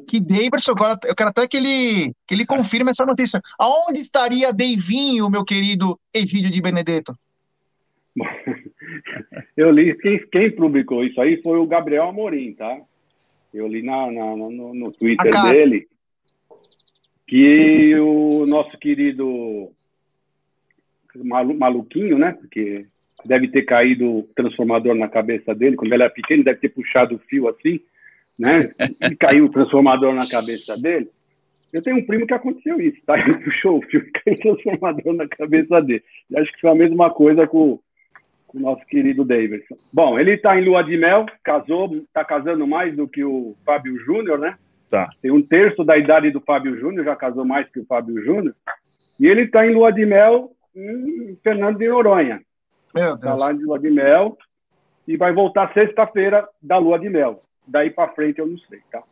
que 0.07 0.19
Daverson, 0.19 0.71
agora 0.71 0.99
eu 1.05 1.15
quero 1.15 1.29
até 1.29 1.47
que 1.47 1.57
ele, 1.57 2.13
que 2.27 2.35
ele 2.35 2.45
confirme 2.45 2.91
essa 2.91 3.05
notícia. 3.05 3.41
Aonde 3.57 3.99
estaria 3.99 4.53
Deivinho, 4.53 5.29
meu 5.29 5.45
querido 5.45 5.99
Egídio 6.13 6.51
de 6.51 6.61
Benedetto? 6.61 7.17
Eu 9.55 9.71
li, 9.71 9.95
quem, 9.97 10.19
quem 10.31 10.51
publicou 10.51 11.03
isso 11.03 11.21
aí 11.21 11.41
foi 11.41 11.59
o 11.59 11.67
Gabriel 11.67 12.09
Amorim, 12.09 12.53
tá? 12.53 12.79
Eu 13.53 13.67
li 13.67 13.81
na, 13.81 14.11
na 14.11 14.35
no, 14.35 14.73
no, 14.73 14.91
Twitter 14.91 15.31
dele. 15.43 15.87
que 17.27 17.95
o 17.95 18.45
nosso 18.45 18.77
querido 18.77 19.71
malu, 21.15 21.53
maluquinho, 21.55 22.17
né? 22.17 22.33
Porque 22.33 22.85
deve 23.25 23.47
ter 23.47 23.63
caído 23.63 24.19
o 24.19 24.23
transformador 24.35 24.95
na 24.95 25.07
cabeça 25.07 25.53
dele. 25.53 25.75
Quando 25.75 25.93
ele 25.93 26.03
era 26.03 26.11
pequeno, 26.11 26.43
deve 26.43 26.59
ter 26.59 26.69
puxado 26.69 27.15
o 27.15 27.19
fio 27.19 27.47
assim, 27.47 27.79
né? 28.37 28.71
E 29.09 29.15
caiu 29.15 29.45
o 29.45 29.49
transformador 29.49 30.13
na 30.13 30.27
cabeça 30.27 30.77
dele. 30.77 31.09
Eu 31.71 31.83
tenho 31.83 31.97
um 31.97 32.05
primo 32.05 32.25
que 32.25 32.33
aconteceu 32.33 32.79
isso, 32.81 32.99
tá? 33.05 33.19
Ele 33.19 33.35
puxou 33.43 33.77
o 33.77 33.81
fio 33.81 34.01
e 34.01 34.11
caiu 34.11 34.53
o 34.53 34.57
transformador 34.57 35.13
na 35.13 35.27
cabeça 35.27 35.81
dele. 35.81 36.03
Eu 36.29 36.41
acho 36.41 36.51
que 36.53 36.61
foi 36.61 36.69
a 36.69 36.75
mesma 36.75 37.09
coisa 37.11 37.47
com, 37.47 37.79
com 38.49 38.57
o 38.57 38.61
nosso 38.61 38.83
querido 38.85 39.23
Davidson. 39.23 39.75
Bom, 39.93 40.19
ele 40.19 40.33
está 40.33 40.59
em 40.59 40.65
lua 40.65 40.83
de 40.83 40.97
mel, 40.97 41.25
casou, 41.43 41.95
está 41.95 42.25
casando 42.25 42.65
mais 42.65 42.95
do 42.95 43.07
que 43.07 43.23
o 43.23 43.55
Fábio 43.63 43.97
Júnior, 43.99 44.39
né? 44.39 44.57
Tá. 44.89 45.05
Tem 45.21 45.29
um 45.29 45.41
terço 45.41 45.83
da 45.83 45.95
idade 45.97 46.31
do 46.31 46.41
Fábio 46.41 46.77
Júnior, 46.79 47.05
já 47.05 47.15
casou 47.15 47.45
mais 47.45 47.69
que 47.69 47.79
o 47.79 47.85
Fábio 47.85 48.21
Júnior. 48.23 48.55
E 49.19 49.27
ele 49.27 49.43
está 49.43 49.65
em 49.65 49.73
lua 49.73 49.91
de 49.91 50.03
mel 50.03 50.51
em 50.75 51.37
Fernando 51.43 51.77
de 51.77 51.87
Noronha. 51.87 52.41
Está 52.95 53.35
lá 53.35 53.53
em 53.53 53.59
lua 53.59 53.77
de 53.77 53.91
mel 53.91 54.35
e 55.07 55.15
vai 55.15 55.31
voltar 55.31 55.71
sexta-feira 55.73 56.47
da 56.59 56.77
lua 56.77 56.97
de 56.97 57.07
mel. 57.07 57.43
Daí 57.67 57.91
para 57.91 58.11
frente 58.13 58.39
eu 58.39 58.47
não 58.47 58.57
sei, 58.57 58.79
tá? 58.91 59.03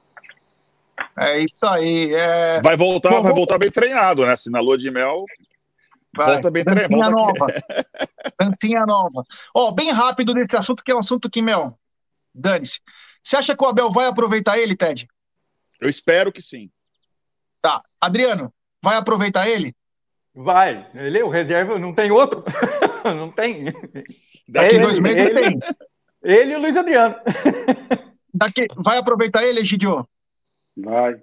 É 1.19 1.43
isso 1.43 1.65
aí. 1.67 2.11
É... 2.11 2.59
Vai 2.63 2.75
voltar, 2.75 3.11
Bom, 3.11 3.21
vai 3.21 3.33
voltar 3.33 3.59
bem 3.59 3.69
treinado, 3.69 4.25
né? 4.25 4.35
Se 4.35 4.49
na 4.49 4.59
lua 4.59 4.77
de 4.79 4.89
mel 4.89 5.25
vai. 6.17 6.33
volta 6.33 6.51
bem. 6.51 6.63
Dancinha 6.63 7.09
nova. 7.09 7.47
Dancinha 8.39 8.85
nova. 8.85 9.23
Ó, 9.55 9.69
oh, 9.69 9.71
bem 9.71 9.91
rápido 9.91 10.33
nesse 10.33 10.55
assunto, 10.57 10.83
que 10.83 10.91
é 10.91 10.95
um 10.95 10.99
assunto 10.99 11.29
que, 11.29 11.41
meu, 11.41 11.77
dane-se. 12.33 12.79
Você 13.23 13.35
acha 13.35 13.55
que 13.55 13.63
o 13.63 13.67
Abel 13.67 13.91
vai 13.91 14.05
aproveitar 14.07 14.57
ele, 14.57 14.75
Ted? 14.75 15.07
Eu 15.79 15.89
espero 15.89 16.31
que 16.31 16.41
sim. 16.41 16.69
Tá. 17.61 17.81
Adriano, 17.99 18.53
vai 18.81 18.97
aproveitar 18.97 19.49
ele? 19.49 19.75
Vai. 20.33 20.87
Ele, 20.93 21.23
o 21.23 21.29
reserva, 21.29 21.79
não 21.79 21.93
tem 21.93 22.11
outro. 22.11 22.43
não 23.03 23.31
tem. 23.31 23.65
Daqui 24.47 24.75
ele, 24.75 24.83
dois 24.83 24.99
meses 24.99 25.17
ele, 25.17 25.41
tem. 25.41 25.59
Ele 26.23 26.53
e 26.53 26.55
o 26.55 26.59
Luiz 26.59 26.77
Adriano. 26.77 27.15
Daqui, 28.33 28.67
vai 28.77 28.97
aproveitar 28.97 29.43
ele, 29.43 29.61
Egidio? 29.61 30.07
Vai. 30.75 31.21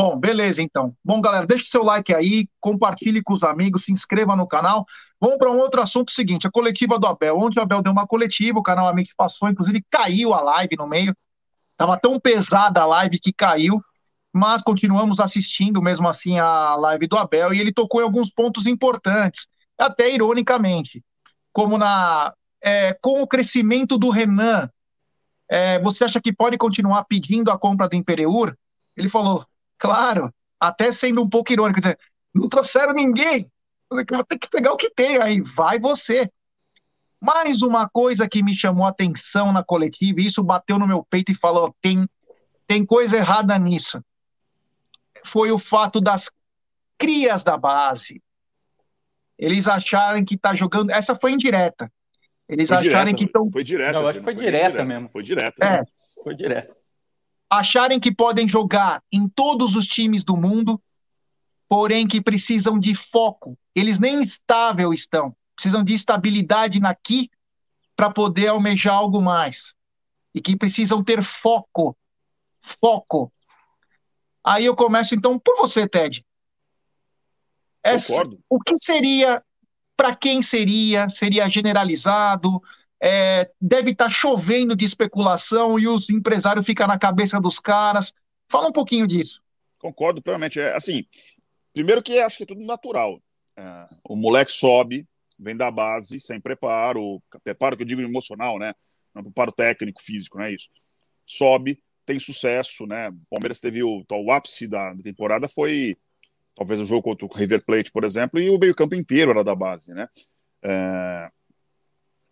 Bom, 0.00 0.18
beleza 0.18 0.62
então. 0.62 0.96
Bom, 1.04 1.20
galera, 1.20 1.46
deixe 1.46 1.66
seu 1.66 1.82
like 1.82 2.14
aí, 2.14 2.48
compartilhe 2.58 3.22
com 3.22 3.34
os 3.34 3.42
amigos, 3.42 3.84
se 3.84 3.92
inscreva 3.92 4.34
no 4.34 4.46
canal. 4.46 4.86
Vamos 5.20 5.36
para 5.36 5.50
um 5.50 5.58
outro 5.58 5.82
assunto 5.82 6.10
seguinte, 6.10 6.46
a 6.46 6.50
coletiva 6.50 6.98
do 6.98 7.06
Abel. 7.06 7.36
Ontem 7.36 7.60
o 7.60 7.62
Abel 7.62 7.82
deu 7.82 7.92
uma 7.92 8.06
coletiva, 8.06 8.58
o 8.58 8.62
canal 8.62 8.88
Amigo 8.88 9.10
passou, 9.14 9.50
inclusive 9.50 9.84
caiu 9.90 10.32
a 10.32 10.40
live 10.40 10.74
no 10.78 10.86
meio. 10.86 11.14
Tava 11.76 11.98
tão 11.98 12.18
pesada 12.18 12.80
a 12.80 12.86
live 12.86 13.18
que 13.18 13.30
caiu, 13.30 13.78
mas 14.32 14.62
continuamos 14.62 15.20
assistindo 15.20 15.82
mesmo 15.82 16.08
assim 16.08 16.38
a 16.38 16.76
live 16.76 17.06
do 17.06 17.18
Abel 17.18 17.52
e 17.52 17.60
ele 17.60 17.70
tocou 17.70 18.00
em 18.00 18.04
alguns 18.04 18.30
pontos 18.30 18.64
importantes, 18.64 19.48
até 19.76 20.10
ironicamente, 20.10 21.04
como 21.52 21.76
na 21.76 22.32
é, 22.62 22.96
com 23.02 23.20
o 23.20 23.26
crescimento 23.26 23.98
do 23.98 24.08
Renan, 24.08 24.66
é, 25.46 25.78
você 25.80 26.04
acha 26.04 26.22
que 26.22 26.32
pode 26.32 26.56
continuar 26.56 27.04
pedindo 27.04 27.50
a 27.50 27.58
compra 27.58 27.86
do 27.86 27.96
Imperiur? 27.96 28.56
Ele 28.96 29.10
falou, 29.10 29.44
claro, 29.80 30.32
até 30.60 30.92
sendo 30.92 31.22
um 31.22 31.28
pouco 31.28 31.52
irônico, 31.52 31.80
dizer, 31.80 31.98
não 32.34 32.48
trouxeram 32.48 32.92
ninguém, 32.92 33.50
vou 33.88 34.04
ter 34.24 34.38
que 34.38 34.48
pegar 34.48 34.72
o 34.72 34.76
que 34.76 34.90
tem, 34.90 35.16
aí 35.16 35.40
vai 35.40 35.80
você. 35.80 36.30
Mais 37.20 37.62
uma 37.62 37.88
coisa 37.88 38.28
que 38.28 38.42
me 38.42 38.54
chamou 38.54 38.86
a 38.86 38.90
atenção 38.90 39.52
na 39.52 39.64
coletiva, 39.64 40.20
e 40.20 40.26
isso 40.26 40.42
bateu 40.42 40.78
no 40.78 40.86
meu 40.86 41.04
peito 41.04 41.32
e 41.32 41.34
falou: 41.34 41.74
tem, 41.80 42.06
tem 42.66 42.84
coisa 42.84 43.16
errada 43.16 43.58
nisso. 43.58 44.02
Foi 45.24 45.50
o 45.50 45.58
fato 45.58 46.00
das 46.00 46.30
crias 46.96 47.42
da 47.44 47.58
base. 47.58 48.22
Eles 49.38 49.68
acharem 49.68 50.24
que 50.24 50.36
tá 50.36 50.54
jogando. 50.54 50.90
Essa 50.90 51.14
foi 51.14 51.32
indireta. 51.32 51.90
Eles 52.48 52.68
foi 52.68 52.78
acharem 52.78 53.14
direta, 53.14 53.16
que 53.16 53.24
estão. 53.24 53.50
Foi 53.50 53.64
direta. 53.64 53.92
Não, 53.92 54.08
acho 54.08 54.18
que 54.18 54.24
foi, 54.24 54.34
foi 54.34 54.44
direta, 54.44 54.68
direta 54.68 54.84
mesmo. 54.84 55.08
Foi 55.10 55.22
direta. 55.22 55.64
É. 55.64 55.72
Né? 55.72 55.84
Foi 56.22 56.34
direta. 56.34 56.79
Acharem 57.50 57.98
que 57.98 58.14
podem 58.14 58.46
jogar 58.46 59.02
em 59.12 59.28
todos 59.28 59.74
os 59.74 59.86
times 59.86 60.24
do 60.24 60.36
mundo, 60.36 60.80
porém 61.68 62.06
que 62.06 62.20
precisam 62.20 62.78
de 62.78 62.94
foco. 62.94 63.58
Eles 63.74 63.98
nem 63.98 64.22
estável 64.22 64.94
estão 64.94 65.34
precisam 65.60 65.84
de 65.84 65.92
estabilidade 65.92 66.80
naqui 66.80 67.30
para 67.94 68.10
poder 68.10 68.48
almejar 68.48 68.94
algo 68.94 69.20
mais. 69.20 69.74
E 70.34 70.40
que 70.40 70.56
precisam 70.56 71.04
ter 71.04 71.22
foco. 71.22 71.94
Foco. 72.62 73.30
Aí 74.42 74.64
eu 74.64 74.74
começo 74.74 75.14
então 75.14 75.38
por 75.38 75.56
você, 75.58 75.86
Ted. 75.86 76.24
Essa, 77.82 78.08
Concordo. 78.08 78.40
O 78.48 78.58
que 78.58 78.78
seria, 78.78 79.44
para 79.94 80.16
quem 80.16 80.42
seria? 80.42 81.10
Seria 81.10 81.48
generalizado? 81.50 82.62
É, 83.02 83.50
deve 83.60 83.92
estar 83.92 84.06
tá 84.06 84.10
chovendo 84.10 84.76
de 84.76 84.84
especulação 84.84 85.78
e 85.78 85.88
os 85.88 86.10
empresários 86.10 86.66
ficam 86.66 86.86
na 86.86 86.98
cabeça 86.98 87.40
dos 87.40 87.58
caras. 87.58 88.12
Fala 88.48 88.68
um 88.68 88.72
pouquinho 88.72 89.06
disso. 89.06 89.40
Concordo 89.78 90.20
plenamente. 90.20 90.60
É, 90.60 90.74
assim, 90.74 91.06
primeiro 91.72 92.02
que 92.02 92.18
acho 92.18 92.36
que 92.36 92.42
é 92.42 92.46
tudo 92.46 92.64
natural. 92.64 93.20
É, 93.56 93.88
o 94.04 94.16
moleque 94.16 94.52
sobe, 94.52 95.08
vem 95.38 95.56
da 95.56 95.70
base 95.70 96.20
sem 96.20 96.40
preparo, 96.40 97.22
preparo 97.42 97.76
que 97.76 97.82
eu 97.82 97.86
digo 97.86 98.02
emocional, 98.02 98.58
né? 98.58 98.74
Não 99.14 99.22
preparo 99.22 99.50
técnico, 99.50 100.02
físico, 100.02 100.38
não 100.38 100.44
é 100.44 100.52
isso. 100.52 100.68
Sobe, 101.24 101.82
tem 102.04 102.18
sucesso, 102.18 102.86
né? 102.86 103.08
O 103.08 103.30
Palmeiras 103.30 103.60
teve 103.60 103.82
o, 103.82 104.00
então, 104.00 104.22
o 104.22 104.30
ápice 104.30 104.68
da, 104.68 104.92
da 104.92 105.02
temporada 105.02 105.48
foi 105.48 105.96
talvez 106.54 106.80
o 106.80 106.86
jogo 106.86 107.02
contra 107.02 107.26
o 107.26 107.32
River 107.32 107.64
Plate, 107.64 107.90
por 107.90 108.04
exemplo, 108.04 108.38
e 108.38 108.50
o 108.50 108.58
meio-campo 108.58 108.94
inteiro 108.94 109.30
era 109.30 109.42
da 109.42 109.54
base, 109.54 109.92
né? 109.94 110.08
É, 110.62 111.30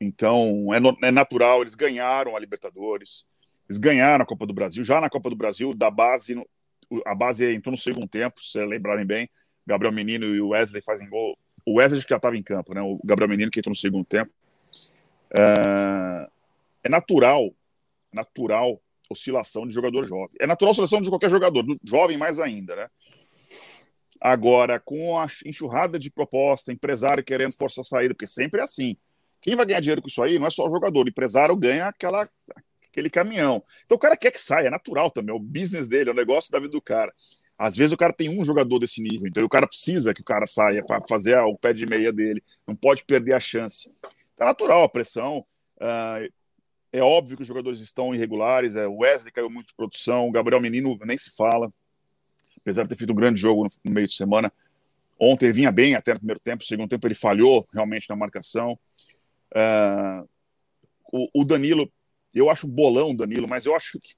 então 0.01 0.69
é, 0.73 1.09
é, 1.09 1.11
natural, 1.11 1.63
eles 1.63 1.75
ganharam 1.75 2.37
a 2.37 2.41
Libertadores, 2.41 3.27
eles 3.69 3.79
ganharam 3.79 4.23
a 4.23 4.27
Copa 4.27 4.47
do 4.47 4.53
Brasil, 4.53 4.85
já 4.85 5.01
na 5.01 5.11
Copa 5.11 5.31
do 5.31 5.37
Brasil, 5.37 5.75
da 5.75 5.91
base, 5.91 6.41
a 7.07 7.15
base 7.15 7.55
entrou 7.55 7.73
no 7.73 7.79
segundo 7.79 8.09
tempo, 8.09 8.41
se 8.41 8.65
lembrarem 8.65 9.05
bem, 9.05 9.29
Gabriel 9.67 9.93
Menino 9.93 10.27
e 10.35 10.41
o 10.41 10.49
Wesley 10.49 10.83
fazem 10.83 11.09
gol 11.09 11.37
o 11.69 11.75
Wesley 11.75 12.01
já 12.09 12.17
estava 12.17 12.35
em 12.35 12.43
campo, 12.43 12.73
né? 12.73 12.81
O 12.81 12.99
Gabriel 13.05 13.29
Menino 13.29 13.51
que 13.51 13.59
entrou 13.59 13.73
no 13.73 13.77
segundo 13.77 14.05
tempo. 14.05 14.33
É, 15.39 16.29
é 16.85 16.89
natural, 16.89 17.55
natural 18.11 18.81
oscilação 19.11 19.67
de 19.67 19.75
jogador 19.75 20.07
jovem. 20.07 20.35
É 20.41 20.47
natural 20.47 20.71
oscilação 20.71 21.03
de 21.03 21.11
qualquer 21.11 21.31
jogador, 21.31 21.63
do 21.63 21.79
jovem 21.85 22.17
mais 22.17 22.39
ainda, 22.39 22.75
né? 22.75 22.89
Agora, 24.21 24.81
com 24.81 25.19
a 25.19 25.27
enxurrada 25.45 25.99
de 25.99 26.11
proposta, 26.11 26.73
empresário 26.73 27.23
querendo 27.23 27.53
forçar 27.53 27.83
a 27.83 27.85
saída, 27.85 28.15
porque 28.15 28.27
sempre 28.27 28.61
é 28.61 28.65
assim. 28.65 28.97
Quem 29.41 29.57
vai 29.57 29.67
ganhar 29.67 29.81
dinheiro 29.81 30.03
com 30.03 30.09
isso 30.09 30.23
aí 30.23 30.39
não 30.39 30.47
é 30.47 30.51
só 30.51 30.67
o 30.67 30.71
jogador, 30.71 31.07
o 31.07 31.09
empresário 31.09 31.57
ganha 31.57 31.87
aquela, 31.87 32.29
aquele 32.91 33.11
caminhão. 33.11 33.63
Então 33.85 33.97
o 33.97 34.01
cara 34.01 34.17
quer 34.17 34.31
que 34.31 34.41
saia, 34.41 34.69
é 34.69 34.71
natural 34.71 35.11
também, 35.11 35.35
é 35.35 35.37
o 35.37 35.41
business 35.41 35.89
dele, 35.89 36.11
é 36.11 36.13
o 36.13 36.17
negócio 36.17 36.51
da 36.51 36.59
vida 36.59 36.73
do 36.73 36.83
cara. 36.83 37.13
Às 37.57 37.77
vezes 37.77 37.93
o 37.93 37.97
cara 37.97 38.13
tem 38.13 38.29
um 38.29 38.45
jogador 38.45 38.79
desse 38.79 39.03
nível, 39.03 39.27
então 39.27 39.45
o 39.45 39.49
cara 39.49 39.67
precisa 39.67 40.15
que 40.15 40.21
o 40.21 40.25
cara 40.25 40.47
saia 40.47 40.85
para 40.85 41.03
fazer 41.09 41.37
o 41.39 41.57
pé 41.57 41.73
de 41.73 41.87
meia 41.87 42.13
dele, 42.13 42.43
não 42.67 42.75
pode 42.75 43.05
perder 43.05 43.33
a 43.33 43.41
chance. 43.41 43.93
Tá 44.37 44.45
natural 44.45 44.85
a 44.85 44.89
pressão. 44.89 45.45
Uh, 45.77 46.33
é 46.93 47.03
óbvio 47.03 47.37
que 47.37 47.43
os 47.43 47.49
jogadores 47.49 47.81
estão 47.81 48.15
irregulares. 48.15 48.77
É, 48.77 48.87
o 48.87 48.99
Wesley 48.99 49.33
caiu 49.33 49.51
muito 49.51 49.69
de 49.69 49.75
produção, 49.75 50.29
o 50.29 50.33
Gabriel 50.33 50.61
Menino 50.61 50.97
nem 51.05 51.19
se 51.19 51.31
fala, 51.31 51.73
apesar 52.61 52.85
de 52.85 52.91
ter 52.91 52.97
feito 52.97 53.13
um 53.13 53.17
grande 53.17 53.41
jogo 53.41 53.65
no, 53.65 53.71
no 53.85 53.93
meio 53.93 54.07
de 54.07 54.15
semana. 54.15 54.53
Ontem 55.19 55.47
ele 55.47 55.53
vinha 55.53 55.73
bem 55.73 55.97
até 55.97 56.13
no 56.13 56.21
primeiro 56.21 56.41
tempo, 56.41 56.59
no 56.59 56.67
segundo 56.67 56.89
tempo 56.89 57.07
ele 57.07 57.15
falhou 57.15 57.67
realmente 57.73 58.09
na 58.09 58.15
marcação. 58.15 58.79
Uh, 59.55 60.29
o, 61.13 61.43
o 61.43 61.45
Danilo, 61.45 61.91
eu 62.35 62.51
acho 62.51 62.67
um 62.67 62.71
bolão 62.71 63.17
Danilo, 63.17 63.49
mas 63.49 63.67
eu 63.67 63.75
acho 63.75 63.99
que 64.01 64.13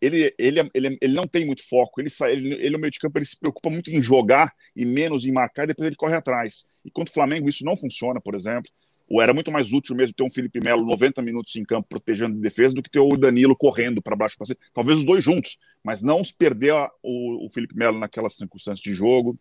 ele, 0.00 0.34
ele, 0.38 0.60
ele, 0.72 0.98
ele 1.00 1.14
não 1.14 1.26
tem 1.26 1.44
muito 1.44 1.66
foco. 1.66 2.00
Ele, 2.00 2.08
ele, 2.22 2.54
ele 2.54 2.70
no 2.70 2.78
meio 2.78 2.90
de 2.90 2.98
campo 2.98 3.18
ele 3.18 3.24
se 3.24 3.38
preocupa 3.38 3.70
muito 3.70 3.90
em 3.90 4.00
jogar 4.00 4.52
e 4.74 4.84
menos 4.84 5.24
em 5.24 5.32
marcar, 5.32 5.64
e 5.64 5.68
depois 5.68 5.86
ele 5.86 5.96
corre 5.96 6.14
atrás. 6.14 6.64
E 6.84 6.90
contra 6.90 7.10
o 7.10 7.14
Flamengo 7.14 7.48
isso 7.48 7.64
não 7.64 7.76
funciona, 7.76 8.20
por 8.20 8.34
exemplo. 8.34 8.70
Ou 9.08 9.20
era 9.20 9.34
muito 9.34 9.52
mais 9.52 9.72
útil 9.72 9.94
mesmo 9.94 10.14
ter 10.14 10.22
um 10.22 10.30
Felipe 10.30 10.60
Melo 10.60 10.84
90 10.84 11.20
minutos 11.20 11.54
em 11.56 11.62
campo 11.62 11.86
protegendo 11.88 12.34
de 12.34 12.40
defesa 12.40 12.74
do 12.74 12.82
que 12.82 12.90
ter 12.90 13.00
o 13.00 13.16
Danilo 13.16 13.54
correndo 13.54 14.00
para 14.00 14.16
baixo 14.16 14.36
para 14.36 14.46
cima. 14.46 14.58
Talvez 14.72 14.98
os 14.98 15.04
dois 15.04 15.22
juntos, 15.22 15.58
mas 15.82 16.00
não 16.00 16.22
perder 16.38 16.72
a, 16.72 16.90
o, 17.02 17.44
o 17.44 17.48
Felipe 17.50 17.76
Melo 17.76 17.98
naquelas 17.98 18.34
circunstâncias 18.34 18.80
de 18.80 18.94
jogo. 18.94 19.38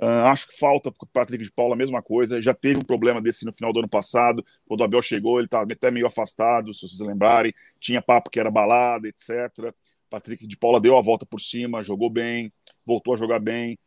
Uh, 0.00 0.24
acho 0.26 0.48
que 0.48 0.58
falta 0.58 0.90
para 0.90 1.04
o 1.04 1.06
Patrick 1.06 1.44
de 1.44 1.52
Paula 1.52 1.74
a 1.74 1.76
mesma 1.76 2.02
coisa. 2.02 2.40
Já 2.40 2.54
teve 2.54 2.78
um 2.78 2.84
problema 2.84 3.20
desse 3.20 3.44
no 3.44 3.52
final 3.52 3.72
do 3.72 3.80
ano 3.80 3.88
passado. 3.88 4.44
Quando 4.66 4.80
o 4.80 4.84
Abel 4.84 5.02
chegou, 5.02 5.38
ele 5.38 5.46
estava 5.46 5.70
até 5.70 5.90
meio 5.90 6.06
afastado, 6.06 6.72
se 6.74 6.88
vocês 6.88 7.00
lembrarem. 7.00 7.52
Tinha 7.78 8.02
papo 8.02 8.30
que 8.30 8.40
era 8.40 8.50
balada, 8.50 9.06
etc. 9.06 9.74
Patrick 10.08 10.46
de 10.46 10.56
Paula 10.56 10.80
deu 10.80 10.96
a 10.96 11.02
volta 11.02 11.24
por 11.24 11.40
cima, 11.40 11.82
jogou 11.82 12.10
bem, 12.10 12.52
voltou 12.84 13.14
a 13.14 13.16
jogar 13.16 13.38
bem. 13.38 13.78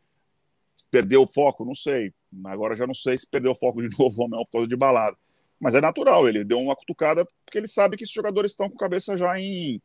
Perdeu 0.90 1.22
o 1.22 1.26
foco? 1.26 1.64
Não 1.64 1.74
sei. 1.74 2.12
Agora 2.44 2.76
já 2.76 2.86
não 2.86 2.94
sei 2.94 3.18
se 3.18 3.26
perdeu 3.26 3.52
o 3.52 3.56
foco 3.56 3.82
de 3.82 3.88
novo 3.98 4.22
ou 4.22 4.28
não 4.28 4.44
por 4.44 4.52
causa 4.52 4.68
de 4.68 4.76
balada. 4.76 5.16
Mas 5.58 5.74
é 5.74 5.80
natural, 5.80 6.28
ele 6.28 6.44
deu 6.44 6.58
uma 6.58 6.76
cutucada 6.76 7.26
porque 7.44 7.58
ele 7.58 7.68
sabe 7.68 7.96
que 7.96 8.04
esses 8.04 8.14
jogadores 8.14 8.52
estão 8.52 8.68
com 8.68 8.76
cabeça 8.76 9.16
já 9.16 9.38
em, 9.40 9.80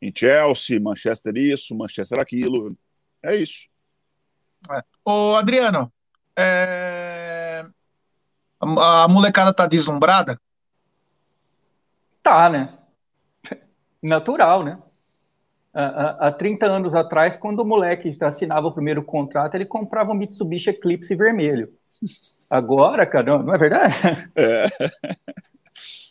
em 0.00 0.12
Chelsea, 0.14 0.78
Manchester 0.78 1.36
isso, 1.36 1.76
Manchester 1.76 2.20
aquilo. 2.20 2.76
É 3.22 3.34
isso. 3.34 3.68
É. 4.70 4.95
Ô, 5.08 5.36
Adriano, 5.36 5.92
é... 6.36 7.62
a 8.60 9.06
molecada 9.06 9.54
tá 9.54 9.64
deslumbrada? 9.64 10.36
Tá, 12.24 12.50
né? 12.50 12.76
Natural, 14.02 14.64
né? 14.64 14.78
Há 15.72 16.32
30 16.32 16.66
anos 16.66 16.94
atrás, 16.94 17.36
quando 17.36 17.60
o 17.60 17.64
moleque 17.64 18.10
assinava 18.20 18.66
o 18.66 18.72
primeiro 18.72 19.04
contrato, 19.04 19.54
ele 19.54 19.66
comprava 19.66 20.10
um 20.10 20.14
Mitsubishi 20.14 20.70
Eclipse 20.70 21.14
vermelho. 21.14 21.68
Agora, 22.50 23.06
cara, 23.06 23.38
não 23.38 23.54
é 23.54 23.58
verdade? 23.58 23.94
É. 24.34 24.64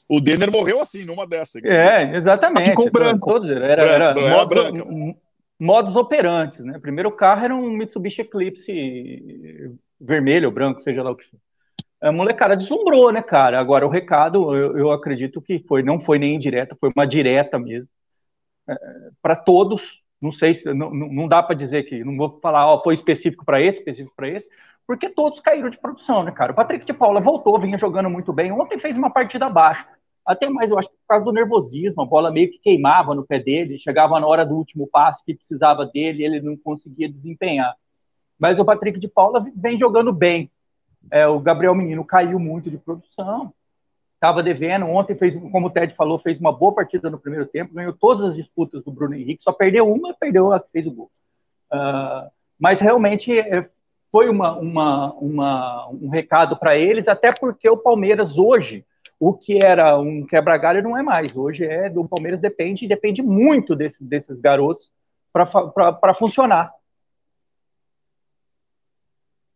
O 0.08 0.22
Denner 0.22 0.52
morreu 0.52 0.80
assim, 0.80 1.04
numa 1.04 1.28
dessa. 1.28 1.60
É, 1.68 2.16
exatamente. 2.16 2.76
Com 2.76 2.92
branco. 2.92 3.28
Todos, 3.28 3.50
era, 3.50 3.84
era, 3.84 4.14
era 4.18 5.16
modos 5.60 5.96
operantes, 5.96 6.64
né? 6.64 6.80
Primeiro 6.80 7.12
carro 7.12 7.46
era 7.46 7.56
um 7.56 7.70
Mitsubishi 7.70 8.22
Eclipse 8.22 9.78
vermelho 10.00 10.52
branco, 10.52 10.82
seja 10.82 11.02
lá 11.02 11.12
o 11.12 11.16
que 11.16 11.26
for. 11.26 11.40
A 12.02 12.12
molecada 12.12 12.56
deslumbrou, 12.56 13.12
né, 13.12 13.22
cara? 13.22 13.60
Agora, 13.60 13.86
o 13.86 13.90
recado, 13.90 14.56
eu, 14.56 14.78
eu 14.78 14.92
acredito 14.92 15.42
que 15.42 15.60
foi, 15.68 15.82
não 15.82 16.00
foi 16.00 16.20
nem 16.20 16.36
indireta, 16.36 16.76
foi 16.80 16.92
uma 16.96 17.08
direta 17.08 17.58
mesmo. 17.58 17.90
É, 18.68 18.76
para 19.22 19.36
todos, 19.36 20.04
não 20.22 20.32
sei 20.32 20.54
se, 20.54 20.74
não, 20.74 20.94
não 20.94 21.28
dá 21.28 21.42
para 21.42 21.56
dizer 21.56 21.84
que, 21.84 22.04
não 22.04 22.18
vou 22.18 22.40
falar, 22.42 22.68
ó, 22.68 22.84
foi 22.84 22.94
específico 22.94 23.46
para 23.46 23.62
esse, 23.62 23.80
específico 23.80 24.14
para 24.16 24.30
esse, 24.30 24.50
porque 24.86 25.10
todos 25.10 25.40
caíram 25.40 25.70
de 25.70 25.80
produção, 25.80 26.24
né, 26.24 26.32
cara? 26.32 26.52
O 26.52 26.56
Patrick 26.56 26.86
de 26.86 26.94
Paula 26.94 27.20
voltou, 27.20 27.60
vinha 27.60 27.78
jogando 27.78 28.10
muito 28.10 28.32
bem. 28.32 28.52
Ontem 28.52 28.78
fez 28.78 28.98
uma 28.98 29.10
partida 29.10 29.48
abaixo. 29.48 29.88
Até 30.26 30.50
mais, 30.50 30.72
eu 30.72 30.80
acho 30.80 30.90
que 30.90 30.96
por 30.96 31.08
causa 31.08 31.26
do 31.26 31.32
nervosismo, 31.32 32.02
a 32.02 32.06
bola 32.06 32.32
meio 32.32 32.50
que 32.50 32.58
queimava 32.58 33.14
no 33.14 33.26
pé 33.26 33.40
dele, 33.40 33.78
chegava 33.78 34.20
na 34.20 34.26
hora 34.26 34.46
do 34.46 34.56
último 34.56 34.88
passe 34.88 35.24
que 35.24 35.36
precisava 35.36 35.86
dele, 35.86 36.26
ele 36.26 36.42
não 36.42 36.58
conseguia 36.58 37.08
desempenhar. 37.08 37.76
Mas 38.40 38.60
o 38.60 38.66
Patrick 38.66 39.00
de 39.00 39.08
Paula 39.08 39.46
vem 39.56 39.78
jogando 39.78 40.12
bem. 40.12 40.50
É, 41.12 41.28
o 41.28 41.40
Gabriel 41.40 41.76
Menino 41.76 42.04
caiu 42.04 42.40
muito 42.40 42.72
de 42.72 42.78
produção, 42.78 43.54
estava 44.16 44.42
devendo. 44.42 44.88
Ontem 44.88 45.16
fez, 45.16 45.36
como 45.36 45.68
o 45.68 45.70
Ted 45.70 45.94
falou, 45.94 46.18
fez 46.18 46.40
uma 46.40 46.52
boa 46.52 46.74
partida 46.74 47.10
no 47.10 47.20
primeiro 47.20 47.46
tempo, 47.46 47.76
ganhou 47.76 47.94
todas 47.94 48.26
as 48.26 48.36
disputas 48.36 48.84
do 48.84 48.92
Bruno 48.92 49.14
Henrique, 49.14 49.44
só 49.44 49.52
perdeu 49.52 49.88
uma, 49.92 50.14
perdeu 50.16 50.52
a 50.52 50.60
que 50.60 50.72
fez 50.72 50.88
o 50.88 50.92
gol. 50.92 51.12
Uh, 51.72 52.30
mas 52.60 52.80
realmente 52.80 53.38
é, 53.38 53.70
foi 54.12 54.28
uma, 54.28 54.58
uma, 54.58 55.14
uma, 55.14 55.88
um 55.90 56.10
recado 56.10 56.58
para 56.58 56.76
eles, 56.76 57.08
até 57.08 57.32
porque 57.32 57.70
o 57.70 57.78
Palmeiras 57.78 58.40
hoje 58.40 58.84
o 59.20 59.34
que 59.34 59.64
era 59.64 59.98
um 59.98 60.26
quebra-galho 60.26 60.84
não 60.84 60.98
é 60.98 61.02
mais. 61.02 61.36
Hoje 61.36 61.66
é 61.66 61.90
do 61.90 62.08
Palmeiras 62.08 62.42
depende 62.42 62.88
depende 62.88 63.22
muito 63.22 63.76
desse, 63.76 64.04
desses 64.04 64.40
garotos 64.40 64.92
para 65.32 66.14
funcionar. 66.14 66.72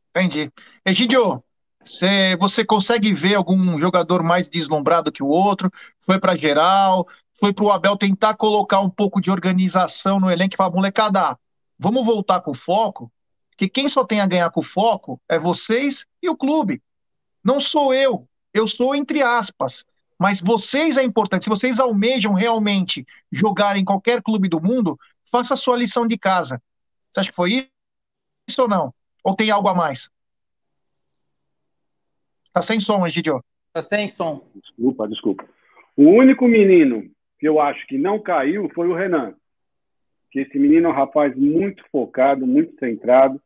Entendi. 0.10 0.52
Egidio, 0.86 1.44
você, 1.84 2.36
você 2.38 2.66
consegue 2.66 3.14
ver 3.14 3.36
algum 3.36 3.78
jogador 3.78 4.22
mais 4.24 4.50
deslumbrado 4.50 5.12
que 5.12 5.24
o 5.24 5.28
outro? 5.28 5.72
Foi 6.00 6.20
para 6.20 6.36
geral, 6.36 7.08
foi 7.34 7.54
para 7.54 7.66
o 7.66 7.72
Abel 7.72 7.96
tentar 7.96 8.36
colocar 8.36 8.82
um 8.82 8.90
pouco 8.90 9.22
de 9.22 9.32
organização 9.32 10.20
no 10.20 10.30
elenco 10.30 10.56
e 10.56 10.58
falar, 10.58 10.72
molecada, 10.72 11.38
vamos 11.78 12.06
voltar 12.06 12.42
com 12.42 12.52
o 12.52 12.56
foco, 12.56 13.12
que 13.56 13.70
quem 13.70 13.88
só 13.88 14.04
tem 14.04 14.20
a 14.20 14.28
ganhar 14.28 14.50
com 14.52 14.60
o 14.60 14.64
foco 14.64 15.22
é 15.30 15.40
vocês 15.40 16.06
e 16.22 16.30
o 16.30 16.36
clube. 16.36 16.82
Não 17.42 17.60
sou 17.60 17.94
eu, 17.94 18.28
eu 18.54 18.68
sou 18.68 18.96
entre 18.96 19.22
aspas, 19.22 19.86
mas 20.18 20.42
vocês 20.42 20.98
é 20.98 21.04
importante. 21.04 21.44
Se 21.44 21.50
vocês 21.50 21.80
almejam 21.80 22.34
realmente 22.34 23.06
jogar 23.32 23.78
em 23.78 23.86
qualquer 23.86 24.22
clube 24.22 24.50
do 24.50 24.62
mundo, 24.62 25.00
faça 25.32 25.54
a 25.54 25.58
sua 25.58 25.78
lição 25.78 26.08
de 26.08 26.18
casa. 26.18 26.62
Você 27.10 27.22
acha 27.22 27.30
que 27.30 27.36
foi 27.36 27.70
isso 28.48 28.62
ou 28.62 28.68
não? 28.68 28.94
Ou 29.24 29.36
tem 29.36 29.50
algo 29.50 29.70
a 29.70 29.74
mais? 29.74 30.10
Tá 32.52 32.62
sem 32.62 32.80
som, 32.80 33.06
Egidio. 33.06 33.44
Tá 33.74 33.82
sem 33.82 34.08
som. 34.08 34.46
Desculpa, 34.56 35.08
desculpa. 35.08 35.46
O 35.96 36.04
único 36.04 36.48
menino 36.48 37.10
que 37.40 37.48
eu 37.48 37.60
acho 37.60 37.86
que 37.88 37.98
não 37.98 38.20
caiu 38.20 38.70
foi 38.74 38.88
o 38.88 38.96
Renan. 38.96 39.36
Que 40.32 40.42
esse 40.42 40.60
menino 40.60 40.88
é 40.88 40.90
um 40.90 40.96
rapaz 40.96 41.36
muito 41.36 41.84
focado, 41.92 42.46
muito 42.46 42.78
centrado. 42.78 43.42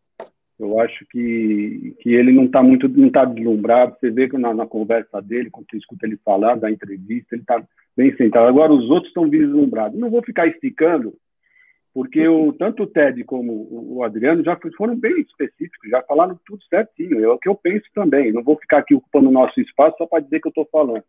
Eu 0.60 0.80
acho 0.80 1.06
que, 1.08 1.96
que 2.00 2.14
ele 2.14 2.32
não 2.32 2.46
está 2.46 2.62
muito 2.62 2.88
não 2.88 3.10
tá 3.10 3.26
deslumbrado. 3.26 3.96
Você 4.00 4.12
vê 4.12 4.30
que 4.30 4.38
na, 4.38 4.54
na, 4.54 4.68
conversa 4.68 5.22
dele, 5.22 5.50
quando 5.50 5.66
você 5.70 5.78
escuta 5.78 6.06
ele 6.06 6.18
falar 6.18 6.56
da 6.56 6.72
entrevista, 6.72 7.36
ele 7.36 7.42
está 7.42 7.64
bem 7.98 8.16
centrado. 8.16 8.48
Agora 8.48 8.72
os 8.72 8.90
outros 8.90 9.08
estão 9.08 9.28
deslumbrados. 9.28 10.00
Não 10.00 10.12
vou 10.12 10.22
ficar 10.22 10.48
esticando, 10.48 11.16
porque 11.94 12.28
o, 12.28 12.54
tanto 12.54 12.84
o 12.84 12.88
Ted 12.88 13.24
como 13.24 13.68
o 13.72 14.04
Adriano 14.04 14.44
já 14.44 14.58
foram 14.78 14.96
bem 14.96 15.22
específicos, 15.22 15.90
já 15.90 16.02
falaram 16.04 16.40
tudo 16.46 16.64
certinho. 16.66 17.24
É 17.24 17.28
o 17.28 17.38
que 17.38 17.50
eu 17.50 17.56
penso 17.56 17.86
também. 17.94 18.32
Não 18.32 18.44
vou 18.44 18.58
ficar 18.58 18.80
aqui 18.80 18.94
ocupando 18.94 19.30
o 19.30 19.34
nosso 19.34 19.60
espaço 19.60 19.98
só 19.98 20.06
para 20.06 20.24
dizer 20.24 20.40
que 20.40 20.48
eu 20.48 20.52
estou 20.52 20.68
falando. 20.72 21.04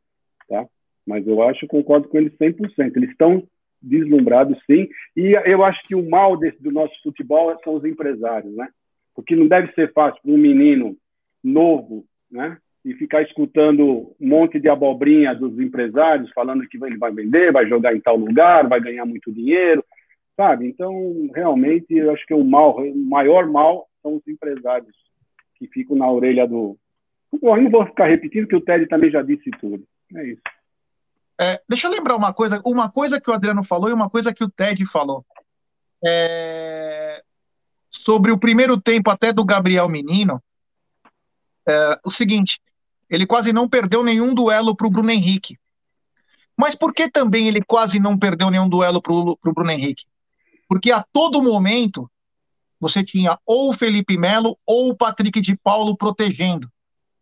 Tá? 0.48 0.66
Mas 1.06 1.26
eu 1.26 1.42
acho, 1.42 1.66
concordo 1.66 2.08
com 2.08 2.18
eles 2.18 2.36
100%. 2.38 2.96
Eles 2.96 3.10
estão 3.10 3.46
deslumbrados, 3.80 4.58
sim. 4.66 4.88
E 5.16 5.38
eu 5.44 5.62
acho 5.64 5.82
que 5.84 5.94
o 5.94 6.08
mal 6.08 6.36
desse, 6.36 6.62
do 6.62 6.72
nosso 6.72 6.94
futebol 7.02 7.54
são 7.62 7.74
os 7.74 7.84
empresários, 7.84 8.54
né? 8.56 8.68
Porque 9.14 9.36
não 9.36 9.46
deve 9.46 9.72
ser 9.72 9.92
fácil 9.92 10.20
para 10.22 10.32
um 10.32 10.38
menino 10.38 10.96
novo, 11.42 12.04
né? 12.30 12.58
E 12.84 12.92
ficar 12.94 13.22
escutando 13.22 14.14
um 14.20 14.28
monte 14.28 14.60
de 14.60 14.68
abobrinha 14.68 15.34
dos 15.34 15.58
empresários 15.58 16.30
falando 16.34 16.66
que 16.68 16.76
ele 16.82 16.98
vai 16.98 17.10
vender, 17.12 17.52
vai 17.52 17.66
jogar 17.66 17.94
em 17.94 18.00
tal 18.00 18.16
lugar, 18.16 18.68
vai 18.68 18.80
ganhar 18.80 19.06
muito 19.06 19.32
dinheiro, 19.32 19.82
sabe? 20.36 20.66
Então, 20.66 21.30
realmente, 21.34 21.94
eu 21.94 22.12
acho 22.12 22.26
que 22.26 22.34
o 22.34 22.44
mal, 22.44 22.76
o 22.76 22.96
maior 23.08 23.46
mal 23.46 23.86
são 24.02 24.16
os 24.16 24.28
empresários 24.28 24.94
que 25.58 25.66
ficam 25.68 25.96
na 25.96 26.10
orelha 26.10 26.46
do. 26.46 26.76
Eu 27.42 27.56
não 27.56 27.70
vou 27.70 27.86
ficar 27.86 28.06
repetindo 28.06 28.46
que 28.46 28.56
o 28.56 28.60
Ted 28.60 28.86
também 28.86 29.10
já 29.10 29.22
disse 29.22 29.50
tudo. 29.60 29.82
É 30.14 30.26
isso. 30.26 30.42
É, 31.40 31.60
deixa 31.68 31.88
eu 31.88 31.90
lembrar 31.90 32.16
uma 32.16 32.32
coisa, 32.32 32.62
uma 32.64 32.90
coisa 32.90 33.20
que 33.20 33.30
o 33.30 33.32
Adriano 33.32 33.64
falou 33.64 33.88
e 33.88 33.92
uma 33.92 34.08
coisa 34.08 34.32
que 34.32 34.44
o 34.44 34.48
Ted 34.48 34.84
falou. 34.86 35.24
É, 36.04 37.03
sobre 37.96 38.32
o 38.32 38.38
primeiro 38.38 38.80
tempo 38.80 39.10
até 39.10 39.32
do 39.32 39.44
Gabriel 39.44 39.88
Menino, 39.88 40.42
é, 41.66 42.00
o 42.04 42.10
seguinte, 42.10 42.60
ele 43.08 43.26
quase 43.26 43.52
não 43.52 43.68
perdeu 43.68 44.02
nenhum 44.02 44.34
duelo 44.34 44.74
para 44.74 44.86
o 44.86 44.90
Bruno 44.90 45.10
Henrique. 45.10 45.58
Mas 46.56 46.74
por 46.74 46.92
que 46.92 47.10
também 47.10 47.48
ele 47.48 47.62
quase 47.62 47.98
não 47.98 48.18
perdeu 48.18 48.50
nenhum 48.50 48.68
duelo 48.68 49.00
para 49.00 49.12
o 49.12 49.54
Bruno 49.54 49.70
Henrique? 49.70 50.04
Porque 50.68 50.92
a 50.92 51.04
todo 51.12 51.42
momento 51.42 52.10
você 52.78 53.02
tinha 53.02 53.38
ou 53.46 53.70
o 53.70 53.72
Felipe 53.72 54.16
Melo 54.16 54.58
ou 54.66 54.90
o 54.90 54.96
Patrick 54.96 55.40
de 55.40 55.56
Paulo 55.56 55.96
protegendo. 55.96 56.70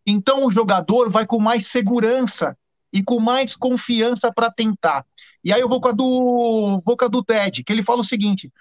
Então 0.06 0.44
o 0.44 0.50
jogador 0.50 1.10
vai 1.10 1.26
com 1.26 1.38
mais 1.38 1.66
segurança 1.66 2.56
e 2.92 3.02
com 3.02 3.20
mais 3.20 3.56
confiança 3.56 4.32
para 4.32 4.50
tentar. 4.50 5.06
E 5.44 5.52
aí 5.52 5.60
eu 5.60 5.68
vou 5.68 5.80
com 5.80 5.88
a 5.88 5.92
do, 5.92 6.82
vou 6.84 6.96
com 6.96 7.04
a 7.04 7.08
do 7.08 7.24
Ted, 7.24 7.64
que 7.64 7.72
ele 7.72 7.82
fala 7.82 8.00
o 8.00 8.04
seguinte: 8.04 8.52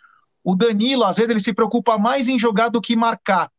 o 0.44 0.56
Danilo, 0.56 1.04
às 1.04 1.18
vezes, 1.18 1.30
ele 1.30 1.40
se 1.40 1.54
preocupa 1.54 1.98
mais 1.98 2.28
em 2.28 2.40
jogar 2.40 2.70
do 2.70 2.82
que 2.82 2.96
marcar. 2.96 3.50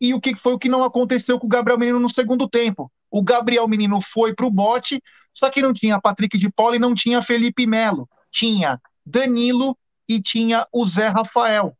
E 0.00 0.12
o 0.12 0.20
que 0.20 0.34
foi 0.34 0.54
o 0.54 0.58
que 0.58 0.68
não 0.68 0.82
aconteceu 0.82 1.38
com 1.38 1.46
o 1.46 1.50
Gabriel 1.50 1.78
Menino 1.78 2.00
no 2.00 2.08
segundo 2.08 2.48
tempo? 2.48 2.90
O 3.10 3.22
Gabriel 3.22 3.68
Menino 3.68 4.00
foi 4.00 4.34
para 4.34 4.46
o 4.46 4.50
bote, 4.50 5.00
só 5.32 5.48
que 5.48 5.62
não 5.62 5.72
tinha 5.72 6.00
Patrick 6.00 6.36
de 6.36 6.50
Paula 6.50 6.76
e 6.76 6.80
não 6.80 6.94
tinha 6.94 7.22
Felipe 7.22 7.66
Melo. 7.66 8.08
Tinha 8.30 8.80
Danilo 9.06 9.76
e 10.08 10.20
tinha 10.20 10.66
o 10.72 10.84
Zé 10.86 11.08
Rafael. 11.08 11.66
O 11.66 11.74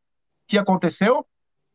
que 0.46 0.58
aconteceu? 0.58 1.26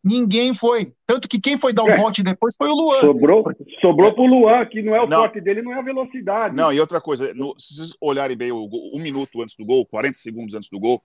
Ninguém 0.04 0.54
foi. 0.54 0.94
Tanto 1.06 1.28
que 1.28 1.40
quem 1.40 1.58
foi 1.58 1.74
dar 1.74 1.84
o 1.84 1.90
é. 1.90 1.98
bote 1.98 2.24
depois 2.24 2.56
foi 2.58 2.70
o 2.70 2.74
Luan. 2.74 3.02
Sobrou, 3.02 3.44
sobrou 3.82 4.14
pro 4.14 4.26
Luan, 4.26 4.66
que 4.68 4.82
não 4.82 4.96
é 4.96 5.02
o 5.02 5.08
não. 5.08 5.20
forte 5.20 5.42
dele, 5.42 5.62
não 5.62 5.74
é 5.74 5.80
a 5.80 5.82
velocidade. 5.82 6.56
Não, 6.56 6.72
e 6.72 6.80
outra 6.80 7.02
coisa, 7.02 7.34
no, 7.34 7.60
se 7.60 7.76
vocês 7.76 7.94
olharem 8.00 8.38
bem 8.38 8.52
o, 8.54 8.70
um 8.94 9.00
minuto 9.00 9.42
antes 9.42 9.56
do 9.56 9.66
gol, 9.66 9.86
40 9.86 10.18
segundos 10.18 10.56
antes 10.56 10.70
do 10.70 10.80
gol, 10.80 11.02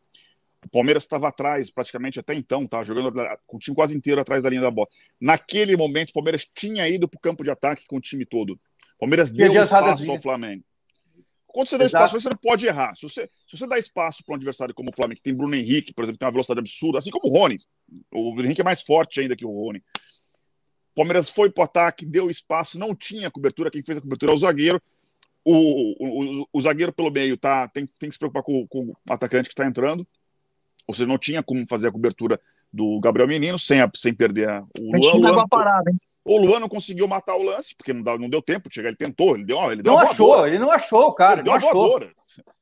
o 0.64 0.68
Palmeiras 0.68 1.02
estava 1.02 1.28
atrás, 1.28 1.70
praticamente 1.70 2.20
até 2.20 2.34
então, 2.34 2.62
estava 2.62 2.84
jogando 2.84 3.12
com 3.46 3.56
o 3.56 3.60
time 3.60 3.74
quase 3.74 3.96
inteiro 3.96 4.20
atrás 4.20 4.44
da 4.44 4.48
linha 4.48 4.62
da 4.62 4.70
bola. 4.70 4.88
Naquele 5.20 5.76
momento, 5.76 6.10
o 6.10 6.12
Palmeiras 6.12 6.48
tinha 6.54 6.88
ido 6.88 7.08
para 7.08 7.18
o 7.18 7.20
campo 7.20 7.42
de 7.42 7.50
ataque 7.50 7.84
com 7.86 7.96
o 7.96 8.00
time 8.00 8.24
todo. 8.24 8.52
O 8.96 9.00
Palmeiras 9.00 9.30
deu 9.30 9.60
espaço 9.60 10.10
ao 10.10 10.18
Flamengo. 10.20 10.64
Quando 11.46 11.68
você 11.68 11.76
dá 11.76 11.84
Exato. 11.84 12.04
espaço, 12.04 12.20
você 12.22 12.28
não 12.30 12.36
pode 12.36 12.66
errar. 12.66 12.94
Se 12.96 13.02
você, 13.02 13.28
se 13.46 13.58
você 13.58 13.66
dá 13.66 13.78
espaço 13.78 14.24
para 14.24 14.32
um 14.32 14.36
adversário 14.36 14.74
como 14.74 14.88
o 14.88 14.92
Flamengo, 14.92 15.16
que 15.16 15.22
tem 15.22 15.34
Bruno 15.34 15.54
Henrique, 15.54 15.92
por 15.92 16.04
exemplo, 16.04 16.18
tem 16.18 16.26
uma 16.26 16.32
velocidade 16.32 16.60
absurda, 16.60 16.98
assim 16.98 17.10
como 17.10 17.26
o 17.26 17.36
Rony. 17.36 17.56
O 18.10 18.32
Bruno 18.32 18.46
Henrique 18.46 18.62
é 18.62 18.64
mais 18.64 18.80
forte 18.82 19.20
ainda 19.20 19.36
que 19.36 19.44
o 19.44 19.50
Rony. 19.50 19.80
O 19.80 20.94
Palmeiras 20.94 21.28
foi 21.28 21.50
para 21.50 21.62
o 21.62 21.64
ataque, 21.64 22.06
deu 22.06 22.30
espaço, 22.30 22.78
não 22.78 22.94
tinha 22.94 23.30
cobertura. 23.30 23.70
Quem 23.70 23.82
fez 23.82 23.98
a 23.98 24.00
cobertura 24.00 24.32
é 24.32 24.34
o 24.34 24.38
zagueiro. 24.38 24.80
O, 25.44 25.52
o, 25.52 26.42
o, 26.42 26.48
o 26.52 26.60
zagueiro 26.60 26.92
pelo 26.92 27.10
meio 27.10 27.36
tá, 27.36 27.68
tem, 27.68 27.84
tem 27.84 28.08
que 28.08 28.14
se 28.14 28.18
preocupar 28.18 28.44
com, 28.44 28.66
com 28.68 28.90
o 28.90 28.96
atacante 29.10 29.48
que 29.48 29.52
está 29.52 29.66
entrando 29.66 30.06
ou 30.86 30.94
seja, 30.94 31.06
não 31.06 31.18
tinha 31.18 31.42
como 31.42 31.66
fazer 31.66 31.88
a 31.88 31.92
cobertura 31.92 32.40
do 32.72 33.00
Gabriel 33.00 33.28
Menino 33.28 33.58
sem, 33.58 33.80
a, 33.80 33.90
sem 33.94 34.14
perder 34.14 34.48
a, 34.48 34.62
o 34.78 34.96
Luan. 34.96 35.32
Luan 35.32 35.48
parada, 35.48 35.90
hein? 35.90 35.98
O 36.24 36.38
Luan 36.38 36.60
não 36.60 36.68
conseguiu 36.68 37.08
matar 37.08 37.34
o 37.34 37.42
lance, 37.42 37.74
porque 37.74 37.92
não, 37.92 38.02
dá, 38.02 38.16
não 38.16 38.28
deu 38.28 38.40
tempo 38.40 38.68
de 38.68 38.76
chegar. 38.76 38.88
Ele 38.88 38.96
tentou, 38.96 39.34
ele 39.34 39.44
deu, 39.44 39.58
ele 39.72 39.82
deu 39.82 39.92
não 39.92 39.98
achou, 39.98 40.46
ele 40.46 40.58
não 40.58 40.70
achou, 40.70 41.12
cara. 41.14 41.40
Ele 41.40 41.42
deu 41.42 41.52
não 41.52 41.68
achou. 41.68 42.10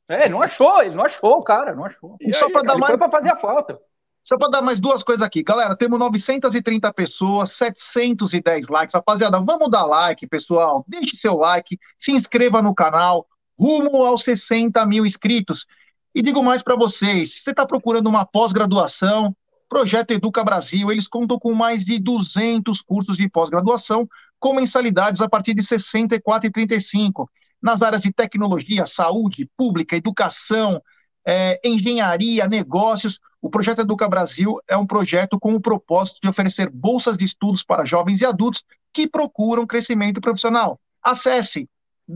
É, 0.08 0.28
não 0.28 0.42
achou, 0.42 0.82
ele 0.82 0.94
não 0.94 1.04
achou, 1.04 1.40
cara, 1.42 1.74
não 1.74 1.84
achou. 1.84 2.16
E, 2.20 2.30
e 2.30 2.32
só 2.32 2.50
para 2.50 2.62
dar 2.62 2.78
mais. 2.78 2.96
para 2.96 3.10
fazer 3.10 3.30
a 3.30 3.36
falta. 3.36 3.78
Só 4.22 4.36
para 4.36 4.50
dar 4.50 4.62
mais 4.62 4.80
duas 4.80 5.02
coisas 5.02 5.24
aqui. 5.24 5.42
Galera, 5.42 5.76
temos 5.76 5.98
930 5.98 6.92
pessoas, 6.92 7.52
710 7.52 8.68
likes. 8.68 8.94
Rapaziada, 8.94 9.40
vamos 9.40 9.70
dar 9.70 9.86
like, 9.86 10.26
pessoal. 10.26 10.84
Deixe 10.86 11.16
seu 11.16 11.36
like, 11.36 11.78
se 11.98 12.12
inscreva 12.12 12.60
no 12.60 12.74
canal, 12.74 13.26
rumo 13.58 14.04
aos 14.04 14.24
60 14.24 14.84
mil 14.86 15.06
inscritos. 15.06 15.66
E 16.14 16.22
digo 16.22 16.42
mais 16.42 16.62
para 16.62 16.76
vocês: 16.76 17.34
se 17.34 17.42
você 17.42 17.50
está 17.50 17.64
procurando 17.64 18.08
uma 18.08 18.24
pós-graduação, 18.24 19.34
Projeto 19.68 20.10
Educa 20.10 20.42
Brasil, 20.42 20.90
eles 20.90 21.06
contam 21.06 21.38
com 21.38 21.54
mais 21.54 21.84
de 21.84 21.98
200 22.00 22.82
cursos 22.82 23.16
de 23.16 23.28
pós-graduação, 23.28 24.08
com 24.38 24.52
mensalidades 24.52 25.20
a 25.20 25.28
partir 25.28 25.54
de 25.54 25.62
R$ 25.62 25.76
64,35, 25.76 27.28
nas 27.62 27.80
áreas 27.80 28.02
de 28.02 28.12
tecnologia, 28.12 28.84
saúde, 28.84 29.48
pública, 29.56 29.94
educação, 29.96 30.82
é, 31.24 31.60
engenharia, 31.64 32.48
negócios. 32.48 33.20
O 33.40 33.48
Projeto 33.48 33.82
Educa 33.82 34.08
Brasil 34.08 34.58
é 34.66 34.76
um 34.76 34.86
projeto 34.86 35.38
com 35.38 35.54
o 35.54 35.60
propósito 35.60 36.18
de 36.20 36.28
oferecer 36.28 36.68
bolsas 36.68 37.16
de 37.16 37.24
estudos 37.24 37.62
para 37.62 37.84
jovens 37.84 38.20
e 38.22 38.26
adultos 38.26 38.64
que 38.92 39.06
procuram 39.06 39.66
crescimento 39.66 40.20
profissional. 40.20 40.80
Acesse 41.00 41.68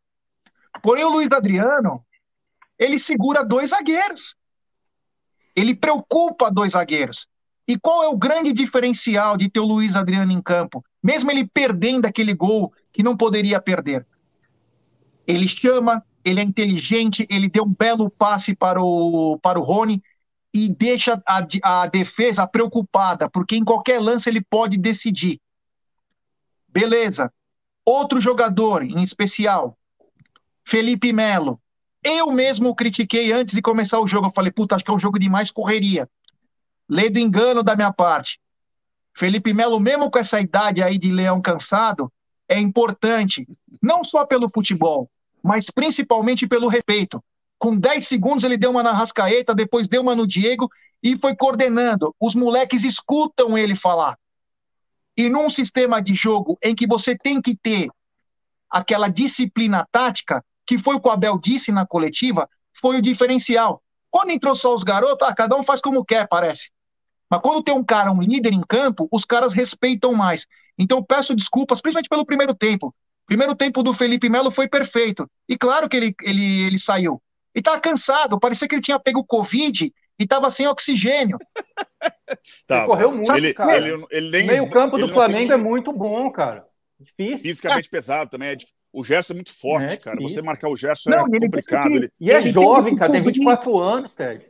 Porém, 0.82 1.04
o 1.04 1.11
Luiz 1.11 1.28
Adriano, 1.32 2.04
ele 2.78 2.98
segura 2.98 3.44
dois 3.44 3.70
zagueiros. 3.70 4.36
Ele 5.55 5.74
preocupa 5.74 6.51
dois 6.51 6.72
zagueiros. 6.72 7.26
E 7.66 7.78
qual 7.78 8.03
é 8.03 8.09
o 8.09 8.16
grande 8.16 8.53
diferencial 8.53 9.36
de 9.36 9.51
ter 9.51 9.61
o 9.61 9.66
Luiz 9.66 9.94
Adriano 9.94 10.32
em 10.32 10.40
campo? 10.40 10.82
Mesmo 11.03 11.30
ele 11.30 11.46
perdendo 11.46 12.07
aquele 12.07 12.32
gol 12.32 12.72
que 12.92 13.03
não 13.03 13.16
poderia 13.16 13.61
perder. 13.61 14.07
Ele 15.26 15.46
chama, 15.46 16.03
ele 16.24 16.40
é 16.40 16.42
inteligente, 16.42 17.26
ele 17.30 17.49
deu 17.49 17.64
um 17.64 17.74
belo 17.74 18.11
passe 18.11 18.57
para 18.57 18.82
o, 18.82 19.38
para 19.42 19.61
o 19.61 19.62
Rony 19.62 20.03
e 20.55 20.68
deixa 20.68 21.22
a, 21.26 21.46
a 21.62 21.86
defesa 21.86 22.46
preocupada, 22.46 23.28
porque 23.28 23.57
em 23.57 23.64
qualquer 23.64 24.01
lance 24.01 24.28
ele 24.30 24.40
pode 24.40 24.78
decidir. 24.78 25.38
Beleza. 26.66 27.32
Outro 27.84 28.20
jogador 28.20 28.82
em 28.82 29.03
especial, 29.03 29.78
Felipe 30.64 31.12
Melo. 31.12 31.61
Eu 32.03 32.30
mesmo 32.30 32.74
critiquei 32.74 33.32
antes 33.32 33.55
de 33.55 33.62
começar 33.62 34.01
o 34.01 34.07
jogo. 34.07 34.28
Eu 34.28 34.32
falei, 34.32 34.53
puta, 34.53 34.76
acho 34.76 34.84
que 34.84 34.90
é 34.90 34.94
um 34.94 34.99
jogo 34.99 35.18
de 35.18 35.28
mais 35.28 35.51
correria. 35.51 36.09
Lê 36.88 37.11
do 37.11 37.18
engano 37.18 37.62
da 37.62 37.76
minha 37.76 37.92
parte. 37.92 38.40
Felipe 39.14 39.53
Melo, 39.53 39.80
mesmo 39.80 40.11
com 40.11 40.18
essa 40.18 40.40
idade 40.40 40.82
aí 40.82 40.96
de 40.96 41.11
leão 41.11 41.40
cansado, 41.40 42.11
é 42.49 42.59
importante, 42.59 43.46
não 43.82 44.05
só 44.05 44.24
pelo 44.24 44.49
futebol, 44.49 45.11
mas 45.42 45.70
principalmente 45.70 46.46
pelo 46.46 46.68
respeito. 46.68 47.22
Com 47.59 47.76
10 47.76 48.07
segundos 48.07 48.44
ele 48.44 48.57
deu 48.57 48.70
uma 48.70 48.82
na 48.82 48.92
Rascaeta, 48.92 49.55
depois 49.55 49.88
deu 49.88 50.03
uma 50.03 50.14
no 50.14 50.26
Diego 50.26 50.70
e 51.03 51.18
foi 51.18 51.34
coordenando. 51.34 52.14
Os 52.20 52.34
moleques 52.34 52.84
escutam 52.84 53.59
ele 53.59 53.74
falar. 53.74 54.16
E 55.16 55.28
num 55.28 55.51
sistema 55.51 56.01
de 56.01 56.14
jogo 56.14 56.57
em 56.62 56.74
que 56.74 56.86
você 56.86 57.18
tem 57.18 57.42
que 57.42 57.57
ter 57.57 57.88
aquela 58.70 59.09
disciplina 59.09 59.86
tática, 59.90 60.44
que 60.68 60.76
foi 60.76 60.96
o 60.96 61.00
que 61.00 61.08
o 61.08 61.10
Abel 61.10 61.38
disse 61.38 61.72
na 61.72 61.86
coletiva, 61.86 62.46
foi 62.78 62.98
o 62.98 63.02
diferencial. 63.02 63.82
Quando 64.10 64.32
entrou 64.32 64.54
só 64.54 64.74
os 64.74 64.84
garotos, 64.84 65.26
ah, 65.26 65.34
cada 65.34 65.56
um 65.56 65.62
faz 65.62 65.80
como 65.80 66.04
quer, 66.04 66.28
parece. 66.28 66.70
Mas 67.30 67.40
quando 67.40 67.62
tem 67.62 67.74
um 67.74 67.82
cara, 67.82 68.12
um 68.12 68.20
líder 68.20 68.52
em 68.52 68.60
campo, 68.60 69.08
os 69.10 69.24
caras 69.24 69.54
respeitam 69.54 70.12
mais. 70.12 70.46
Então 70.78 71.02
peço 71.02 71.34
desculpas, 71.34 71.80
principalmente 71.80 72.10
pelo 72.10 72.26
primeiro 72.26 72.54
tempo. 72.54 72.94
Primeiro 73.26 73.54
tempo 73.54 73.82
do 73.82 73.94
Felipe 73.94 74.28
Melo 74.28 74.50
foi 74.50 74.68
perfeito. 74.68 75.28
E 75.48 75.56
claro 75.56 75.88
que 75.88 75.96
ele, 75.96 76.14
ele, 76.22 76.62
ele 76.64 76.78
saiu. 76.78 77.20
E 77.54 77.62
tava 77.62 77.80
cansado, 77.80 78.38
parecia 78.38 78.68
que 78.68 78.74
ele 78.74 78.82
tinha 78.82 79.00
pego 79.00 79.24
Covid 79.24 79.92
e 80.18 80.26
tava 80.26 80.50
sem 80.50 80.66
oxigênio. 80.66 81.38
tá, 82.66 82.78
ele 82.78 82.86
correu 82.86 83.12
muito, 83.12 83.34
ele, 83.34 83.54
cara. 83.54 83.76
Ele, 83.76 84.06
ele 84.10 84.30
nem, 84.30 84.42
o 84.42 84.46
meio 84.46 84.70
campo 84.70 84.98
do 84.98 85.08
Flamengo 85.08 85.48
tem... 85.48 85.58
é 85.58 85.62
muito 85.62 85.92
bom, 85.92 86.30
cara. 86.30 86.66
Difícil. 87.00 87.38
Fisicamente 87.38 87.86
é. 87.86 87.90
pesado 87.90 88.30
também. 88.30 88.50
É 88.50 88.56
o 88.93 89.05
Gerson 89.05 89.34
é 89.34 89.36
muito 89.36 89.53
forte, 89.53 89.95
é, 89.95 89.97
cara. 89.97 90.16
Você 90.20 90.41
marcar 90.43 90.68
o 90.68 90.76
Gerson 90.76 91.11
não, 91.11 91.26
é 91.26 91.41
complicado. 91.41 91.91
Ele... 91.91 92.11
E 92.18 92.30
é 92.30 92.41
jovem, 92.41 92.97
cara. 92.97 93.12
Tem 93.12 93.22
24 93.22 93.78
anos, 93.78 94.12
Ted. 94.14 94.47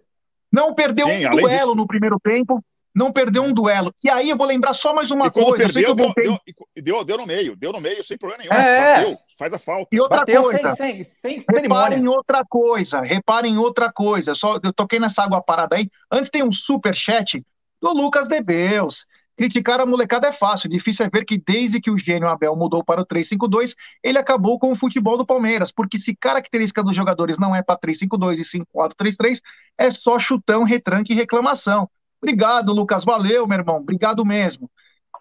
Não 0.50 0.74
perdeu 0.74 1.06
Sim, 1.06 1.26
um 1.26 1.30
duelo 1.30 1.48
disso... 1.48 1.74
no 1.74 1.86
primeiro 1.86 2.18
tempo. 2.20 2.62
Não 2.94 3.12
perdeu 3.12 3.44
um 3.44 3.52
duelo. 3.52 3.94
E 4.02 4.10
aí 4.10 4.30
eu 4.30 4.36
vou 4.36 4.46
lembrar 4.46 4.74
só 4.74 4.92
mais 4.92 5.10
uma 5.10 5.30
coisa. 5.30 5.72
Perdeu, 5.72 5.94
deu, 5.94 6.12
deu, 6.16 6.38
deu, 6.74 7.04
deu, 7.04 7.18
no 7.18 7.26
meio. 7.26 7.54
Deu 7.54 7.72
no 7.72 7.80
meio 7.80 8.02
sem 8.02 8.16
problema 8.18 8.42
nenhum. 8.42 8.60
É. 8.60 8.96
Bateu, 8.96 9.18
faz 9.38 9.52
a 9.52 9.58
falta. 9.58 9.88
E 9.92 10.00
outra 10.00 10.20
Bateu 10.20 10.42
coisa. 10.42 10.74
Sem, 10.74 11.04
sem, 11.04 11.38
sem 11.38 11.60
reparem 11.62 12.08
outra 12.08 12.44
coisa. 12.44 13.00
Reparem 13.00 13.56
outra 13.58 13.92
coisa. 13.92 14.34
Só, 14.34 14.58
eu 14.64 14.72
toquei 14.72 14.98
nessa 14.98 15.22
água 15.22 15.40
parada 15.40 15.76
aí. 15.76 15.88
Antes 16.10 16.30
tem 16.30 16.42
um 16.42 16.50
super 16.50 16.94
chat 16.94 17.44
do 17.80 17.92
Lucas 17.92 18.26
Debeus. 18.26 19.06
Criticar 19.38 19.80
a 19.80 19.86
molecada 19.86 20.26
é 20.26 20.32
fácil, 20.32 20.68
difícil 20.68 21.06
é 21.06 21.08
ver 21.08 21.24
que 21.24 21.38
desde 21.38 21.80
que 21.80 21.92
o 21.92 21.96
gênio 21.96 22.26
Abel 22.26 22.56
mudou 22.56 22.82
para 22.82 23.02
o 23.02 23.06
3-5-2, 23.06 23.76
ele 24.02 24.18
acabou 24.18 24.58
com 24.58 24.72
o 24.72 24.74
futebol 24.74 25.16
do 25.16 25.24
Palmeiras, 25.24 25.70
porque 25.70 25.96
se 25.96 26.16
característica 26.16 26.82
dos 26.82 26.96
jogadores 26.96 27.38
não 27.38 27.54
é 27.54 27.62
para 27.62 27.78
3-5-2 27.78 28.38
e 28.40 28.64
5-4-3-3, 28.76 29.40
é 29.78 29.92
só 29.92 30.18
chutão, 30.18 30.64
retranque 30.64 31.12
e 31.12 31.16
reclamação. 31.16 31.88
Obrigado, 32.20 32.72
Lucas, 32.72 33.04
valeu, 33.04 33.46
meu 33.46 33.58
irmão, 33.58 33.76
obrigado 33.76 34.26
mesmo. 34.26 34.68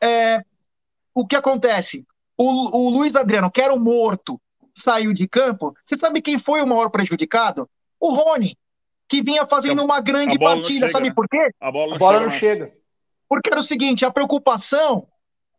É, 0.01 0.41
o 1.13 1.28
que 1.28 1.36
acontece? 1.36 2.03
O, 2.36 2.88
o 2.88 2.89
Luiz 2.89 3.15
Adriano, 3.15 3.51
que 3.51 3.61
era 3.61 3.72
o 3.72 3.80
morto, 3.80 4.41
saiu 4.74 5.13
de 5.13 5.28
campo. 5.28 5.76
Você 5.86 5.95
sabe 5.95 6.24
quem 6.24 6.39
foi 6.39 6.59
o 6.63 6.68
maior 6.68 6.89
prejudicado? 6.89 7.70
O 7.99 8.11
Rony, 8.15 8.57
que 9.07 9.22
vinha 9.22 9.45
fazendo 9.45 9.84
uma 9.84 10.01
grande 10.01 10.39
partida. 10.39 10.88
Chega, 10.88 10.89
sabe 10.89 11.09
né? 11.09 11.15
por 11.15 11.28
quê? 11.30 11.51
A 11.61 11.72
bola 11.72 11.89
não, 11.89 11.95
a 11.95 11.99
bola 11.99 12.30
chega, 12.32 12.32
não 12.32 12.39
chega. 12.39 12.76
Porque 13.30 13.49
era 13.49 13.59
o 13.59 13.63
seguinte, 13.63 14.05
a 14.05 14.11
preocupação, 14.11 15.07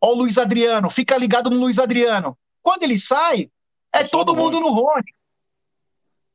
ó, 0.01 0.11
o 0.11 0.15
Luiz 0.15 0.39
Adriano, 0.39 0.89
fica 0.91 1.17
ligado 1.17 1.51
no 1.51 1.59
Luiz 1.59 1.79
Adriano. 1.79 2.37
Quando 2.63 2.83
ele 2.83 2.99
sai, 2.99 3.51
é, 3.93 4.05
todo 4.05 4.35
mundo 4.35 4.61
no 4.61 4.71
Rony. 4.71 5.13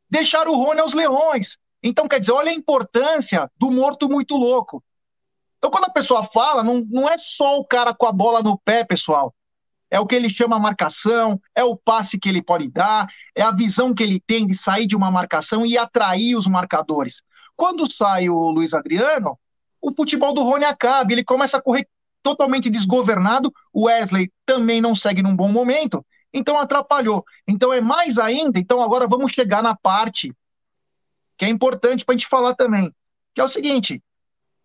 Deixaram 0.09 0.51
o 0.51 0.63
Rony 0.63 0.79
aos 0.79 0.93
leões. 0.93 1.57
Então, 1.81 2.07
quer 2.07 2.19
dizer, 2.19 2.31
olha 2.31 2.51
a 2.51 2.55
importância 2.55 3.51
do 3.57 3.71
morto 3.71 4.09
muito 4.09 4.35
louco. 4.37 4.83
Então, 5.57 5.71
quando 5.71 5.85
a 5.85 5.91
pessoa 5.91 6.23
fala, 6.23 6.63
não, 6.63 6.85
não 6.89 7.07
é 7.07 7.17
só 7.17 7.57
o 7.57 7.65
cara 7.65 7.93
com 7.93 8.05
a 8.05 8.11
bola 8.11 8.41
no 8.41 8.57
pé, 8.59 8.83
pessoal. 8.83 9.33
É 9.89 9.99
o 9.99 10.05
que 10.07 10.15
ele 10.15 10.29
chama 10.29 10.59
marcação, 10.59 11.39
é 11.53 11.63
o 11.63 11.75
passe 11.75 12.19
que 12.19 12.27
ele 12.27 12.41
pode 12.41 12.69
dar, 12.69 13.07
é 13.35 13.43
a 13.43 13.51
visão 13.51 13.93
que 13.93 14.01
ele 14.01 14.19
tem 14.19 14.47
de 14.47 14.55
sair 14.55 14.87
de 14.87 14.95
uma 14.95 15.11
marcação 15.11 15.65
e 15.65 15.77
atrair 15.77 16.35
os 16.35 16.47
marcadores. 16.47 17.21
Quando 17.55 17.91
sai 17.91 18.27
o 18.27 18.49
Luiz 18.49 18.73
Adriano, 18.73 19.37
o 19.83 19.93
futebol 19.93 20.33
do 20.33 20.41
Rony 20.41 20.63
acaba, 20.63 21.11
ele 21.11 21.25
começa 21.25 21.57
a 21.57 21.61
correr 21.61 21.85
totalmente 22.23 22.69
desgovernado, 22.69 23.53
o 23.73 23.83
Wesley 23.83 24.31
também 24.45 24.79
não 24.79 24.95
segue 24.95 25.21
num 25.21 25.35
bom 25.35 25.49
momento, 25.49 26.03
então 26.33 26.57
atrapalhou. 26.57 27.25
Então 27.45 27.73
é 27.73 27.81
mais 27.81 28.17
ainda, 28.17 28.57
então 28.57 28.81
agora 28.81 29.05
vamos 29.07 29.33
chegar 29.33 29.61
na 29.61 29.75
parte 29.75 30.33
que 31.37 31.43
é 31.43 31.49
importante 31.49 32.05
para 32.05 32.15
a 32.15 32.17
gente 32.17 32.27
falar 32.27 32.55
também, 32.55 32.93
que 33.35 33.41
é 33.41 33.43
o 33.43 33.49
seguinte, 33.49 34.01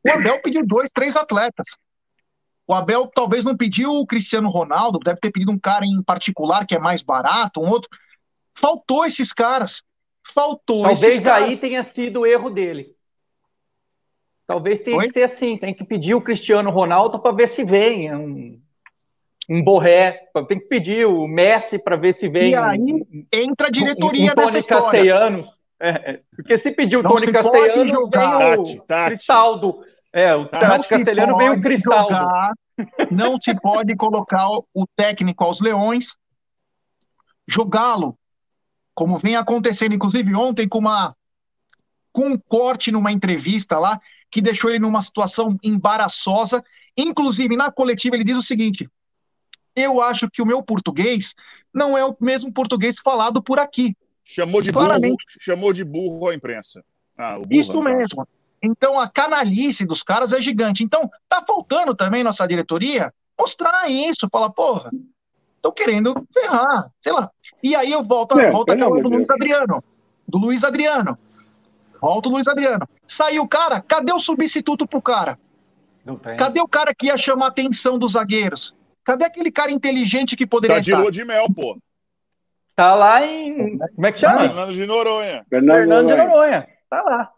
o 0.07 0.11
Abel 0.11 0.41
pediu 0.41 0.65
dois, 0.65 0.91
três 0.93 1.17
atletas. 1.17 1.67
O 2.65 2.73
Abel 2.73 3.11
talvez 3.13 3.45
não 3.45 3.57
pediu 3.57 3.91
o 3.91 4.07
Cristiano 4.07 4.49
Ronaldo, 4.49 5.01
deve 5.01 5.19
ter 5.19 5.33
pedido 5.33 5.51
um 5.51 5.59
cara 5.59 5.85
em 5.85 6.01
particular 6.03 6.65
que 6.65 6.77
é 6.77 6.79
mais 6.79 7.03
barato, 7.03 7.61
um 7.61 7.69
outro. 7.69 7.89
Faltou 8.55 9.05
esses 9.05 9.33
caras. 9.33 9.83
Faltou 10.23 10.83
Talvez 10.83 11.03
esses 11.03 11.21
caras. 11.21 11.49
aí 11.49 11.59
tenha 11.59 11.83
sido 11.83 12.21
o 12.21 12.27
erro 12.27 12.51
dele. 12.51 12.95
Talvez 14.49 14.81
tenha 14.81 14.97
Oi? 14.97 15.07
que 15.07 15.13
ser 15.13 15.25
assim, 15.25 15.59
tem 15.59 15.75
que 15.75 15.85
pedir 15.85 16.15
o 16.15 16.23
Cristiano 16.23 16.71
Ronaldo 16.71 17.19
para 17.19 17.37
ver 17.37 17.49
se 17.49 17.63
vem 17.63 18.11
um, 18.15 18.59
um 19.47 19.63
Borré, 19.63 20.23
tem 20.49 20.59
que 20.59 20.65
pedir 20.65 21.07
o 21.07 21.29
Messi 21.29 21.79
para 21.79 21.97
ver 21.97 22.15
se 22.15 22.31
vem. 22.31 22.53
E 22.53 22.57
aí 22.57 22.81
um, 22.81 23.27
entra 23.31 23.67
a 23.67 23.71
diretoria 23.71 24.31
um, 24.31 24.33
um 24.33 24.35
Tony 24.35 24.53
nessa 24.55 24.69
Castellanos. 24.69 25.51
É, 25.79 25.89
é, 25.91 26.21
porque 26.35 26.57
se 26.57 26.71
pedir 26.71 26.97
o 26.97 27.03
Tony 27.03 27.31
Castellanos, 27.31 27.91
jogar. 27.91 28.39
vem 28.39 28.55
o 28.55 28.57
Tati, 28.57 28.87
Tati. 28.87 29.11
Cristaldo. 29.11 29.85
É, 30.11 30.35
o 30.35 30.47
Tati 30.47 30.89
Castelhano 30.89 31.37
vem 31.37 31.51
o 31.51 31.61
Cristaldo. 31.61 32.15
Jogar, 32.15 32.53
não 33.11 33.39
se 33.39 33.55
pode 33.55 33.95
colocar 33.97 34.49
o 34.49 34.87
técnico 34.97 35.45
aos 35.45 35.61
leões, 35.61 36.17
jogá-lo, 37.47 38.17
como 38.95 39.19
vem 39.19 39.37
acontecendo, 39.37 39.95
inclusive 39.95 40.35
ontem, 40.35 40.67
com 40.67 40.79
uma 40.79 41.15
com 42.19 42.31
um 42.31 42.37
corte 42.37 42.91
numa 42.91 43.13
entrevista 43.13 43.79
lá, 43.79 44.01
que 44.29 44.43
deixou 44.43 44.71
ele 44.71 44.81
numa 44.81 45.01
situação 45.01 45.57
embaraçosa. 45.63 46.65
Inclusive, 46.97 47.57
na 47.57 47.71
coletiva, 47.71 48.17
ele 48.17 48.25
diz 48.25 48.37
o 48.37 48.43
seguinte: 48.43 48.91
eu 49.77 50.03
acho 50.03 50.29
que 50.29 50.43
o 50.43 50.47
meu 50.47 50.61
português 50.61 51.37
não 51.73 51.97
é 51.97 52.05
o 52.05 52.17
mesmo 52.21 52.53
português 52.53 52.99
falado 52.99 53.41
por 53.41 53.61
aqui. 53.61 53.97
Chamou 54.25 54.61
de 54.61 54.73
Claramente. 54.73 55.11
burro, 55.11 55.39
chamou 55.41 55.73
de 55.73 55.85
burro 55.85 56.29
a 56.29 56.35
imprensa. 56.35 56.85
Ah, 57.17 57.35
burro, 57.37 57.47
Isso 57.53 57.81
mesmo. 57.81 58.27
Então 58.61 58.99
a 58.99 59.09
canalice 59.09 59.87
dos 59.87 60.03
caras 60.03 60.33
é 60.33 60.43
gigante. 60.43 60.83
Então 60.83 61.09
tá 61.29 61.45
faltando 61.47 61.95
também 61.95 62.25
nossa 62.25 62.49
diretoria 62.49 63.15
mostrar 63.39 63.89
isso, 63.89 64.29
falar, 64.33 64.51
porra, 64.51 64.91
estão 65.55 65.71
querendo 65.71 66.27
ferrar, 66.35 66.91
sei 67.01 67.13
lá. 67.13 67.31
E 67.63 67.77
aí 67.77 67.93
eu 67.93 68.03
volto, 68.03 68.37
é, 68.41 68.51
volto 68.51 68.73
aquela 68.73 69.01
do 69.01 69.09
Luiz 69.09 69.31
Adriano. 69.31 69.85
Do 70.27 70.39
Luiz 70.39 70.65
Adriano. 70.65 71.17
Volta 72.01 72.29
o 72.29 72.33
Luiz 72.33 72.47
Adriano. 72.47 72.89
Saiu 73.07 73.43
o 73.43 73.49
cara, 73.49 73.81
cadê 73.81 74.13
o 74.13 74.21
substituto 74.21 74.87
pro 74.87 75.03
cara? 75.03 75.39
Cadê 76.39 76.61
o 76.61 76.69
cara 76.69 76.95
que 76.95 77.07
ia 77.07 77.19
chamar 77.19 77.47
a 77.47 77.49
atenção 77.49 77.99
dos 77.99 78.13
zagueiros? 78.13 78.75
Cadê 79.05 79.25
aquele 79.25 79.51
cara 79.51 79.71
inteligente 79.71 80.37
que 80.37 80.47
poderia 80.47 80.77
tá 80.77 80.83
de 80.83 80.95
lua 80.95 81.11
de 81.11 81.25
mel, 81.25 81.47
pô. 81.55 81.79
Tá 82.75 82.95
lá 82.95 83.27
em. 83.27 83.77
Como 83.77 84.07
é 84.07 84.13
que 84.13 84.21
chama? 84.21 84.41
Fernando 84.41 84.73
de 84.73 84.87
Noronha. 84.87 85.45
Fernando 85.51 86.07
de 86.07 86.15
Noronha. 86.15 86.69
Tá 86.89 87.03
lá. 87.03 87.29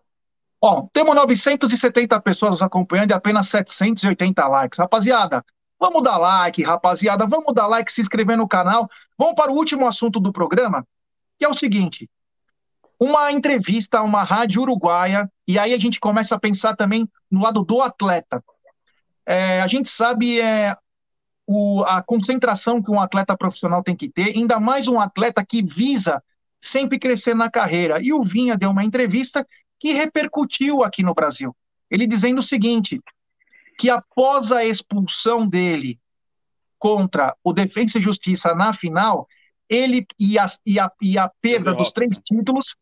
Ó, 0.62 0.86
temos 0.92 1.14
970 1.14 2.20
pessoas 2.20 2.52
nos 2.52 2.62
acompanhando 2.62 3.10
e 3.10 3.14
apenas 3.14 3.48
780 3.48 4.46
likes. 4.46 4.78
Rapaziada, 4.78 5.42
vamos 5.80 6.02
dar 6.02 6.18
like, 6.18 6.62
rapaziada. 6.62 7.26
Vamos 7.26 7.54
dar 7.54 7.66
like, 7.66 7.90
se 7.90 8.02
inscrever 8.02 8.36
no 8.36 8.46
canal. 8.46 8.88
Vamos 9.16 9.34
para 9.34 9.50
o 9.50 9.54
último 9.54 9.86
assunto 9.86 10.20
do 10.20 10.30
programa, 10.30 10.86
que 11.38 11.44
é 11.44 11.48
o 11.48 11.54
seguinte: 11.54 12.08
uma 13.00 13.32
entrevista 13.32 13.98
a 13.98 14.02
uma 14.02 14.22
rádio 14.22 14.60
uruguaia, 14.60 15.30
e 15.48 15.58
aí 15.58 15.72
a 15.72 15.78
gente 15.78 15.98
começa 15.98 16.34
a 16.34 16.40
pensar 16.40 16.76
também 16.76 17.08
no 17.30 17.40
lado 17.40 17.64
do 17.64 17.80
atleta. 17.80 18.44
É, 19.24 19.62
a 19.62 19.66
gente 19.66 19.88
sabe 19.88 20.38
é, 20.38 20.76
o, 21.46 21.82
a 21.84 22.02
concentração 22.02 22.82
que 22.82 22.90
um 22.90 23.00
atleta 23.00 23.34
profissional 23.36 23.82
tem 23.82 23.96
que 23.96 24.10
ter, 24.10 24.36
ainda 24.36 24.60
mais 24.60 24.86
um 24.86 25.00
atleta 25.00 25.44
que 25.44 25.62
visa 25.62 26.22
sempre 26.60 26.98
crescer 26.98 27.34
na 27.34 27.50
carreira. 27.50 27.98
E 28.02 28.12
o 28.12 28.22
Vinha 28.22 28.56
deu 28.56 28.70
uma 28.70 28.84
entrevista 28.84 29.46
que 29.78 29.94
repercutiu 29.94 30.84
aqui 30.84 31.02
no 31.02 31.14
Brasil. 31.14 31.56
Ele 31.90 32.06
dizendo 32.06 32.40
o 32.40 32.42
seguinte: 32.42 33.00
que 33.78 33.88
após 33.88 34.52
a 34.52 34.62
expulsão 34.62 35.48
dele 35.48 35.98
contra 36.78 37.34
o 37.42 37.52
Defensa 37.52 37.98
e 37.98 38.02
Justiça 38.02 38.54
na 38.54 38.74
final, 38.74 39.26
ele 39.68 40.06
e 40.18 40.38
a, 40.38 40.46
e 40.66 40.78
a, 40.78 40.90
e 41.00 41.16
a 41.16 41.30
perda 41.40 41.72
dos 41.72 41.92
três 41.92 42.20
títulos, 42.22 42.74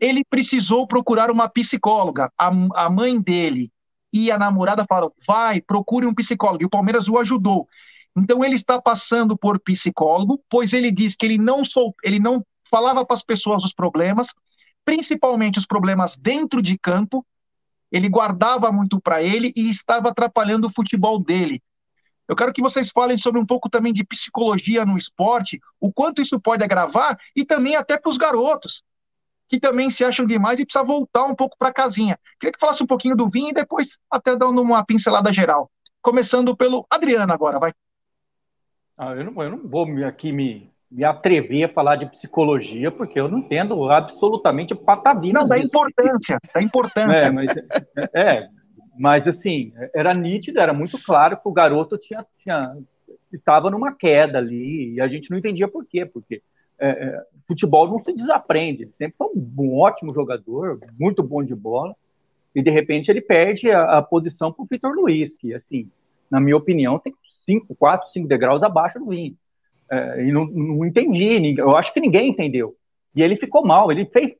ele 0.00 0.24
precisou 0.28 0.86
procurar 0.86 1.30
uma 1.30 1.48
psicóloga. 1.48 2.30
A, 2.38 2.48
a 2.74 2.90
mãe 2.90 3.20
dele 3.20 3.70
e 4.12 4.30
a 4.30 4.38
namorada 4.38 4.84
falaram: 4.88 5.12
vai, 5.26 5.60
procure 5.60 6.06
um 6.06 6.14
psicólogo. 6.14 6.62
E 6.62 6.66
o 6.66 6.70
Palmeiras 6.70 7.08
o 7.08 7.18
ajudou. 7.18 7.68
Então 8.16 8.44
ele 8.44 8.54
está 8.54 8.80
passando 8.80 9.36
por 9.36 9.60
psicólogo, 9.60 10.42
pois 10.48 10.72
ele 10.72 10.90
diz 10.90 11.14
que 11.14 11.26
ele 11.26 11.38
não, 11.38 11.62
ele 12.02 12.18
não 12.18 12.44
falava 12.70 13.04
para 13.04 13.14
as 13.14 13.22
pessoas 13.22 13.62
os 13.62 13.74
problemas, 13.74 14.28
principalmente 14.84 15.58
os 15.58 15.66
problemas 15.66 16.16
dentro 16.16 16.62
de 16.62 16.78
campo. 16.78 17.24
Ele 17.92 18.08
guardava 18.08 18.72
muito 18.72 19.00
para 19.00 19.22
ele 19.22 19.52
e 19.54 19.70
estava 19.70 20.08
atrapalhando 20.08 20.66
o 20.66 20.72
futebol 20.72 21.22
dele. 21.22 21.62
Eu 22.28 22.34
quero 22.34 22.52
que 22.52 22.60
vocês 22.60 22.90
falem 22.90 23.16
sobre 23.16 23.40
um 23.40 23.46
pouco 23.46 23.70
também 23.70 23.92
de 23.92 24.04
psicologia 24.04 24.84
no 24.84 24.96
esporte, 24.96 25.60
o 25.78 25.92
quanto 25.92 26.20
isso 26.20 26.40
pode 26.40 26.64
agravar 26.64 27.16
e 27.36 27.44
também 27.44 27.76
até 27.76 27.96
para 27.96 28.10
os 28.10 28.16
garotos 28.16 28.82
que 29.48 29.60
também 29.60 29.90
se 29.90 30.04
acham 30.04 30.26
demais 30.26 30.58
e 30.58 30.64
precisa 30.64 30.84
voltar 30.84 31.24
um 31.24 31.34
pouco 31.34 31.56
para 31.58 31.68
a 31.68 31.74
casinha. 31.74 32.18
Queria 32.38 32.52
que 32.52 32.60
falasse 32.60 32.82
um 32.82 32.86
pouquinho 32.86 33.16
do 33.16 33.28
vinho 33.28 33.50
e 33.50 33.54
depois 33.54 33.98
até 34.10 34.36
dando 34.36 34.60
uma 34.60 34.84
pincelada 34.84 35.32
geral. 35.32 35.70
Começando 36.02 36.56
pelo 36.56 36.86
Adriano 36.90 37.32
agora, 37.32 37.58
vai. 37.58 37.72
Ah, 38.96 39.14
eu, 39.14 39.24
não, 39.24 39.42
eu 39.42 39.50
não 39.50 39.68
vou 39.68 39.86
aqui 40.04 40.32
me, 40.32 40.72
me 40.90 41.04
atrever 41.04 41.64
a 41.64 41.68
falar 41.68 41.96
de 41.96 42.06
psicologia, 42.06 42.90
porque 42.90 43.20
eu 43.20 43.28
não 43.28 43.38
entendo 43.38 43.90
absolutamente 43.90 44.74
patavina. 44.74 45.40
Não, 45.40 45.48
da 45.48 45.58
importância, 45.58 46.38
da 46.54 46.62
importância. 46.62 47.26
É, 47.26 47.30
mas, 47.30 47.56
é, 48.14 48.48
mas 48.98 49.28
assim, 49.28 49.72
era 49.94 50.14
nítido, 50.14 50.60
era 50.60 50.72
muito 50.72 50.98
claro 51.04 51.36
que 51.36 51.48
o 51.48 51.52
garoto 51.52 51.98
tinha, 51.98 52.24
tinha, 52.38 52.74
estava 53.32 53.70
numa 53.70 53.92
queda 53.92 54.38
ali, 54.38 54.94
e 54.94 55.00
a 55.00 55.08
gente 55.08 55.30
não 55.30 55.38
entendia 55.38 55.68
por 55.68 55.84
quê, 55.84 56.06
porque 56.06 56.42
é, 56.78 56.88
é, 56.88 57.22
futebol 57.46 57.88
não 57.88 58.02
se 58.02 58.12
desaprende. 58.12 58.82
Ele 58.82 58.92
sempre 58.92 59.16
foi 59.16 59.28
um, 59.34 59.78
ótimo 59.78 60.14
jogador, 60.14 60.78
muito 60.98 61.22
bom 61.22 61.42
de 61.42 61.54
bola, 61.54 61.94
e 62.54 62.62
de 62.62 62.70
repente 62.70 63.10
ele 63.10 63.20
perde 63.20 63.70
a, 63.70 63.98
a 63.98 64.02
posição 64.02 64.52
para 64.52 64.62
o 64.62 64.66
Vitor 64.70 64.92
Luiz, 64.92 65.36
que, 65.36 65.54
assim, 65.54 65.90
na 66.30 66.40
minha 66.40 66.56
opinião, 66.56 66.98
tem 66.98 67.14
cinco, 67.44 67.74
quatro, 67.74 68.10
cinco 68.10 68.28
degraus 68.28 68.62
abaixo 68.62 68.98
do 68.98 69.06
Vinho. 69.06 69.36
É, 69.90 70.24
e 70.24 70.32
não, 70.32 70.46
não 70.46 70.84
entendi, 70.84 71.54
eu 71.58 71.76
acho 71.76 71.92
que 71.92 72.00
ninguém 72.00 72.30
entendeu. 72.30 72.74
E 73.14 73.22
ele 73.22 73.36
ficou 73.36 73.64
mal, 73.64 73.90
ele 73.90 74.04
fez 74.06 74.34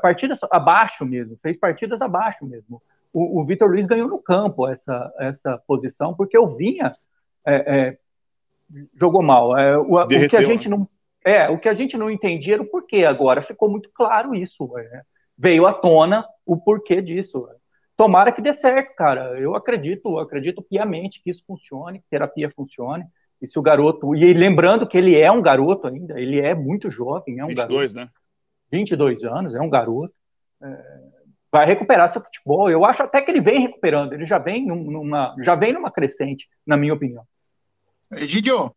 partidas 0.00 0.38
abaixo 0.50 1.04
mesmo, 1.04 1.36
fez 1.42 1.56
partidas 1.56 2.00
abaixo 2.00 2.46
mesmo. 2.46 2.80
O, 3.12 3.40
o 3.40 3.44
Vitor 3.44 3.68
Luiz 3.68 3.86
ganhou 3.86 4.08
no 4.08 4.18
campo 4.18 4.68
essa, 4.68 5.12
essa 5.18 5.58
posição, 5.66 6.14
porque 6.14 6.38
o 6.38 6.46
Vinha 6.56 6.92
é, 7.44 7.54
é, 7.54 7.98
jogou 8.94 9.22
mal. 9.22 9.56
É, 9.58 9.76
o, 9.76 9.96
o, 9.96 10.06
que 10.06 10.36
a 10.36 10.42
gente 10.42 10.68
não 10.68 10.88
é, 11.24 11.48
o 11.48 11.58
que 11.58 11.68
a 11.68 11.74
gente 11.74 11.96
não 11.96 12.10
entendia 12.10 12.54
era 12.54 12.62
o 12.62 12.70
porquê. 12.70 13.04
Agora 13.04 13.42
ficou 13.42 13.68
muito 13.70 13.90
claro 13.94 14.34
isso. 14.34 14.68
É. 14.78 15.02
Veio 15.36 15.66
à 15.66 15.72
tona 15.72 16.24
o 16.44 16.56
porquê 16.56 17.00
disso. 17.00 17.48
Tomara 17.96 18.32
que 18.32 18.42
dê 18.42 18.52
certo, 18.52 18.94
cara. 18.96 19.38
Eu 19.38 19.54
acredito, 19.54 20.18
acredito 20.18 20.62
piamente 20.62 21.22
que 21.22 21.30
isso 21.30 21.44
funcione, 21.46 22.00
que 22.00 22.06
terapia 22.10 22.50
funcione. 22.50 23.04
E 23.40 23.46
se 23.46 23.58
o 23.58 23.62
garoto. 23.62 24.14
E 24.14 24.32
lembrando 24.32 24.86
que 24.86 24.96
ele 24.96 25.18
é 25.18 25.30
um 25.30 25.42
garoto 25.42 25.86
ainda, 25.86 26.18
ele 26.20 26.40
é 26.40 26.54
muito 26.54 26.90
jovem, 26.90 27.40
é 27.40 27.44
um 27.44 27.48
22, 27.48 27.92
garoto. 27.92 28.12
né? 28.12 28.22
22 28.70 29.24
anos, 29.24 29.54
é 29.54 29.60
um 29.60 29.68
garoto. 29.68 30.14
É, 30.62 31.00
vai 31.50 31.66
recuperar 31.66 32.08
seu 32.08 32.22
futebol. 32.22 32.70
Eu 32.70 32.84
acho 32.84 33.02
até 33.02 33.20
que 33.20 33.30
ele 33.30 33.40
vem 33.40 33.60
recuperando, 33.60 34.12
ele 34.12 34.26
já 34.26 34.38
vem 34.38 34.64
numa, 34.64 35.34
já 35.40 35.54
vem 35.54 35.72
numa 35.72 35.90
crescente, 35.90 36.48
na 36.66 36.76
minha 36.76 36.94
opinião. 36.94 37.24
Egidio, 38.12 38.74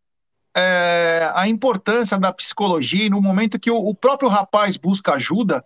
é, 0.56 1.30
a 1.34 1.48
importância 1.50 2.18
da 2.18 2.32
psicologia 2.32 3.10
no 3.10 3.22
momento 3.22 3.60
que 3.60 3.70
o, 3.70 3.76
o, 3.76 3.94
próprio 3.94 4.30
rapaz 4.30 4.78
busca 4.78 5.14
ajuda, 5.14 5.64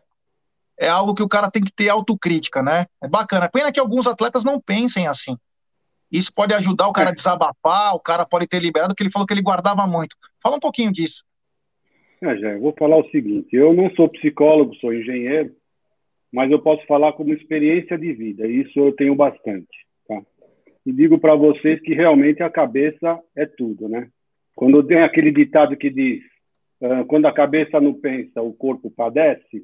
é 0.79 0.87
algo 0.87 1.13
que 1.13 1.21
o 1.21 1.29
cara 1.29 1.51
tem 1.51 1.63
que 1.63 1.71
ter 1.71 1.89
autocrítica, 1.89 2.63
né? 2.63 2.87
É 3.03 3.07
bacana. 3.07 3.49
Pena 3.49 3.71
que 3.71 3.79
alguns 3.79 4.07
atletas 4.07 4.43
não 4.43 4.59
pensem 4.59 5.07
assim. 5.07 5.37
Isso 6.11 6.33
pode 6.33 6.53
ajudar 6.55 6.87
o 6.87 6.93
cara 6.93 7.09
a 7.09 7.13
desabafar, 7.13 7.93
o 7.93 7.99
cara 7.99 8.25
pode 8.25 8.47
ter 8.47 8.59
liberado, 8.59 8.89
porque 8.89 9.03
ele 9.03 9.11
falou 9.11 9.27
que 9.27 9.33
ele 9.33 9.43
guardava 9.43 9.85
muito. 9.85 10.15
Fala 10.41 10.55
um 10.55 10.59
pouquinho 10.59 10.91
disso. 10.91 11.23
É, 12.21 12.35
já, 12.37 12.49
eu 12.49 12.59
vou 12.59 12.73
falar 12.77 12.97
o 12.97 13.09
seguinte: 13.11 13.55
eu 13.55 13.73
não 13.73 13.91
sou 13.91 14.09
psicólogo, 14.09 14.75
sou 14.75 14.93
engenheiro, 14.93 15.53
mas 16.33 16.49
eu 16.49 16.59
posso 16.59 16.83
falar 16.87 17.13
como 17.13 17.33
experiência 17.33 17.97
de 17.97 18.11
vida, 18.13 18.47
e 18.47 18.61
isso 18.61 18.79
eu 18.79 18.91
tenho 18.93 19.15
bastante. 19.15 19.67
Tá? 20.07 20.19
E 20.85 20.91
digo 20.91 21.19
para 21.19 21.35
vocês 21.35 21.79
que 21.81 21.93
realmente 21.93 22.41
a 22.41 22.49
cabeça 22.49 23.19
é 23.35 23.45
tudo, 23.45 23.87
né? 23.87 24.09
Quando 24.59 24.83
tem 24.83 25.01
aquele 25.01 25.31
ditado 25.31 25.77
que 25.77 25.89
diz: 25.89 26.21
uh, 26.81 27.05
quando 27.05 27.27
a 27.27 27.31
cabeça 27.31 27.79
não 27.79 27.93
pensa, 27.93 28.41
o 28.41 28.51
corpo 28.51 28.91
padece, 28.91 29.63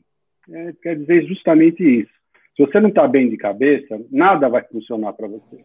é, 0.50 0.74
quer 0.82 0.96
dizer 0.98 1.26
justamente 1.26 1.84
isso. 1.84 2.14
Se 2.56 2.66
você 2.66 2.80
não 2.80 2.88
está 2.88 3.06
bem 3.06 3.30
de 3.30 3.36
cabeça, 3.36 4.00
nada 4.10 4.48
vai 4.48 4.64
funcionar 4.64 5.12
para 5.12 5.28
você. 5.28 5.58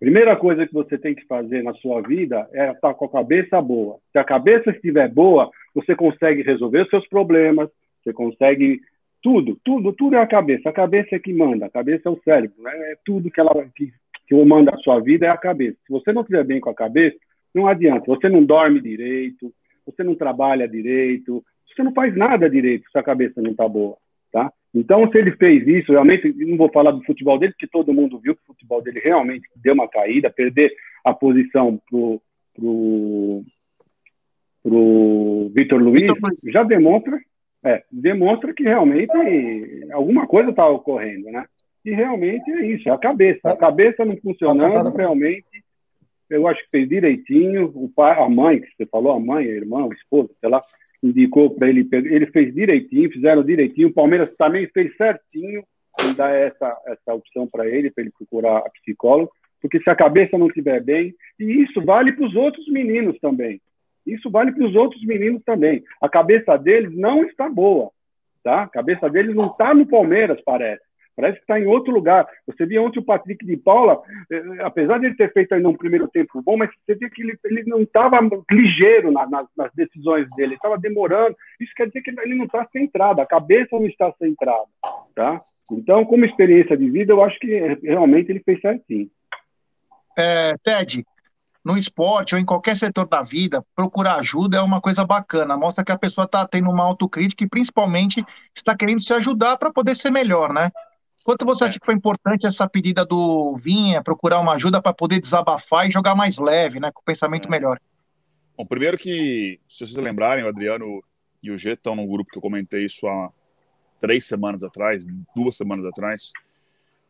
Primeira 0.00 0.34
coisa 0.36 0.66
que 0.66 0.72
você 0.72 0.96
tem 0.96 1.14
que 1.14 1.26
fazer 1.26 1.62
na 1.62 1.74
sua 1.74 2.00
vida 2.00 2.48
é 2.54 2.70
estar 2.70 2.80
tá 2.80 2.94
com 2.94 3.04
a 3.04 3.10
cabeça 3.10 3.60
boa. 3.60 3.98
Se 4.10 4.18
a 4.18 4.24
cabeça 4.24 4.70
estiver 4.70 5.10
boa, 5.10 5.50
você 5.74 5.94
consegue 5.94 6.40
resolver 6.40 6.80
os 6.80 6.88
seus 6.88 7.06
problemas, 7.08 7.68
você 8.02 8.14
consegue 8.14 8.80
tudo, 9.22 9.58
tudo, 9.62 9.92
tudo 9.92 10.16
é 10.16 10.18
a 10.18 10.26
cabeça. 10.26 10.70
A 10.70 10.72
cabeça 10.72 11.14
é 11.14 11.18
que 11.18 11.34
manda, 11.34 11.66
a 11.66 11.70
cabeça 11.70 12.08
é 12.08 12.10
o 12.10 12.20
cérebro, 12.24 12.62
né? 12.62 12.72
é 12.92 12.96
tudo 13.04 13.30
que 13.30 13.38
ela 13.38 13.52
que, 13.76 13.92
que 14.26 14.44
manda 14.46 14.74
a 14.74 14.78
sua 14.78 14.98
vida 14.98 15.26
é 15.26 15.28
a 15.28 15.36
cabeça. 15.36 15.76
Se 15.86 15.92
você 15.92 16.10
não 16.10 16.22
estiver 16.22 16.42
bem 16.42 16.58
com 16.58 16.70
a 16.70 16.74
cabeça, 16.74 17.18
não 17.54 17.66
adianta. 17.66 18.06
Você 18.06 18.28
não 18.28 18.44
dorme 18.44 18.80
direito, 18.80 19.52
você 19.86 20.02
não 20.02 20.14
trabalha 20.14 20.68
direito, 20.68 21.44
você 21.66 21.82
não 21.82 21.92
faz 21.92 22.16
nada 22.16 22.48
direito 22.48 22.90
se 22.90 22.98
a 22.98 23.02
cabeça 23.02 23.40
não 23.40 23.52
está 23.52 23.68
boa, 23.68 23.96
tá? 24.30 24.52
Então, 24.74 25.10
se 25.10 25.18
ele 25.18 25.32
fez 25.32 25.66
isso, 25.66 25.92
realmente, 25.92 26.32
não 26.46 26.56
vou 26.56 26.70
falar 26.70 26.92
do 26.92 27.04
futebol 27.04 27.38
dele, 27.38 27.52
porque 27.52 27.66
todo 27.66 27.92
mundo 27.92 28.18
viu 28.18 28.34
que 28.34 28.42
o 28.42 28.46
futebol 28.46 28.80
dele 28.80 29.00
realmente 29.00 29.46
deu 29.56 29.74
uma 29.74 29.88
caída, 29.88 30.30
perder 30.30 30.72
a 31.04 31.12
posição 31.12 31.78
pro, 31.90 32.22
pro, 32.54 33.42
pro 34.62 35.50
Vitor 35.54 35.80
Luiz, 35.80 36.10
já 36.50 36.62
demonstra, 36.62 37.18
é, 37.64 37.82
demonstra 37.92 38.54
que 38.54 38.62
realmente 38.62 39.12
alguma 39.92 40.26
coisa 40.26 40.50
está 40.50 40.66
ocorrendo, 40.66 41.30
né? 41.30 41.44
E 41.84 41.90
realmente 41.90 42.50
é 42.50 42.66
isso, 42.66 42.88
é 42.88 42.92
a 42.92 42.98
cabeça. 42.98 43.50
A 43.50 43.56
cabeça 43.56 44.04
não 44.04 44.16
funcionando, 44.16 44.96
realmente 44.96 45.61
eu 46.32 46.46
acho 46.48 46.62
que 46.64 46.70
fez 46.70 46.88
direitinho. 46.88 47.70
O 47.74 47.88
pai, 47.88 48.18
a 48.18 48.28
mãe, 48.28 48.60
que 48.60 48.68
você 48.76 48.86
falou, 48.86 49.12
a 49.12 49.20
mãe, 49.20 49.46
a 49.46 49.50
irmã, 49.50 49.84
o 49.84 49.92
esposo, 49.92 50.30
sei 50.40 50.48
lá, 50.48 50.62
indicou 51.02 51.50
para 51.50 51.68
ele, 51.68 51.88
ele 51.92 52.26
fez 52.26 52.54
direitinho, 52.54 53.12
fizeram 53.12 53.42
direitinho. 53.42 53.88
O 53.88 53.94
Palmeiras 53.94 54.34
também 54.36 54.66
fez 54.68 54.96
certinho 54.96 55.64
em 56.00 56.14
dar 56.14 56.30
essa, 56.30 56.76
essa 56.86 57.14
opção 57.14 57.46
para 57.46 57.68
ele, 57.68 57.90
para 57.90 58.02
ele 58.02 58.12
procurar 58.16 58.58
a 58.58 58.70
psicólogo. 58.70 59.30
porque 59.60 59.80
se 59.80 59.90
a 59.90 59.94
cabeça 59.94 60.38
não 60.38 60.48
estiver 60.48 60.82
bem, 60.82 61.14
e 61.38 61.62
isso 61.62 61.80
vale 61.84 62.12
para 62.12 62.26
os 62.26 62.34
outros 62.34 62.66
meninos 62.68 63.18
também. 63.20 63.60
Isso 64.06 64.30
vale 64.30 64.52
para 64.52 64.66
os 64.66 64.74
outros 64.74 65.04
meninos 65.04 65.42
também. 65.44 65.84
A 66.00 66.08
cabeça 66.08 66.56
deles 66.56 66.92
não 66.96 67.24
está 67.24 67.48
boa, 67.48 67.90
tá? 68.42 68.62
A 68.62 68.68
cabeça 68.68 69.08
deles 69.08 69.34
não 69.34 69.46
está 69.46 69.72
no 69.72 69.86
Palmeiras, 69.86 70.40
parece. 70.44 70.82
Parece 71.14 71.36
que 71.36 71.42
está 71.42 71.60
em 71.60 71.66
outro 71.66 71.92
lugar. 71.92 72.26
Você 72.46 72.64
via 72.64 72.80
ontem 72.80 73.00
o 73.00 73.04
Patrick 73.04 73.44
de 73.44 73.56
Paula, 73.56 74.00
eh, 74.30 74.42
apesar 74.60 74.98
de 74.98 75.06
ele 75.06 75.14
ter 75.14 75.32
feito 75.32 75.54
ainda 75.54 75.68
um 75.68 75.76
primeiro 75.76 76.08
tempo 76.08 76.42
bom, 76.42 76.56
mas 76.56 76.70
você 76.70 76.94
vê 76.94 77.10
que 77.10 77.22
ele, 77.22 77.38
ele 77.44 77.64
não 77.66 77.82
estava 77.82 78.18
ligeiro 78.50 79.10
na, 79.10 79.28
na, 79.28 79.46
nas 79.56 79.72
decisões 79.74 80.26
dele, 80.36 80.54
estava 80.54 80.78
demorando. 80.78 81.36
Isso 81.60 81.72
quer 81.76 81.86
dizer 81.86 82.02
que 82.02 82.10
ele 82.10 82.34
não 82.34 82.46
está 82.46 82.66
centrado, 82.72 83.20
a 83.20 83.26
cabeça 83.26 83.78
não 83.78 83.86
está 83.86 84.12
centrada. 84.18 84.66
Tá? 85.14 85.42
Então, 85.70 86.04
como 86.04 86.24
experiência 86.24 86.76
de 86.76 86.88
vida, 86.90 87.12
eu 87.12 87.22
acho 87.22 87.38
que 87.38 87.78
realmente 87.82 88.30
ele 88.30 88.40
fez 88.40 88.60
certinho. 88.60 89.10
É, 90.16 90.54
Ted, 90.62 91.04
no 91.64 91.76
esporte 91.76 92.34
ou 92.34 92.40
em 92.40 92.44
qualquer 92.44 92.76
setor 92.76 93.06
da 93.06 93.22
vida, 93.22 93.64
procurar 93.74 94.16
ajuda 94.16 94.58
é 94.58 94.60
uma 94.60 94.80
coisa 94.80 95.04
bacana. 95.04 95.56
Mostra 95.56 95.84
que 95.84 95.92
a 95.92 95.98
pessoa 95.98 96.24
está 96.24 96.46
tendo 96.46 96.70
uma 96.70 96.84
autocrítica 96.84 97.44
e 97.44 97.48
principalmente 97.48 98.24
está 98.54 98.76
querendo 98.76 99.02
se 99.02 99.12
ajudar 99.14 99.56
para 99.58 99.72
poder 99.72 99.94
ser 99.94 100.10
melhor, 100.10 100.52
né? 100.52 100.70
Quanto 101.24 101.44
você 101.44 101.64
é. 101.64 101.68
acha 101.68 101.78
que 101.78 101.86
foi 101.86 101.94
importante 101.94 102.46
essa 102.46 102.68
pedida 102.68 103.04
do 103.04 103.56
Vinha, 103.56 104.02
procurar 104.02 104.40
uma 104.40 104.54
ajuda 104.54 104.80
para 104.82 104.92
poder 104.92 105.20
desabafar 105.20 105.86
e 105.86 105.90
jogar 105.90 106.14
mais 106.14 106.38
leve, 106.38 106.80
né? 106.80 106.90
Com 106.92 107.00
o 107.00 107.04
pensamento 107.04 107.46
é. 107.46 107.50
melhor. 107.50 107.78
Bom, 108.56 108.66
primeiro 108.66 108.96
que, 108.96 109.58
se 109.68 109.86
vocês 109.86 109.96
lembrarem, 109.96 110.44
o 110.44 110.48
Adriano 110.48 111.02
e 111.42 111.50
o 111.50 111.56
G 111.56 111.72
estão 111.72 111.96
num 111.96 112.06
grupo 112.06 112.30
que 112.30 112.38
eu 112.38 112.42
comentei 112.42 112.84
isso 112.84 113.06
há 113.08 113.30
três 114.00 114.26
semanas 114.26 114.62
atrás, 114.64 115.04
duas 115.34 115.56
semanas 115.56 115.86
atrás, 115.86 116.32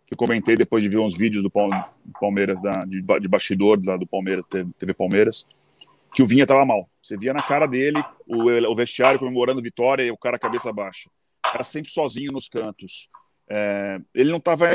que 0.07 0.15
eu 0.15 0.19
comentei 0.19 0.57
depois 0.57 0.83
de 0.83 0.89
ver 0.89 0.99
uns 0.99 1.17
vídeos 1.17 1.43
do 1.43 1.51
Palmeiras, 2.21 2.63
da, 2.63 2.85
de, 2.85 3.01
de 3.01 3.29
bastidor 3.29 3.79
do 3.79 4.07
Palmeiras, 4.07 4.47
TV 4.47 4.95
Palmeiras, 4.95 5.47
que 6.13 6.23
o 6.23 6.27
Vinha 6.27 6.45
estava 6.45 6.65
mal. 6.67 6.89
Você 7.01 7.17
via 7.17 7.33
na 7.33 7.43
cara 7.43 7.67
dele 7.67 8.03
o, 8.27 8.51
o 8.71 8.77
vestiário 8.77 9.19
comemorando 9.19 9.63
vitória 9.63 10.05
e 10.05 10.11
o 10.11 10.17
cara 10.17 10.39
cabeça 10.39 10.73
baixa. 10.73 11.11
Era 11.45 11.65
sempre 11.65 11.91
sozinho 11.91 12.31
nos 12.31 12.49
cantos. 12.49 13.09
É, 13.49 14.01
ele 14.15 14.31
não 14.31 14.39
estava 14.39 14.67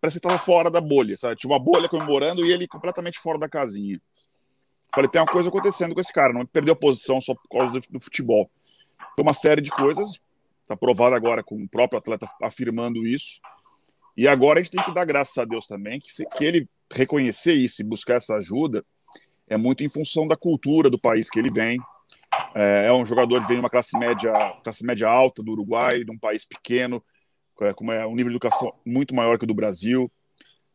parece 0.00 0.20
que 0.20 0.26
estava 0.26 0.38
fora 0.38 0.70
da 0.70 0.80
bolha, 0.80 1.16
sabe? 1.16 1.36
Tinha 1.36 1.50
uma 1.50 1.58
bolha 1.58 1.88
comemorando 1.88 2.44
e 2.44 2.52
ele 2.52 2.68
completamente 2.68 3.18
fora 3.18 3.38
da 3.38 3.48
casinha. 3.48 3.98
Falei, 4.94 5.08
tem 5.08 5.20
uma 5.20 5.26
coisa 5.26 5.48
acontecendo 5.48 5.94
com 5.94 6.00
esse 6.00 6.12
cara, 6.12 6.32
não 6.32 6.44
perdeu 6.44 6.74
a 6.74 6.76
posição 6.76 7.20
só 7.20 7.34
por 7.34 7.48
causa 7.48 7.72
do, 7.72 7.80
do 7.90 8.00
futebol. 8.00 8.50
Tem 9.16 9.24
uma 9.24 9.32
série 9.32 9.62
de 9.62 9.70
coisas, 9.70 10.20
está 10.62 10.76
provado 10.76 11.14
agora 11.14 11.42
com 11.42 11.56
o 11.56 11.68
próprio 11.68 11.98
atleta 11.98 12.28
afirmando 12.42 13.06
isso. 13.06 13.40
E 14.16 14.28
agora 14.28 14.60
a 14.60 14.62
gente 14.62 14.72
tem 14.72 14.84
que 14.84 14.92
dar 14.92 15.04
graças 15.04 15.36
a 15.38 15.44
Deus 15.44 15.66
também 15.66 15.98
que, 15.98 16.12
se, 16.12 16.26
que 16.36 16.44
ele 16.44 16.68
reconhecer 16.92 17.54
isso 17.54 17.80
e 17.80 17.84
buscar 17.84 18.16
essa 18.16 18.36
ajuda 18.36 18.84
é 19.48 19.56
muito 19.56 19.82
em 19.82 19.88
função 19.88 20.26
da 20.26 20.36
cultura 20.36 20.88
do 20.88 20.98
país 20.98 21.28
que 21.28 21.38
ele 21.38 21.50
vem. 21.50 21.78
É, 22.54 22.86
é 22.88 22.92
um 22.92 23.04
jogador 23.04 23.40
que 23.40 23.48
vem 23.48 23.56
de 23.56 23.62
uma 23.62 23.70
classe 23.70 23.98
média, 23.98 24.32
classe 24.62 24.84
média 24.84 25.08
alta 25.08 25.42
do 25.42 25.52
Uruguai, 25.52 26.04
de 26.04 26.10
um 26.10 26.18
país 26.18 26.44
pequeno, 26.44 27.02
como 27.74 27.92
é 27.92 28.06
um 28.06 28.14
nível 28.14 28.30
de 28.30 28.36
educação 28.36 28.72
muito 28.84 29.14
maior 29.14 29.38
que 29.38 29.44
o 29.44 29.46
do 29.46 29.54
Brasil, 29.54 30.10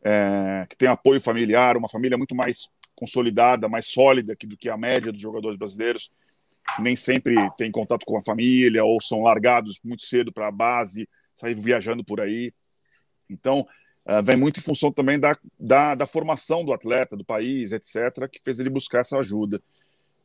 é, 0.04 0.66
que 0.70 0.78
tem 0.78 0.88
apoio 0.88 1.20
familiar, 1.20 1.78
uma 1.78 1.90
família 1.90 2.18
muito 2.18 2.36
mais 2.36 2.70
consolidada, 2.96 3.70
mais 3.70 3.88
sólida 3.88 4.36
que, 4.36 4.46
do 4.46 4.58
que 4.58 4.70
a 4.70 4.78
média 4.78 5.12
dos 5.12 5.22
jogadores 5.22 5.58
brasileiros, 5.58 6.12
que 6.76 6.82
nem 6.82 6.96
sempre 6.96 7.36
tem 7.58 7.72
contato 7.72 8.06
com 8.06 8.18
a 8.18 8.22
família 8.22 8.84
ou 8.84 9.02
são 9.02 9.22
largados 9.22 9.80
muito 9.84 10.04
cedo 10.04 10.32
para 10.32 10.48
a 10.48 10.52
base, 10.52 11.08
sair 11.34 11.56
viajando 11.56 12.04
por 12.04 12.20
aí. 12.20 12.54
Então, 13.30 13.68
é, 14.06 14.22
vem 14.22 14.36
muito 14.36 14.60
em 14.60 14.64
função 14.64 14.92
também 14.92 15.20
da, 15.20 15.38
da, 15.60 15.96
da, 15.96 16.08
formação 16.08 16.66
do 16.66 16.74
atleta, 16.74 17.16
do 17.16 17.24
país, 17.24 17.72
etc., 17.72 18.28
que 18.30 18.42
fez 18.44 18.60
ele 18.60 18.70
buscar 18.70 19.00
essa 19.00 19.18
ajuda. 19.18 19.62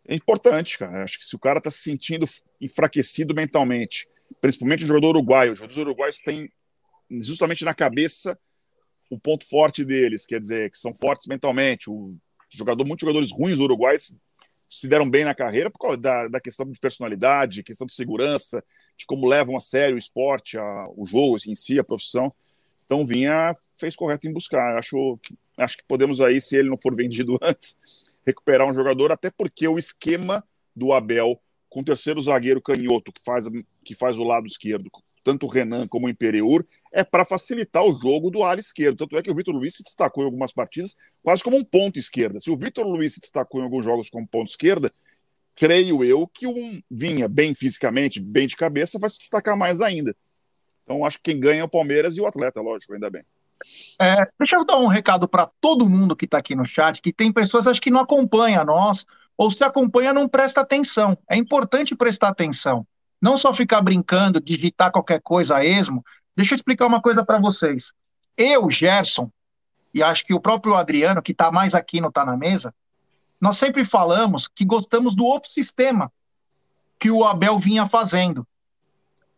É 0.06 0.14
importante, 0.14 0.78
cara. 0.78 1.02
Acho 1.02 1.18
que 1.18 1.24
se 1.24 1.36
o 1.36 1.38
cara 1.38 1.58
está 1.58 1.70
se 1.70 1.82
sentindo 1.82 2.26
enfraquecido 2.60 3.34
mentalmente, 3.34 4.08
principalmente 4.40 4.84
o 4.84 4.86
jogador 4.86 5.08
uruguaio. 5.08 5.52
Os 5.52 5.58
jogadores 5.58 5.82
uruguaios 5.82 6.18
têm 6.18 6.50
justamente 7.22 7.64
na 7.64 7.74
cabeça 7.74 8.38
o 9.10 9.18
ponto 9.18 9.46
forte 9.46 9.84
deles, 9.84 10.26
quer 10.26 10.40
dizer, 10.40 10.70
que 10.70 10.78
são 10.78 10.94
fortes 10.94 11.26
mentalmente. 11.26 11.90
O 11.90 12.16
jogador, 12.50 12.86
muitos 12.86 13.02
jogadores 13.02 13.30
ruins 13.30 13.58
uruguaios 13.58 14.18
se 14.68 14.88
deram 14.88 15.08
bem 15.08 15.24
na 15.24 15.34
carreira 15.34 15.70
por 15.70 15.78
causa 15.78 15.96
da, 15.96 16.28
da 16.28 16.40
questão 16.40 16.66
de 16.66 16.78
personalidade, 16.80 17.62
questão 17.62 17.86
de 17.86 17.94
segurança, 17.94 18.64
de 18.96 19.06
como 19.06 19.28
levam 19.28 19.56
a 19.56 19.60
sério 19.60 19.94
o 19.94 19.98
esporte, 19.98 20.58
a, 20.58 20.88
o 20.96 21.06
jogo 21.06 21.36
em 21.46 21.54
si, 21.54 21.78
a 21.78 21.84
profissão. 21.84 22.34
Então, 22.84 23.06
Vinha 23.06 23.56
fez 23.78 23.94
correto 23.94 24.26
em 24.26 24.32
buscar. 24.32 24.76
Acho, 24.76 25.16
acho 25.56 25.76
que 25.76 25.84
podemos 25.86 26.20
aí, 26.20 26.40
se 26.40 26.56
ele 26.56 26.70
não 26.70 26.78
for 26.78 26.94
vendido 26.94 27.38
antes, 27.42 27.78
recuperar 28.26 28.68
um 28.68 28.74
jogador, 28.74 29.12
até 29.12 29.30
porque 29.30 29.68
o 29.68 29.78
esquema 29.78 30.44
do 30.74 30.92
Abel 30.92 31.40
com 31.74 31.80
o 31.80 31.84
terceiro 31.84 32.20
zagueiro 32.20 32.62
canhoto 32.62 33.10
que 33.12 33.20
faz, 33.20 33.46
que 33.84 33.96
faz 33.96 34.16
o 34.16 34.22
lado 34.22 34.46
esquerdo, 34.46 34.88
tanto 35.24 35.44
o 35.44 35.48
Renan 35.48 35.88
como 35.88 36.06
o 36.06 36.08
Imperiur, 36.08 36.64
é 36.92 37.02
para 37.02 37.24
facilitar 37.24 37.82
o 37.82 37.98
jogo 37.98 38.30
do 38.30 38.44
ala 38.44 38.60
esquerdo. 38.60 38.98
Tanto 38.98 39.18
é 39.18 39.22
que 39.22 39.30
o 39.30 39.34
Vitor 39.34 39.52
Luiz 39.52 39.74
se 39.74 39.82
destacou 39.82 40.22
em 40.22 40.26
algumas 40.26 40.52
partidas 40.52 40.94
quase 41.20 41.42
como 41.42 41.56
um 41.56 41.64
ponto 41.64 41.98
esquerda. 41.98 42.38
Se 42.38 42.48
o 42.48 42.56
Vitor 42.56 42.86
Luiz 42.86 43.14
se 43.14 43.20
destacou 43.20 43.60
em 43.60 43.64
alguns 43.64 43.84
jogos 43.84 44.08
como 44.08 44.24
ponto 44.24 44.48
esquerda, 44.48 44.92
creio 45.56 46.04
eu 46.04 46.28
que 46.28 46.46
um 46.46 46.80
vinha 46.88 47.26
bem 47.26 47.56
fisicamente, 47.56 48.20
bem 48.20 48.46
de 48.46 48.54
cabeça, 48.54 48.96
vai 48.96 49.10
se 49.10 49.18
destacar 49.18 49.58
mais 49.58 49.80
ainda. 49.80 50.14
Então 50.84 51.04
acho 51.04 51.16
que 51.16 51.32
quem 51.32 51.40
ganha 51.40 51.62
é 51.62 51.64
o 51.64 51.68
Palmeiras 51.68 52.16
e 52.16 52.20
o 52.20 52.26
atleta, 52.26 52.60
lógico, 52.60 52.94
ainda 52.94 53.10
bem. 53.10 53.24
É, 54.00 54.28
deixa 54.38 54.54
eu 54.54 54.64
dar 54.64 54.78
um 54.78 54.86
recado 54.86 55.26
para 55.26 55.50
todo 55.60 55.88
mundo 55.88 56.14
que 56.14 56.24
está 56.24 56.38
aqui 56.38 56.54
no 56.54 56.66
chat, 56.66 57.02
que 57.02 57.12
tem 57.12 57.32
pessoas 57.32 57.66
acho 57.66 57.80
que 57.80 57.90
não 57.90 58.00
acompanham 58.00 58.64
nós, 58.64 59.04
ou 59.36 59.50
se 59.50 59.62
acompanha, 59.64 60.12
não 60.12 60.28
presta 60.28 60.60
atenção. 60.60 61.16
É 61.28 61.36
importante 61.36 61.94
prestar 61.94 62.28
atenção. 62.28 62.86
Não 63.20 63.36
só 63.36 63.52
ficar 63.52 63.80
brincando, 63.80 64.40
digitar 64.40 64.92
qualquer 64.92 65.20
coisa 65.20 65.56
a 65.56 65.64
esmo. 65.64 66.04
Deixa 66.36 66.54
eu 66.54 66.56
explicar 66.56 66.86
uma 66.86 67.00
coisa 67.00 67.24
para 67.24 67.38
vocês. 67.38 67.92
Eu, 68.36 68.68
Gerson, 68.68 69.30
e 69.92 70.02
acho 70.02 70.24
que 70.24 70.34
o 70.34 70.40
próprio 70.40 70.74
Adriano, 70.74 71.22
que 71.22 71.32
está 71.32 71.50
mais 71.50 71.74
aqui, 71.74 72.00
não 72.00 72.08
está 72.08 72.24
na 72.24 72.36
mesa, 72.36 72.74
nós 73.40 73.56
sempre 73.56 73.84
falamos 73.84 74.48
que 74.48 74.64
gostamos 74.64 75.14
do 75.14 75.24
outro 75.24 75.50
sistema 75.50 76.12
que 76.98 77.10
o 77.10 77.24
Abel 77.24 77.58
vinha 77.58 77.86
fazendo. 77.86 78.46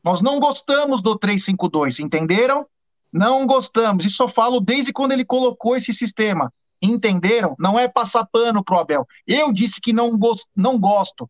Nós 0.03 0.21
não 0.21 0.39
gostamos 0.39 1.03
do 1.03 1.19
352, 1.19 2.01
entenderam? 2.01 2.67
Não 3.13 3.47
gostamos. 3.47 4.05
E 4.05 4.11
só 4.11 4.29
falo 4.29 4.61
desde 4.61 4.93
quando 4.93 5.13
ele 5.13 5.25
colocou 5.25 5.77
esse 5.77 5.93
sistema. 5.93 6.53
Entenderam? 6.81 7.55
Não 7.59 7.79
é 7.79 7.89
passar 7.89 8.27
pano 8.27 8.63
pro 8.63 8.79
Abel. 8.79 9.07
Eu 9.27 9.53
disse 9.53 9.81
que 9.81 9.93
não, 9.93 10.17
gost, 10.17 10.47
não 10.55 10.79
gosto. 10.79 11.29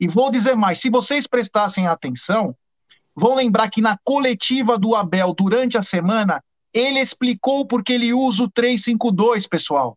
E 0.00 0.08
vou 0.08 0.30
dizer 0.30 0.54
mais: 0.54 0.80
se 0.80 0.90
vocês 0.90 1.26
prestassem 1.26 1.86
atenção, 1.86 2.54
vão 3.14 3.34
lembrar 3.34 3.70
que 3.70 3.80
na 3.80 3.98
coletiva 4.04 4.78
do 4.78 4.94
Abel 4.94 5.34
durante 5.34 5.76
a 5.76 5.82
semana, 5.82 6.42
ele 6.72 7.00
explicou 7.00 7.66
porque 7.66 7.92
ele 7.92 8.12
usa 8.12 8.44
o 8.44 8.50
352, 8.50 9.46
pessoal. 9.46 9.96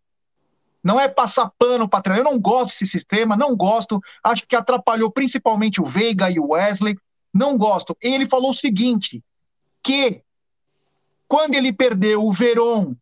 Não 0.83 0.99
é 0.99 1.07
passar 1.07 1.51
pano 1.59 1.87
para 1.87 2.01
treinar. 2.01 2.25
Eu 2.25 2.31
não 2.31 2.39
gosto 2.39 2.71
desse 2.71 2.87
sistema, 2.87 3.37
não 3.37 3.55
gosto. 3.55 4.01
Acho 4.23 4.47
que 4.47 4.55
atrapalhou 4.55 5.11
principalmente 5.11 5.79
o 5.79 5.85
Veiga 5.85 6.31
e 6.31 6.39
o 6.39 6.49
Wesley. 6.49 6.97
Não 7.33 7.57
gosto. 7.57 7.95
Ele 8.01 8.25
falou 8.25 8.49
o 8.49 8.55
seguinte: 8.55 9.23
que 9.83 10.23
quando 11.27 11.55
ele 11.55 11.71
perdeu 11.71 12.25
o 12.25 12.31
Veron 12.31 12.95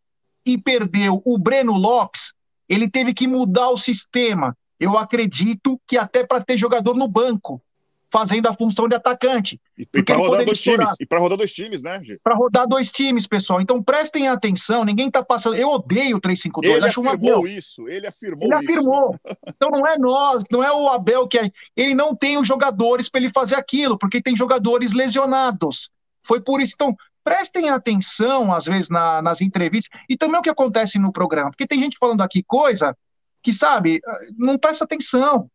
e 0.44 0.58
perdeu 0.58 1.22
o 1.24 1.38
Breno 1.38 1.72
Lopes, 1.76 2.32
ele 2.68 2.88
teve 2.88 3.12
que 3.12 3.26
mudar 3.26 3.70
o 3.70 3.78
sistema. 3.78 4.56
Eu 4.78 4.96
acredito 4.96 5.80
que 5.86 5.98
até 5.98 6.24
para 6.26 6.42
ter 6.42 6.56
jogador 6.56 6.94
no 6.94 7.06
banco, 7.06 7.62
fazendo 8.10 8.48
a 8.48 8.54
função 8.54 8.88
de 8.88 8.94
atacante. 8.94 9.60
E 9.78 9.86
para 9.86 10.16
rodar 10.16 10.44
dois 10.44 10.60
times, 10.60 10.88
e 10.98 11.06
para 11.06 11.18
rodar 11.18 11.38
dois 11.38 11.52
times, 11.52 11.82
né, 11.82 12.00
Para 12.22 12.34
rodar 12.34 12.66
dois 12.66 12.90
times, 12.90 13.26
pessoal. 13.26 13.60
Então 13.60 13.82
prestem 13.82 14.28
atenção, 14.28 14.84
ninguém 14.84 15.06
está 15.06 15.24
passando. 15.24 15.56
Eu 15.56 15.68
odeio 15.68 16.16
o 16.16 16.20
352, 16.20 16.76
ele 16.76 16.86
acho 16.86 17.00
afirmou 17.00 17.40
uma 17.40 17.48
isso, 17.48 17.88
ele 17.88 18.06
afirmou 18.06 18.44
Ele 18.44 18.54
isso. 18.54 18.70
afirmou. 18.70 19.14
Então 19.60 19.70
não 19.70 19.86
é 19.86 19.98
nós, 19.98 20.42
não 20.50 20.64
é 20.64 20.72
o 20.72 20.88
Abel 20.88 21.28
que 21.28 21.38
é... 21.38 21.50
ele 21.76 21.94
não 21.94 22.16
tem 22.16 22.38
os 22.38 22.46
jogadores 22.46 23.08
para 23.08 23.20
ele 23.20 23.30
fazer 23.30 23.56
aquilo, 23.56 23.98
porque 23.98 24.22
tem 24.22 24.34
jogadores 24.34 24.92
lesionados. 24.92 25.90
Foi 26.22 26.40
por 26.40 26.60
isso. 26.60 26.72
Então, 26.74 26.96
prestem 27.30 27.70
atenção, 27.70 28.52
às 28.52 28.64
vezes, 28.64 28.90
na, 28.90 29.22
nas 29.22 29.40
entrevistas, 29.40 30.00
e 30.08 30.16
também 30.16 30.40
o 30.40 30.42
que 30.42 30.50
acontece 30.50 30.98
no 30.98 31.12
programa, 31.12 31.52
porque 31.52 31.64
tem 31.64 31.80
gente 31.80 31.96
falando 31.96 32.22
aqui 32.22 32.42
coisa 32.42 32.96
que, 33.40 33.52
sabe, 33.52 34.00
não 34.36 34.58
presta 34.58 34.82
atenção. 34.82 35.48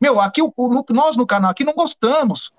Meu, 0.00 0.20
aqui 0.20 0.42
o, 0.42 0.52
no, 0.56 0.84
nós 0.90 1.16
no 1.16 1.24
canal 1.24 1.52
aqui 1.52 1.62
não 1.62 1.72
gostamos. 1.72 2.50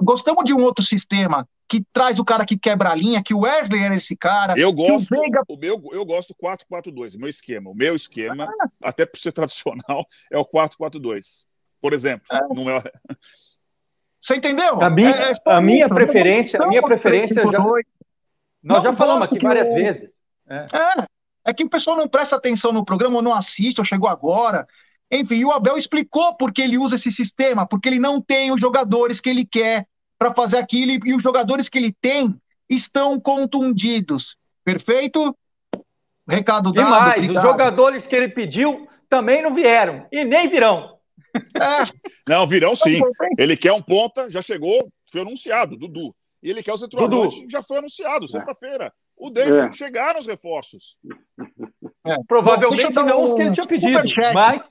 Gostamos 0.00 0.44
de 0.44 0.54
um 0.54 0.62
outro 0.62 0.84
sistema 0.84 1.44
que 1.68 1.84
traz 1.92 2.20
o 2.20 2.24
cara 2.24 2.46
que 2.46 2.56
quebra 2.56 2.90
a 2.90 2.94
linha, 2.94 3.20
que 3.20 3.34
o 3.34 3.40
Wesley 3.40 3.82
era 3.82 3.96
esse 3.96 4.14
cara. 4.14 4.54
Eu 4.56 4.72
gosto, 4.72 5.12
o, 5.12 5.20
Veiga... 5.20 5.42
o 5.48 5.56
meu, 5.56 5.82
eu 5.90 6.04
gosto 6.04 6.32
4-4-2, 6.36 7.18
meu 7.18 7.28
esquema. 7.28 7.68
O 7.68 7.74
meu 7.74 7.96
esquema, 7.96 8.48
ah. 8.60 8.68
até 8.80 9.04
por 9.04 9.18
ser 9.18 9.32
tradicional, 9.34 10.06
é 10.30 10.38
o 10.38 10.44
4-4-2. 10.44 11.46
Por 11.80 11.92
exemplo, 11.92 12.24
é. 12.30 12.54
no 12.54 12.64
meu... 12.64 12.80
Você 14.20 14.36
entendeu? 14.36 14.82
A 14.82 14.90
minha, 14.90 15.10
é, 15.10 15.32
é 15.32 15.34
a 15.46 15.60
minha 15.60 15.88
preferência, 15.88 16.62
a 16.62 16.66
minha 16.66 16.82
preferência 16.82 17.34
já, 17.34 17.64
nós 18.62 18.82
já 18.82 18.92
falamos 18.92 19.26
aqui 19.26 19.38
várias 19.38 19.72
vezes. 19.72 20.12
É. 20.48 20.66
é. 20.72 21.04
É 21.46 21.54
que 21.54 21.64
o 21.64 21.70
pessoal 21.70 21.96
não 21.96 22.06
presta 22.06 22.36
atenção 22.36 22.70
no 22.70 22.84
programa, 22.84 23.16
ou 23.16 23.22
não 23.22 23.32
assiste, 23.32 23.78
ou 23.78 23.84
chegou 23.84 24.08
agora. 24.08 24.66
Enfim, 25.10 25.42
o 25.44 25.50
Abel 25.50 25.76
explicou 25.78 26.36
por 26.36 26.52
que 26.52 26.60
ele 26.60 26.76
usa 26.76 26.96
esse 26.96 27.10
sistema, 27.10 27.66
porque 27.66 27.88
ele 27.88 27.98
não 27.98 28.20
tem 28.20 28.52
os 28.52 28.60
jogadores 28.60 29.20
que 29.20 29.30
ele 29.30 29.44
quer 29.44 29.86
para 30.18 30.34
fazer 30.34 30.58
aquilo, 30.58 30.92
e 31.04 31.14
os 31.14 31.22
jogadores 31.22 31.68
que 31.68 31.78
ele 31.78 31.92
tem 31.98 32.38
estão 32.68 33.18
contundidos. 33.18 34.36
Perfeito? 34.62 35.34
Recado 36.28 36.72
dado. 36.72 36.84
Demais. 36.84 37.12
Obrigado. 37.16 37.36
Os 37.36 37.42
jogadores 37.42 38.06
que 38.06 38.14
ele 38.14 38.28
pediu 38.28 38.86
também 39.08 39.42
não 39.42 39.54
vieram 39.54 40.06
e 40.12 40.24
nem 40.24 40.48
virão. 40.48 40.99
É. 41.34 42.10
Não, 42.28 42.46
virão 42.46 42.74
sim. 42.74 43.00
Ele 43.38 43.56
quer 43.56 43.72
um 43.72 43.82
ponta, 43.82 44.30
já 44.30 44.42
chegou, 44.42 44.90
foi 45.10 45.20
anunciado, 45.20 45.76
Dudu. 45.76 46.14
E 46.42 46.50
ele 46.50 46.62
quer 46.62 46.72
o 46.72 46.78
centroavante, 46.78 47.46
já 47.50 47.62
foi 47.62 47.78
anunciado, 47.78 48.26
sexta-feira. 48.26 48.92
O 49.16 49.28
David, 49.28 49.68
é. 49.68 49.72
chegaram 49.72 50.20
os 50.20 50.26
reforços. 50.26 50.96
É. 52.06 52.16
Provavelmente 52.26 52.94
Bom, 52.94 53.04
não 53.04 53.20
um 53.20 53.24
os 53.24 53.34
que 53.34 53.42
ele 53.42 53.50
tinha 53.52 53.66
pedido, 53.66 54.00
mas... 54.34 54.62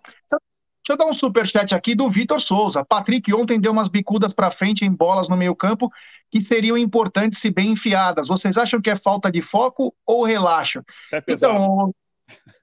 Deixa 0.89 0.93
eu 0.93 1.05
dar 1.05 1.11
um 1.11 1.13
superchat 1.13 1.75
aqui 1.75 1.93
do 1.93 2.09
Vitor 2.09 2.41
Souza. 2.41 2.83
Patrick 2.83 3.31
ontem 3.31 3.59
deu 3.59 3.71
umas 3.71 3.87
bicudas 3.87 4.33
para 4.33 4.49
frente 4.49 4.83
em 4.83 4.91
bolas 4.91 5.29
no 5.29 5.37
meio 5.37 5.55
campo 5.55 5.87
que 6.31 6.41
seriam 6.41 6.75
importantes 6.75 7.39
se 7.39 7.51
bem 7.51 7.73
enfiadas. 7.73 8.27
Vocês 8.27 8.57
acham 8.57 8.81
que 8.81 8.89
é 8.89 8.95
falta 8.95 9.31
de 9.31 9.39
foco 9.39 9.93
ou 10.03 10.23
relaxo? 10.23 10.81
É 11.13 11.21
então, 11.27 11.93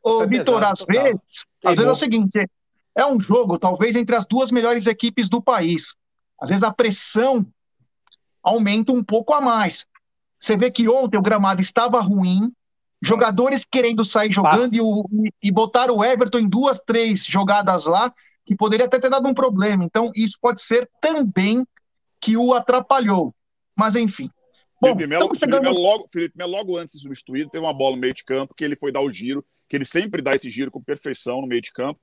o, 0.02 0.22
é 0.22 0.26
Vitor, 0.26 0.64
às 0.64 0.84
vezes, 0.88 1.46
às 1.64 1.76
vezes 1.76 1.88
é 1.88 1.92
o 1.92 1.94
seguinte, 1.94 2.50
é 2.96 3.06
um 3.06 3.20
jogo 3.20 3.58
talvez 3.58 3.94
entre 3.94 4.16
as 4.16 4.26
duas 4.26 4.50
melhores 4.50 4.86
equipes 4.86 5.28
do 5.28 5.42
país. 5.42 5.94
Às 6.40 6.48
vezes 6.48 6.64
a 6.64 6.72
pressão 6.72 7.46
aumenta 8.42 8.92
um 8.92 9.04
pouco 9.04 9.34
a 9.34 9.40
mais. 9.40 9.86
Você 10.40 10.56
vê 10.56 10.70
que 10.70 10.88
ontem 10.88 11.18
o 11.18 11.22
gramado 11.22 11.60
estava 11.60 12.00
ruim, 12.00 12.50
jogadores 13.02 13.64
querendo 13.70 14.04
sair 14.04 14.32
jogando 14.32 14.74
e, 14.74 14.80
o, 14.80 15.04
e 15.42 15.52
botar 15.52 15.90
o 15.90 16.02
Everton 16.02 16.38
em 16.38 16.48
duas, 16.48 16.80
três 16.80 17.24
jogadas 17.24 17.84
lá, 17.84 18.12
que 18.44 18.56
poderia 18.56 18.86
até 18.86 18.98
ter 18.98 19.10
dado 19.10 19.28
um 19.28 19.34
problema. 19.34 19.84
Então, 19.84 20.10
isso 20.14 20.38
pode 20.40 20.60
ser 20.60 20.88
também 21.00 21.66
que 22.20 22.36
o 22.36 22.54
atrapalhou. 22.54 23.34
Mas, 23.76 23.96
enfim. 23.96 24.30
Bom, 24.80 24.88
Felipe, 24.88 25.06
Melo, 25.06 25.34
chegando... 25.34 25.38
Felipe, 25.40 25.60
Melo 25.60 25.80
logo, 25.80 26.08
Felipe 26.08 26.38
Melo, 26.38 26.52
logo 26.52 26.76
antes 26.76 26.94
de 26.94 27.00
substituído, 27.00 27.50
teve 27.50 27.64
uma 27.64 27.74
bola 27.74 27.96
no 27.96 28.00
meio 28.00 28.14
de 28.14 28.24
campo 28.24 28.54
que 28.54 28.64
ele 28.64 28.76
foi 28.76 28.92
dar 28.92 29.00
o 29.00 29.10
giro, 29.10 29.44
que 29.68 29.76
ele 29.76 29.84
sempre 29.84 30.22
dá 30.22 30.34
esse 30.34 30.50
giro 30.50 30.70
com 30.70 30.82
perfeição 30.82 31.40
no 31.40 31.46
meio 31.46 31.60
de 31.60 31.72
campo. 31.72 31.98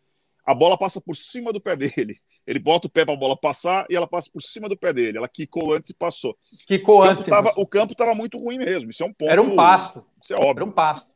A 0.45 0.53
bola 0.53 0.77
passa 0.77 0.99
por 0.99 1.15
cima 1.15 1.53
do 1.53 1.61
pé 1.61 1.75
dele. 1.75 2.17
Ele 2.45 2.59
bota 2.59 2.87
o 2.87 2.89
pé 2.89 3.05
para 3.05 3.13
a 3.13 3.17
bola 3.17 3.37
passar 3.37 3.85
e 3.89 3.95
ela 3.95 4.07
passa 4.07 4.29
por 4.31 4.41
cima 4.41 4.67
do 4.67 4.77
pé 4.77 4.91
dele. 4.91 5.17
Ela 5.17 5.29
quicou 5.29 5.73
antes 5.73 5.89
e 5.89 5.93
passou. 5.93 6.37
Quicou 6.67 6.99
o 6.99 7.03
antes. 7.03 7.25
Tava, 7.25 7.53
o 7.55 7.65
campo 7.65 7.93
estava 7.93 8.13
muito 8.13 8.37
ruim 8.37 8.57
mesmo. 8.57 8.91
Isso 8.91 9.03
é 9.03 9.05
um 9.05 9.13
ponto. 9.13 9.31
Era 9.31 9.41
um 9.41 9.55
pasto. 9.55 10.03
Isso 10.21 10.33
é 10.33 10.35
óbvio. 10.37 10.63
Era 10.63 10.65
um 10.65 10.71
pasto. 10.71 11.07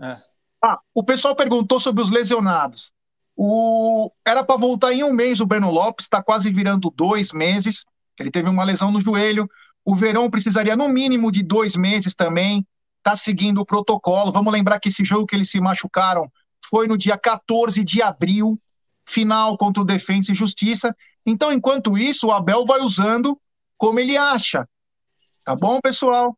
É. 0.00 0.16
Ah, 0.62 0.78
o 0.94 1.02
pessoal 1.02 1.34
perguntou 1.34 1.80
sobre 1.80 2.02
os 2.02 2.10
lesionados. 2.10 2.92
O... 3.36 4.10
Era 4.24 4.44
para 4.44 4.56
voltar 4.56 4.92
em 4.92 5.02
um 5.02 5.12
mês 5.12 5.40
o 5.40 5.46
Breno 5.46 5.70
Lopes, 5.70 6.06
está 6.06 6.22
quase 6.22 6.50
virando 6.52 6.90
dois 6.90 7.32
meses. 7.32 7.84
Ele 8.18 8.30
teve 8.30 8.48
uma 8.48 8.64
lesão 8.64 8.92
no 8.92 9.00
joelho. 9.00 9.48
O 9.84 9.94
Verão 9.94 10.30
precisaria 10.30 10.76
no 10.76 10.88
mínimo 10.88 11.30
de 11.32 11.42
dois 11.42 11.76
meses 11.76 12.14
também. 12.14 12.66
Está 12.98 13.16
seguindo 13.16 13.60
o 13.60 13.66
protocolo. 13.66 14.32
Vamos 14.32 14.52
lembrar 14.52 14.78
que 14.78 14.88
esse 14.88 15.04
jogo 15.04 15.26
que 15.26 15.34
eles 15.34 15.50
se 15.50 15.60
machucaram 15.60 16.30
foi 16.70 16.86
no 16.86 16.96
dia 16.96 17.18
14 17.18 17.84
de 17.84 18.00
abril 18.00 18.60
final 19.06 19.56
contra 19.56 19.82
o 19.82 19.86
Defensa 19.86 20.32
e 20.32 20.34
Justiça. 20.34 20.94
Então, 21.24 21.52
enquanto 21.52 21.96
isso, 21.96 22.28
o 22.28 22.32
Abel 22.32 22.64
vai 22.64 22.80
usando 22.80 23.38
como 23.78 24.00
ele 24.00 24.16
acha. 24.16 24.68
Tá 25.44 25.54
bom, 25.54 25.80
pessoal? 25.80 26.36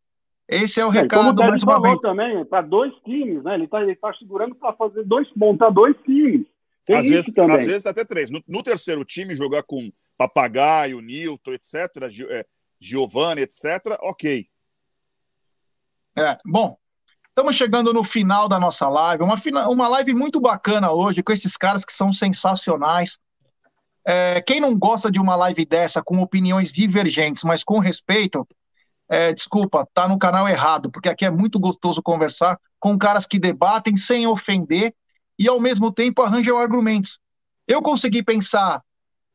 Esse 0.48 0.80
é 0.80 0.86
o 0.86 0.90
é, 0.90 1.02
recado 1.02 1.36
como 1.36 1.50
mais 1.50 1.62
uma 1.62 1.80
vez. 1.80 2.00
também, 2.00 2.44
para 2.44 2.62
dois 2.62 2.92
times, 3.04 3.42
né? 3.44 3.54
Ele 3.54 3.64
está 3.64 3.80
tá 4.00 4.14
segurando 4.18 4.54
para 4.54 4.72
fazer 4.74 5.04
dois, 5.04 5.28
montar 5.36 5.70
dois 5.70 5.96
times. 6.04 6.46
Tem 6.86 6.96
às, 6.96 7.06
vezes, 7.06 7.32
também. 7.34 7.56
às 7.56 7.64
vezes 7.64 7.86
até 7.86 8.02
três. 8.04 8.30
No, 8.30 8.42
no, 8.48 8.62
terceiro 8.62 9.04
time, 9.04 9.34
jogar 9.34 9.62
com 9.62 9.92
Papagaio, 10.16 11.02
Nilton, 11.02 11.52
etc., 11.52 11.74
é, 12.30 12.46
Giovanni, 12.80 13.42
etc., 13.42 13.98
ok. 14.00 14.46
É, 16.16 16.36
bom, 16.46 16.78
Estamos 17.38 17.54
chegando 17.54 17.92
no 17.92 18.02
final 18.02 18.48
da 18.48 18.58
nossa 18.58 18.88
live, 18.88 19.22
uma, 19.22 19.36
uma 19.68 19.86
live 19.86 20.12
muito 20.12 20.40
bacana 20.40 20.90
hoje, 20.90 21.22
com 21.22 21.32
esses 21.32 21.56
caras 21.56 21.84
que 21.84 21.92
são 21.92 22.12
sensacionais. 22.12 23.16
É, 24.04 24.42
quem 24.42 24.58
não 24.60 24.76
gosta 24.76 25.08
de 25.08 25.20
uma 25.20 25.36
live 25.36 25.64
dessa, 25.64 26.02
com 26.02 26.20
opiniões 26.20 26.72
divergentes, 26.72 27.44
mas 27.44 27.62
com 27.62 27.78
respeito, 27.78 28.44
é, 29.08 29.32
desculpa, 29.32 29.86
tá 29.94 30.08
no 30.08 30.18
canal 30.18 30.48
errado, 30.48 30.90
porque 30.90 31.08
aqui 31.08 31.24
é 31.24 31.30
muito 31.30 31.60
gostoso 31.60 32.02
conversar 32.02 32.58
com 32.80 32.98
caras 32.98 33.24
que 33.24 33.38
debatem 33.38 33.96
sem 33.96 34.26
ofender 34.26 34.92
e, 35.38 35.46
ao 35.46 35.60
mesmo 35.60 35.92
tempo, 35.92 36.22
arranjam 36.22 36.58
argumentos. 36.58 37.20
Eu 37.68 37.80
consegui 37.80 38.20
pensar 38.20 38.82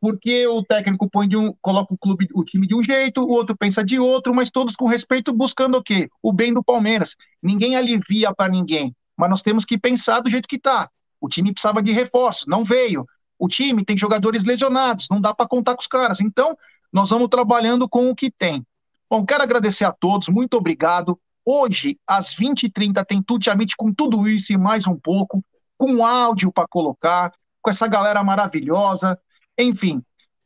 porque 0.04 0.46
o 0.48 0.62
técnico 0.62 1.10
põe 1.10 1.30
de 1.30 1.38
um, 1.38 1.54
coloca 1.62 1.94
o 1.94 1.98
clube, 1.98 2.28
o 2.34 2.44
time 2.44 2.68
de 2.68 2.76
um 2.76 2.84
jeito, 2.84 3.24
o 3.24 3.30
outro 3.30 3.56
pensa 3.56 3.86
de 3.86 3.98
outro, 3.98 4.36
mas 4.36 4.52
todos 4.52 4.76
com 4.76 4.86
respeito, 4.86 5.32
buscando 5.32 5.78
o 5.78 5.82
quê? 5.82 6.10
O 6.22 6.34
bem 6.34 6.54
do 6.54 6.62
Palmeiras. 6.62 7.16
Ninguém 7.42 7.78
alivia 7.78 8.36
para 8.36 8.52
ninguém, 8.52 8.94
mas 9.16 9.30
nós 9.30 9.42
temos 9.42 9.64
que 9.64 9.78
pensar 9.78 10.20
do 10.20 10.30
jeito 10.30 10.46
que 10.46 10.58
está. 10.58 10.90
O 11.22 11.30
time 11.30 11.54
precisava 11.54 11.82
de 11.82 11.94
reforços, 11.94 12.46
não 12.48 12.66
veio. 12.66 13.06
O 13.40 13.48
time 13.48 13.86
tem 13.86 13.98
jogadores 13.98 14.44
lesionados, 14.44 15.08
não 15.10 15.22
dá 15.22 15.34
para 15.34 15.48
contar 15.48 15.74
com 15.74 15.80
os 15.80 15.88
caras. 15.88 16.20
Então, 16.20 16.58
nós 16.92 17.10
vamos 17.10 17.30
trabalhando 17.30 17.88
com 17.88 18.10
o 18.10 18.16
que 18.16 18.30
tem. 18.30 18.62
Bom, 19.10 19.26
quero 19.26 19.44
agradecer 19.44 19.86
a 19.86 19.94
todos, 19.94 20.28
muito 20.28 20.58
obrigado. 20.58 21.18
Hoje, 21.46 21.98
às 22.06 22.36
20h30, 22.36 23.06
tem 23.06 23.24
Tutiamite 23.24 23.78
com 23.78 23.94
tudo 23.94 24.28
isso 24.28 24.52
e 24.52 24.58
mais 24.58 24.86
um 24.86 25.00
pouco, 25.00 25.42
com 25.78 26.06
áudio 26.06 26.52
para 26.52 26.68
colocar, 26.68 27.32
com 27.62 27.70
essa 27.70 27.88
galera 27.88 28.22
maravilhosa. 28.22 29.18
Enfim, 29.58 30.04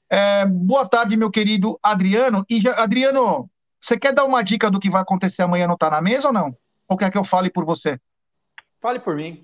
é, 0.10 0.46
boa 0.46 0.88
tarde, 0.88 1.18
meu 1.18 1.30
querido 1.32 1.80
Adriano. 1.82 2.46
E 2.50 2.60
já, 2.60 2.74
Adriano, 2.82 3.50
você 3.80 3.98
quer 3.98 4.14
dar 4.14 4.26
uma 4.26 4.44
dica 4.44 4.70
do 4.70 4.80
que 4.80 4.90
vai 4.90 5.02
acontecer 5.02 5.42
amanhã 5.42 5.68
no 5.68 5.78
Tá 5.78 5.90
na 5.90 6.02
Mesa 6.02 6.28
ou 6.28 6.34
não? 6.34 6.56
Ou 6.88 6.98
quer 6.98 7.12
que 7.12 7.18
eu 7.18 7.24
fale 7.24 7.50
por 7.50 7.66
você? 7.66 8.00
Fale 8.82 9.00
por 9.00 9.16
mim. 9.16 9.44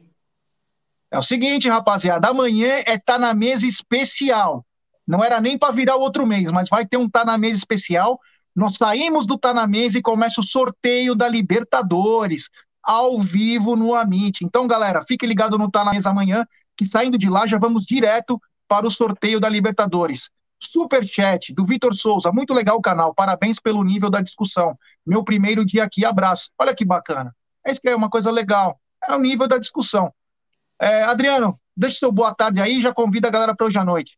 É 1.12 1.20
o 1.20 1.24
seguinte, 1.24 1.70
rapaziada, 1.70 2.30
amanhã 2.30 2.82
é 2.86 2.98
Tá 2.98 3.20
na 3.20 3.34
Mesa 3.34 3.66
especial. 3.66 4.66
Não 5.08 5.24
era 5.24 5.40
nem 5.42 5.58
para 5.58 5.74
virar 5.74 5.98
o 5.98 6.02
outro 6.02 6.26
mês, 6.26 6.50
mas 6.52 6.70
vai 6.70 6.86
ter 6.86 6.98
um 6.98 7.10
Tá 7.10 7.24
na 7.26 7.38
Mesa 7.38 7.58
especial. 7.58 8.20
Nós 8.56 8.76
saímos 8.76 9.28
do 9.28 9.38
Tá 9.38 9.54
na 9.54 9.68
Mesa 9.68 9.98
e 9.98 10.02
começa 10.02 10.40
o 10.40 10.44
sorteio 10.44 11.14
da 11.16 11.28
Libertadores, 11.28 12.50
ao 12.82 13.20
vivo 13.20 13.76
no 13.76 13.94
Amit. 13.94 14.44
Então, 14.44 14.68
galera, 14.68 15.02
fique 15.02 15.26
ligado 15.26 15.58
no 15.58 15.70
Tá 15.70 15.84
na 15.84 15.92
Mesa 15.92 16.10
amanhã, 16.10 16.46
que 16.76 16.86
saindo 16.86 17.18
de 17.18 17.30
lá 17.30 17.46
já 17.46 17.58
vamos 17.58 17.86
direto 17.86 18.42
para 18.74 18.88
o 18.88 18.92
sorteio 18.92 19.40
da 19.40 19.48
Libertadores. 19.48 20.32
Super 20.60 21.06
chat 21.06 21.54
do 21.54 21.64
Vitor 21.64 21.94
Souza, 21.94 22.32
muito 22.32 22.56
legal 22.56 22.76
o 22.76 22.82
canal, 22.82 23.14
parabéns 23.14 23.60
pelo 23.60 23.84
nível 23.84 24.10
da 24.10 24.20
discussão. 24.20 24.76
Meu 25.06 25.24
primeiro 25.24 25.64
dia 25.64 25.84
aqui, 25.84 26.04
abraço. 26.04 26.50
Olha 26.60 26.74
que 26.74 26.84
bacana. 26.84 27.36
É 27.64 27.72
isso 27.72 27.80
que 27.80 27.88
é 27.88 27.96
uma 27.96 28.10
coisa 28.10 28.32
legal, 28.32 28.80
é 29.08 29.16
o 29.16 29.20
nível 29.20 29.48
da 29.48 29.60
discussão. 29.60 30.12
É, 30.82 31.04
Adriano, 31.04 31.60
deixa 31.78 32.00
seu 32.00 32.12
boa 32.12 32.34
tarde 32.34 32.60
aí 32.60 32.80
e 32.80 32.82
já 32.82 32.92
convida 32.92 33.28
a 33.28 33.32
galera 33.32 33.56
para 33.56 33.68
hoje 33.68 33.78
à 33.78 33.86
noite. 33.86 34.18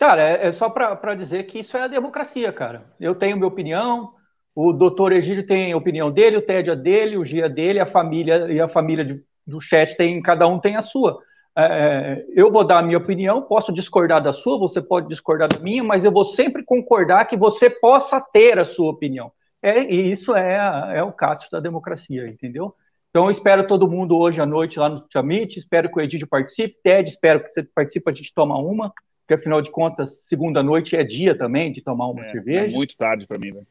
Cara, 0.00 0.20
é, 0.20 0.48
é 0.48 0.50
só 0.50 0.68
para 0.68 1.14
dizer 1.14 1.44
que 1.44 1.60
isso 1.60 1.76
é 1.76 1.82
a 1.82 1.88
democracia, 1.88 2.52
cara. 2.52 2.92
Eu 2.98 3.14
tenho 3.14 3.36
minha 3.36 3.46
opinião, 3.46 4.14
o 4.52 4.72
doutor 4.72 5.12
Egídio 5.12 5.46
tem 5.46 5.72
a 5.72 5.76
opinião 5.76 6.10
dele, 6.10 6.38
o 6.38 6.42
Ted 6.42 6.72
a 6.72 6.74
dele, 6.74 7.16
o 7.16 7.24
Gia 7.24 7.48
dele, 7.48 7.78
a 7.78 7.86
família 7.86 8.52
e 8.52 8.60
a 8.60 8.68
família 8.68 9.04
de, 9.04 9.22
do 9.46 9.60
chat 9.60 9.96
tem, 9.96 10.20
cada 10.20 10.48
um 10.48 10.58
tem 10.58 10.74
a 10.74 10.82
sua. 10.82 11.22
É, 11.56 11.64
é, 11.64 12.26
eu 12.34 12.50
vou 12.50 12.64
dar 12.64 12.78
a 12.78 12.82
minha 12.82 12.96
opinião, 12.96 13.42
posso 13.42 13.72
discordar 13.72 14.22
da 14.22 14.32
sua, 14.32 14.58
você 14.58 14.80
pode 14.80 15.08
discordar 15.08 15.48
da 15.48 15.58
minha, 15.58 15.84
mas 15.84 16.04
eu 16.04 16.10
vou 16.10 16.24
sempre 16.24 16.64
concordar 16.64 17.26
que 17.26 17.36
você 17.36 17.68
possa 17.68 18.20
ter 18.20 18.58
a 18.58 18.64
sua 18.64 18.90
opinião. 18.90 19.30
É, 19.62 19.82
e 19.82 20.10
isso 20.10 20.34
é, 20.34 20.96
é 20.96 21.02
o 21.02 21.12
cato 21.12 21.46
da 21.52 21.60
democracia, 21.60 22.26
entendeu? 22.26 22.74
Então, 23.10 23.26
eu 23.26 23.30
espero 23.30 23.66
todo 23.66 23.88
mundo 23.88 24.16
hoje 24.16 24.40
à 24.40 24.46
noite 24.46 24.78
lá 24.78 24.88
no 24.88 25.04
Chamit, 25.12 25.58
espero 25.58 25.90
que 25.90 25.98
o 25.98 26.00
Edídio 26.00 26.26
participe, 26.26 26.78
Ted, 26.82 27.10
espero 27.10 27.44
que 27.44 27.50
você 27.50 27.62
participe, 27.62 28.10
a 28.10 28.14
gente 28.14 28.32
toma 28.34 28.56
uma, 28.56 28.90
porque 29.20 29.34
afinal 29.34 29.60
de 29.60 29.70
contas, 29.70 30.26
segunda 30.26 30.62
noite 30.62 30.96
é 30.96 31.04
dia 31.04 31.36
também 31.36 31.70
de 31.70 31.82
tomar 31.82 32.06
uma 32.06 32.22
é, 32.22 32.30
cerveja. 32.30 32.74
É 32.74 32.76
muito 32.76 32.96
tarde 32.96 33.26
para 33.26 33.38
mim, 33.38 33.52
velho. 33.52 33.66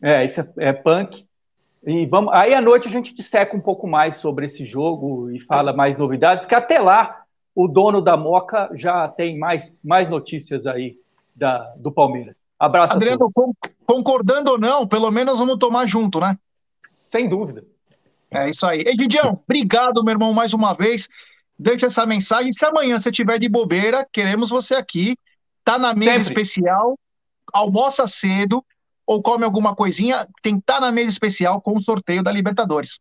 É, 0.00 0.24
isso 0.24 0.40
é, 0.40 0.68
é 0.68 0.72
punk. 0.72 1.26
E 1.86 2.06
vamos, 2.06 2.32
aí 2.34 2.54
à 2.54 2.60
noite 2.60 2.88
a 2.88 2.90
gente 2.90 3.14
disseca 3.14 3.56
um 3.56 3.60
pouco 3.60 3.86
mais 3.86 4.16
sobre 4.16 4.46
esse 4.46 4.64
jogo 4.66 5.30
e 5.30 5.38
fala 5.40 5.72
mais 5.72 5.96
novidades, 5.96 6.46
que 6.46 6.54
até 6.54 6.78
lá 6.78 7.22
o 7.54 7.68
dono 7.68 8.00
da 8.00 8.16
Moca 8.16 8.70
já 8.74 9.08
tem 9.08 9.38
mais, 9.38 9.80
mais 9.84 10.08
notícias 10.08 10.66
aí 10.66 10.96
da, 11.34 11.72
do 11.76 11.90
Palmeiras. 11.90 12.36
Abraço. 12.58 12.94
Adriano, 12.94 13.28
concordando 13.86 14.52
ou 14.52 14.58
não, 14.58 14.86
pelo 14.86 15.10
menos 15.10 15.38
vamos 15.38 15.58
tomar 15.58 15.86
junto, 15.86 16.18
né? 16.18 16.36
Sem 17.08 17.28
dúvida. 17.28 17.64
É 18.30 18.50
isso 18.50 18.66
aí. 18.66 18.80
Edidião, 18.80 19.40
obrigado, 19.44 20.02
meu 20.04 20.12
irmão, 20.12 20.34
mais 20.34 20.52
uma 20.52 20.74
vez. 20.74 21.08
Deixa 21.58 21.86
essa 21.86 22.04
mensagem. 22.04 22.52
Se 22.52 22.64
amanhã 22.66 22.98
você 22.98 23.10
tiver 23.10 23.38
de 23.38 23.48
bobeira, 23.48 24.06
queremos 24.12 24.50
você 24.50 24.74
aqui. 24.74 25.16
Tá 25.64 25.78
na 25.78 25.94
mesa 25.94 26.24
Sempre. 26.24 26.42
especial, 26.42 26.98
almoça 27.52 28.06
cedo, 28.06 28.64
ou 29.08 29.22
come 29.22 29.42
alguma 29.42 29.74
coisinha, 29.74 30.26
tem 30.42 30.56
que 30.56 30.60
estar 30.60 30.74
tá 30.74 30.80
na 30.82 30.92
mesa 30.92 31.08
especial 31.08 31.62
com 31.62 31.72
o 31.72 31.80
sorteio 31.80 32.22
da 32.22 32.30
Libertadores. 32.30 33.00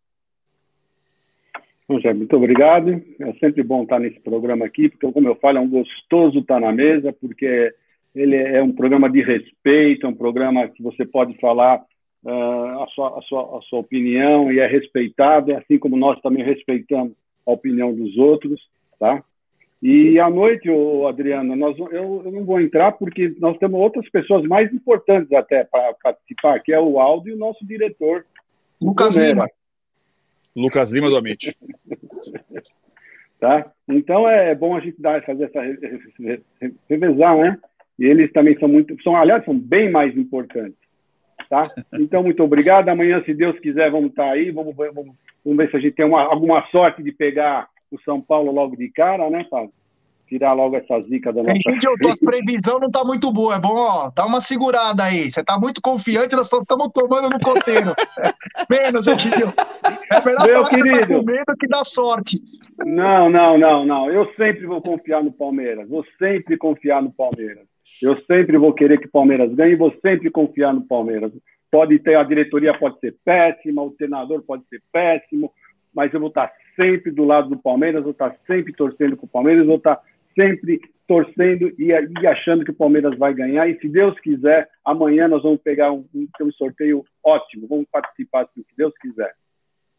José, 1.89 2.13
muito 2.13 2.33
obrigado. 2.33 3.01
É 3.19 3.33
sempre 3.33 3.61
bom 3.61 3.83
estar 3.83 3.99
nesse 3.99 4.17
programa 4.21 4.65
aqui, 4.65 4.87
porque, 4.87 5.11
como 5.11 5.27
eu 5.27 5.35
falo, 5.35 5.57
é 5.57 5.61
um 5.61 5.69
gostoso 5.69 6.39
estar 6.39 6.61
na 6.61 6.71
mesa, 6.71 7.11
porque 7.11 7.73
ele 8.15 8.37
é 8.37 8.63
um 8.63 8.71
programa 8.71 9.09
de 9.09 9.21
respeito, 9.21 10.05
é 10.05 10.09
um 10.09 10.15
programa 10.15 10.69
que 10.69 10.81
você 10.81 11.05
pode 11.05 11.37
falar 11.39 11.83
uh, 12.23 12.83
a, 12.83 12.87
sua, 12.95 13.19
a, 13.19 13.21
sua, 13.23 13.57
a 13.57 13.61
sua 13.63 13.79
opinião 13.79 14.49
e 14.49 14.59
é 14.59 14.65
respeitado, 14.65 15.53
assim 15.55 15.77
como 15.77 15.97
nós 15.97 16.21
também 16.21 16.43
respeitamos 16.43 17.13
a 17.45 17.51
opinião 17.51 17.93
dos 17.93 18.17
outros, 18.17 18.61
tá? 18.97 19.21
E 19.81 20.19
à 20.19 20.29
noite, 20.29 20.69
ô, 20.69 21.07
Adriano, 21.07 21.55
nós, 21.55 21.77
eu, 21.77 22.23
eu, 22.25 22.31
não 22.31 22.43
vou 22.43 22.59
entrar 22.59 22.91
porque 22.93 23.35
nós 23.39 23.57
temos 23.57 23.79
outras 23.79 24.09
pessoas 24.09 24.43
mais 24.43 24.73
importantes 24.73 25.31
até 25.31 25.63
para 25.63 25.93
participar, 26.01 26.59
que 26.61 26.73
é 26.73 26.79
o 26.79 26.99
Aldo 26.99 27.29
e 27.29 27.33
o 27.33 27.37
nosso 27.37 27.65
diretor. 27.65 28.25
Lucas 28.81 29.15
Lima. 29.15 29.47
Lucas 30.55 30.91
Lima 30.91 31.09
do 31.09 31.17
Amit. 31.17 31.55
tá? 33.39 33.71
Então 33.87 34.27
é 34.27 34.55
bom 34.55 34.75
a 34.75 34.79
gente 34.79 34.99
dar, 34.99 35.23
fazer 35.23 35.43
essa 35.43 35.61
revezar, 36.89 37.37
né? 37.37 37.59
E 37.99 38.05
eles 38.05 38.31
também 38.31 38.57
são 38.59 38.67
muito, 38.67 38.99
são, 39.03 39.15
aliás, 39.15 39.45
são 39.45 39.57
bem 39.57 39.91
mais 39.91 40.15
importantes. 40.17 40.77
Tá? 41.49 41.61
Então, 41.93 42.23
muito 42.23 42.43
obrigado. 42.43 42.89
Amanhã, 42.89 43.23
se 43.23 43.33
Deus 43.33 43.57
quiser, 43.59 43.89
vamos 43.89 44.09
estar 44.09 44.29
aí. 44.29 44.51
Vamos, 44.51 44.75
vamos, 44.75 45.15
vamos 45.43 45.57
ver 45.57 45.69
se 45.69 45.77
a 45.77 45.79
gente 45.79 45.95
tem 45.95 46.05
uma, 46.05 46.21
alguma 46.23 46.65
sorte 46.67 47.01
de 47.01 47.11
pegar 47.11 47.67
o 47.91 48.01
São 48.01 48.21
Paulo 48.21 48.51
logo 48.51 48.75
de 48.75 48.89
cara, 48.89 49.29
né, 49.29 49.45
Fábio? 49.49 49.71
Tirar 50.27 50.51
logo 50.51 50.75
essa 50.75 50.99
zica 51.03 51.31
da 51.31 51.41
nossa... 51.41 51.55
Gente, 51.55 51.87
tua 52.01 52.13
previsão 52.25 52.79
não 52.79 52.91
tá 52.91 53.01
muito 53.05 53.31
boa. 53.31 53.55
É 53.55 53.59
bom, 53.59 53.73
ó, 53.75 54.11
dá 54.13 54.25
uma 54.25 54.41
segurada 54.41 55.03
aí. 55.03 55.31
Você 55.31 55.41
tá 55.41 55.57
muito 55.57 55.81
confiante, 55.81 56.35
nós 56.35 56.51
estamos 56.51 56.89
tomando 56.93 57.29
no 57.29 57.39
coteiro. 57.39 57.93
Menos, 58.69 59.07
Egidio. 59.07 59.53
É 60.11 60.25
melhor 60.25 60.45
Meu 60.45 60.55
falar 60.57 60.69
querido. 60.69 60.89
que 60.89 60.97
você 60.97 61.07
tá 61.07 61.19
com 61.19 61.23
medo 61.23 61.57
que 61.57 61.67
dá 61.67 61.83
sorte. 61.85 62.37
Não, 62.85 63.29
não, 63.29 63.57
não, 63.57 63.85
não. 63.85 64.11
Eu 64.11 64.25
sempre 64.35 64.65
vou 64.65 64.81
confiar 64.81 65.23
no 65.23 65.31
Palmeiras. 65.31 65.87
Vou 65.87 66.03
sempre 66.03 66.57
confiar 66.57 67.01
no 67.01 67.11
Palmeiras. 67.13 67.65
Eu 68.03 68.17
sempre 68.17 68.57
vou 68.57 68.73
querer 68.73 68.99
que 68.99 69.07
o 69.07 69.11
Palmeiras 69.11 69.53
ganhe 69.53 69.73
e 69.73 69.77
vou 69.77 69.93
sempre 70.01 70.29
confiar 70.29 70.73
no 70.73 70.85
Palmeiras. 70.85 71.31
Pode 71.71 71.99
ter, 71.99 72.15
a 72.15 72.23
diretoria 72.23 72.77
pode 72.77 72.99
ser 72.99 73.15
péssima, 73.23 73.81
o 73.81 73.91
treinador 73.91 74.43
pode 74.45 74.65
ser 74.67 74.81
péssimo, 74.91 75.51
mas 75.93 76.13
eu 76.13 76.19
vou 76.19 76.29
estar 76.29 76.51
sempre 76.77 77.11
do 77.11 77.25
lado 77.25 77.49
do 77.49 77.57
Palmeiras, 77.57 78.03
vou 78.03 78.11
estar 78.11 78.33
sempre 78.45 78.71
torcendo 78.71 79.17
para 79.17 79.25
o 79.25 79.29
Palmeiras, 79.29 79.65
vou 79.65 79.77
estar 79.77 79.99
sempre 80.33 80.79
torcendo 81.07 81.73
e, 81.79 81.87
e, 81.87 82.27
achando 82.27 82.63
que 82.63 82.71
o 82.71 82.75
Palmeiras 82.75 83.17
vai 83.17 83.33
ganhar. 83.33 83.67
E 83.67 83.79
se 83.79 83.89
Deus 83.89 84.17
quiser, 84.19 84.69
amanhã 84.85 85.27
nós 85.27 85.41
vamos 85.41 85.59
pegar 85.61 85.91
um, 85.91 86.05
um 86.13 86.51
sorteio 86.51 87.03
ótimo, 87.23 87.67
vamos 87.67 87.87
participar 87.91 88.47
se 88.53 88.65
Deus 88.77 88.93
quiser. 89.01 89.33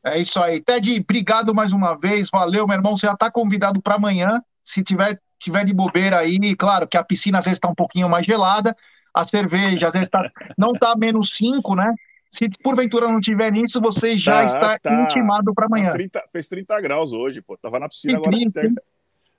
É 0.04 0.20
isso 0.20 0.40
aí. 0.40 0.60
Ted, 0.60 1.00
obrigado 1.00 1.54
mais 1.54 1.72
uma 1.72 1.98
vez. 1.98 2.30
Valeu, 2.30 2.66
meu 2.66 2.76
irmão. 2.76 2.96
Você 2.96 3.06
já 3.06 3.14
está 3.14 3.30
convidado 3.30 3.82
para 3.82 3.96
amanhã. 3.96 4.40
Se 4.62 4.82
tiver, 4.82 5.18
tiver 5.40 5.64
de 5.64 5.74
bobeira 5.74 6.18
aí, 6.18 6.38
claro 6.56 6.86
que 6.86 6.96
a 6.96 7.02
piscina 7.02 7.38
às 7.38 7.44
vezes 7.44 7.56
está 7.56 7.68
um 7.68 7.74
pouquinho 7.74 8.08
mais 8.08 8.24
gelada, 8.24 8.76
a 9.14 9.24
cerveja 9.24 9.88
às 9.88 9.94
vezes 9.94 10.08
tá, 10.08 10.30
não 10.56 10.72
está 10.72 10.94
menos 10.94 11.34
5, 11.36 11.74
né? 11.74 11.94
Se 12.30 12.48
porventura 12.62 13.10
não 13.10 13.20
tiver 13.20 13.50
nisso, 13.50 13.80
você 13.80 14.16
já 14.16 14.40
tá, 14.40 14.44
está 14.44 14.78
tá, 14.78 15.02
intimado 15.02 15.54
para 15.54 15.66
amanhã. 15.66 15.92
30, 15.92 16.24
fez 16.30 16.48
30 16.48 16.80
graus 16.80 17.12
hoje, 17.12 17.40
pô. 17.40 17.56
Tava 17.56 17.78
na 17.78 17.88
piscina 17.88 18.20
que 18.20 18.28
agora. 18.28 18.36
Triste, 18.36 18.74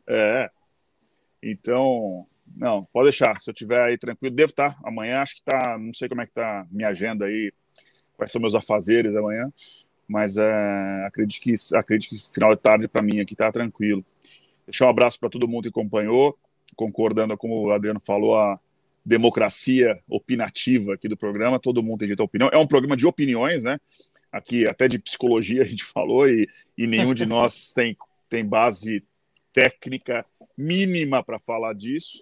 é. 0.07 0.49
Então, 1.41 2.25
não, 2.55 2.85
pode 2.85 3.05
deixar. 3.05 3.39
Se 3.39 3.49
eu 3.49 3.53
tiver 3.53 3.81
aí 3.81 3.97
tranquilo, 3.97 4.35
devo 4.35 4.49
estar. 4.49 4.73
Tá. 4.73 4.87
Amanhã 4.87 5.21
acho 5.21 5.35
que 5.35 5.43
tá. 5.43 5.77
Não 5.77 5.93
sei 5.93 6.09
como 6.09 6.21
é 6.21 6.25
que 6.25 6.33
tá 6.33 6.65
minha 6.71 6.89
agenda 6.89 7.25
aí, 7.25 7.53
quais 8.17 8.31
são 8.31 8.41
meus 8.41 8.55
afazeres 8.55 9.15
amanhã. 9.15 9.51
Mas 10.07 10.37
é, 10.37 11.05
acredito 11.05 11.41
que 11.41 11.53
acredito 11.75 12.09
que 12.09 12.33
final 12.33 12.55
de 12.55 12.61
tarde 12.61 12.87
para 12.87 13.03
mim 13.03 13.19
aqui 13.19 13.35
tá 13.35 13.51
tranquilo. 13.51 14.03
Deixar 14.65 14.87
um 14.87 14.89
abraço 14.89 15.19
para 15.19 15.29
todo 15.29 15.47
mundo 15.47 15.63
que 15.63 15.69
acompanhou, 15.69 16.37
concordando 16.75 17.37
com 17.37 17.49
o 17.49 17.71
Adriano 17.71 17.99
falou, 17.99 18.35
a 18.35 18.59
democracia 19.05 19.99
opinativa 20.07 20.93
aqui 20.93 21.07
do 21.07 21.17
programa, 21.17 21.59
todo 21.59 21.83
mundo 21.83 21.99
tem 21.99 22.07
direito 22.07 22.21
à 22.21 22.25
opinião. 22.25 22.49
É 22.51 22.57
um 22.57 22.67
programa 22.67 22.95
de 22.95 23.07
opiniões, 23.07 23.63
né? 23.63 23.79
Aqui 24.31 24.67
até 24.67 24.87
de 24.87 24.99
psicologia 24.99 25.61
a 25.61 25.65
gente 25.65 25.83
falou 25.83 26.27
e, 26.27 26.47
e 26.77 26.85
nenhum 26.85 27.13
de 27.13 27.25
nós 27.25 27.73
tem, 27.73 27.95
tem 28.29 28.45
base 28.45 29.03
técnica 29.51 30.25
mínima 30.57 31.23
para 31.23 31.39
falar 31.39 31.73
disso, 31.73 32.19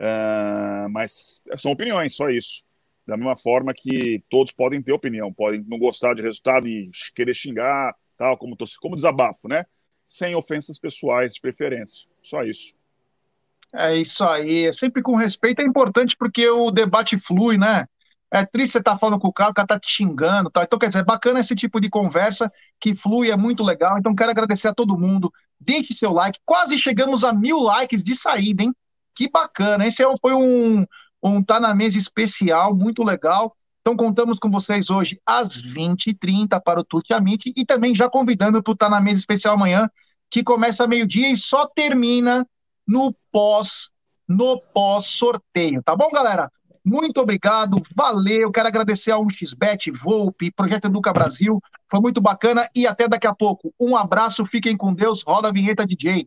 uh, 0.00 0.88
mas 0.90 1.40
são 1.56 1.72
opiniões, 1.72 2.14
só 2.14 2.30
isso. 2.30 2.64
Da 3.06 3.16
mesma 3.16 3.36
forma 3.36 3.74
que 3.74 4.22
todos 4.30 4.52
podem 4.52 4.80
ter 4.80 4.92
opinião, 4.92 5.32
podem 5.32 5.64
não 5.66 5.78
gostar 5.78 6.14
de 6.14 6.22
resultado 6.22 6.68
e 6.68 6.90
querer 7.14 7.34
xingar, 7.34 7.94
tal, 8.16 8.38
como, 8.38 8.56
como 8.80 8.96
desabafo, 8.96 9.48
né? 9.48 9.64
Sem 10.06 10.34
ofensas 10.34 10.78
pessoais 10.78 11.34
de 11.34 11.40
preferência. 11.40 12.08
Só 12.22 12.44
isso. 12.44 12.74
É 13.74 13.96
isso 13.96 14.24
aí. 14.24 14.66
É 14.66 14.72
sempre 14.72 15.02
com 15.02 15.16
respeito 15.16 15.60
é 15.62 15.64
importante 15.64 16.16
porque 16.16 16.48
o 16.48 16.70
debate 16.70 17.18
flui, 17.18 17.56
né? 17.56 17.86
É 18.30 18.46
triste 18.46 18.72
você 18.72 18.78
estar 18.78 18.92
tá 18.92 18.98
falando 18.98 19.20
com 19.20 19.28
o 19.28 19.32
cara, 19.32 19.50
o 19.50 19.54
cara 19.54 19.68
tá 19.68 19.78
te 19.78 19.90
xingando, 19.90 20.50
tá? 20.50 20.62
Então, 20.62 20.78
quer 20.78 20.86
dizer, 20.86 21.00
é 21.00 21.04
bacana 21.04 21.40
esse 21.40 21.54
tipo 21.54 21.78
de 21.78 21.90
conversa 21.90 22.50
que 22.80 22.94
flui, 22.94 23.30
é 23.30 23.36
muito 23.36 23.62
legal. 23.62 23.98
Então, 23.98 24.14
quero 24.14 24.30
agradecer 24.30 24.68
a 24.68 24.74
todo 24.74 24.98
mundo. 24.98 25.30
Deixe 25.60 25.92
seu 25.92 26.12
like. 26.12 26.38
Quase 26.44 26.78
chegamos 26.78 27.24
a 27.24 27.32
mil 27.32 27.60
likes 27.60 28.02
de 28.02 28.14
saída, 28.14 28.62
hein? 28.62 28.74
Que 29.14 29.28
bacana. 29.30 29.86
Esse 29.86 30.02
é 30.02 30.06
foi 30.20 30.32
um, 30.32 30.86
um 31.22 31.42
Tá 31.42 31.60
na 31.60 31.74
Mesa 31.74 31.98
especial, 31.98 32.74
muito 32.74 33.04
legal. 33.04 33.54
Então, 33.82 33.96
contamos 33.96 34.38
com 34.38 34.50
vocês 34.50 34.88
hoje 34.88 35.20
às 35.26 35.60
20h30 35.60 36.58
para 36.62 36.80
o 36.80 36.84
Tuti 36.84 37.12
Amit 37.12 37.52
e 37.54 37.66
também 37.66 37.94
já 37.94 38.08
convidando 38.08 38.62
para 38.62 38.72
o 38.72 38.76
Tá 38.76 38.88
na 38.88 39.00
Mesa 39.00 39.18
especial 39.18 39.56
amanhã, 39.56 39.90
que 40.30 40.42
começa 40.42 40.86
meio-dia 40.86 41.30
e 41.30 41.36
só 41.36 41.66
termina 41.66 42.46
no 42.86 43.14
pós 43.30 43.92
no 44.28 44.60
pós 44.72 45.06
sorteio, 45.06 45.82
tá 45.82 45.94
bom, 45.94 46.10
galera? 46.10 46.50
Muito 46.84 47.20
obrigado, 47.20 47.80
valeu. 47.94 48.50
Quero 48.50 48.66
agradecer 48.66 49.12
a 49.12 49.16
1xBet, 49.16 49.92
Volpe, 49.92 50.50
Projeto 50.50 50.86
Educa 50.86 51.12
Brasil. 51.12 51.60
Foi 51.88 52.00
muito 52.00 52.20
bacana 52.20 52.68
e 52.74 52.86
até 52.86 53.06
daqui 53.06 53.26
a 53.26 53.34
pouco. 53.34 53.72
Um 53.78 53.96
abraço, 53.96 54.44
fiquem 54.44 54.76
com 54.76 54.92
Deus. 54.92 55.22
Roda 55.22 55.48
a 55.48 55.52
vinheta, 55.52 55.86
DJ. 55.86 56.26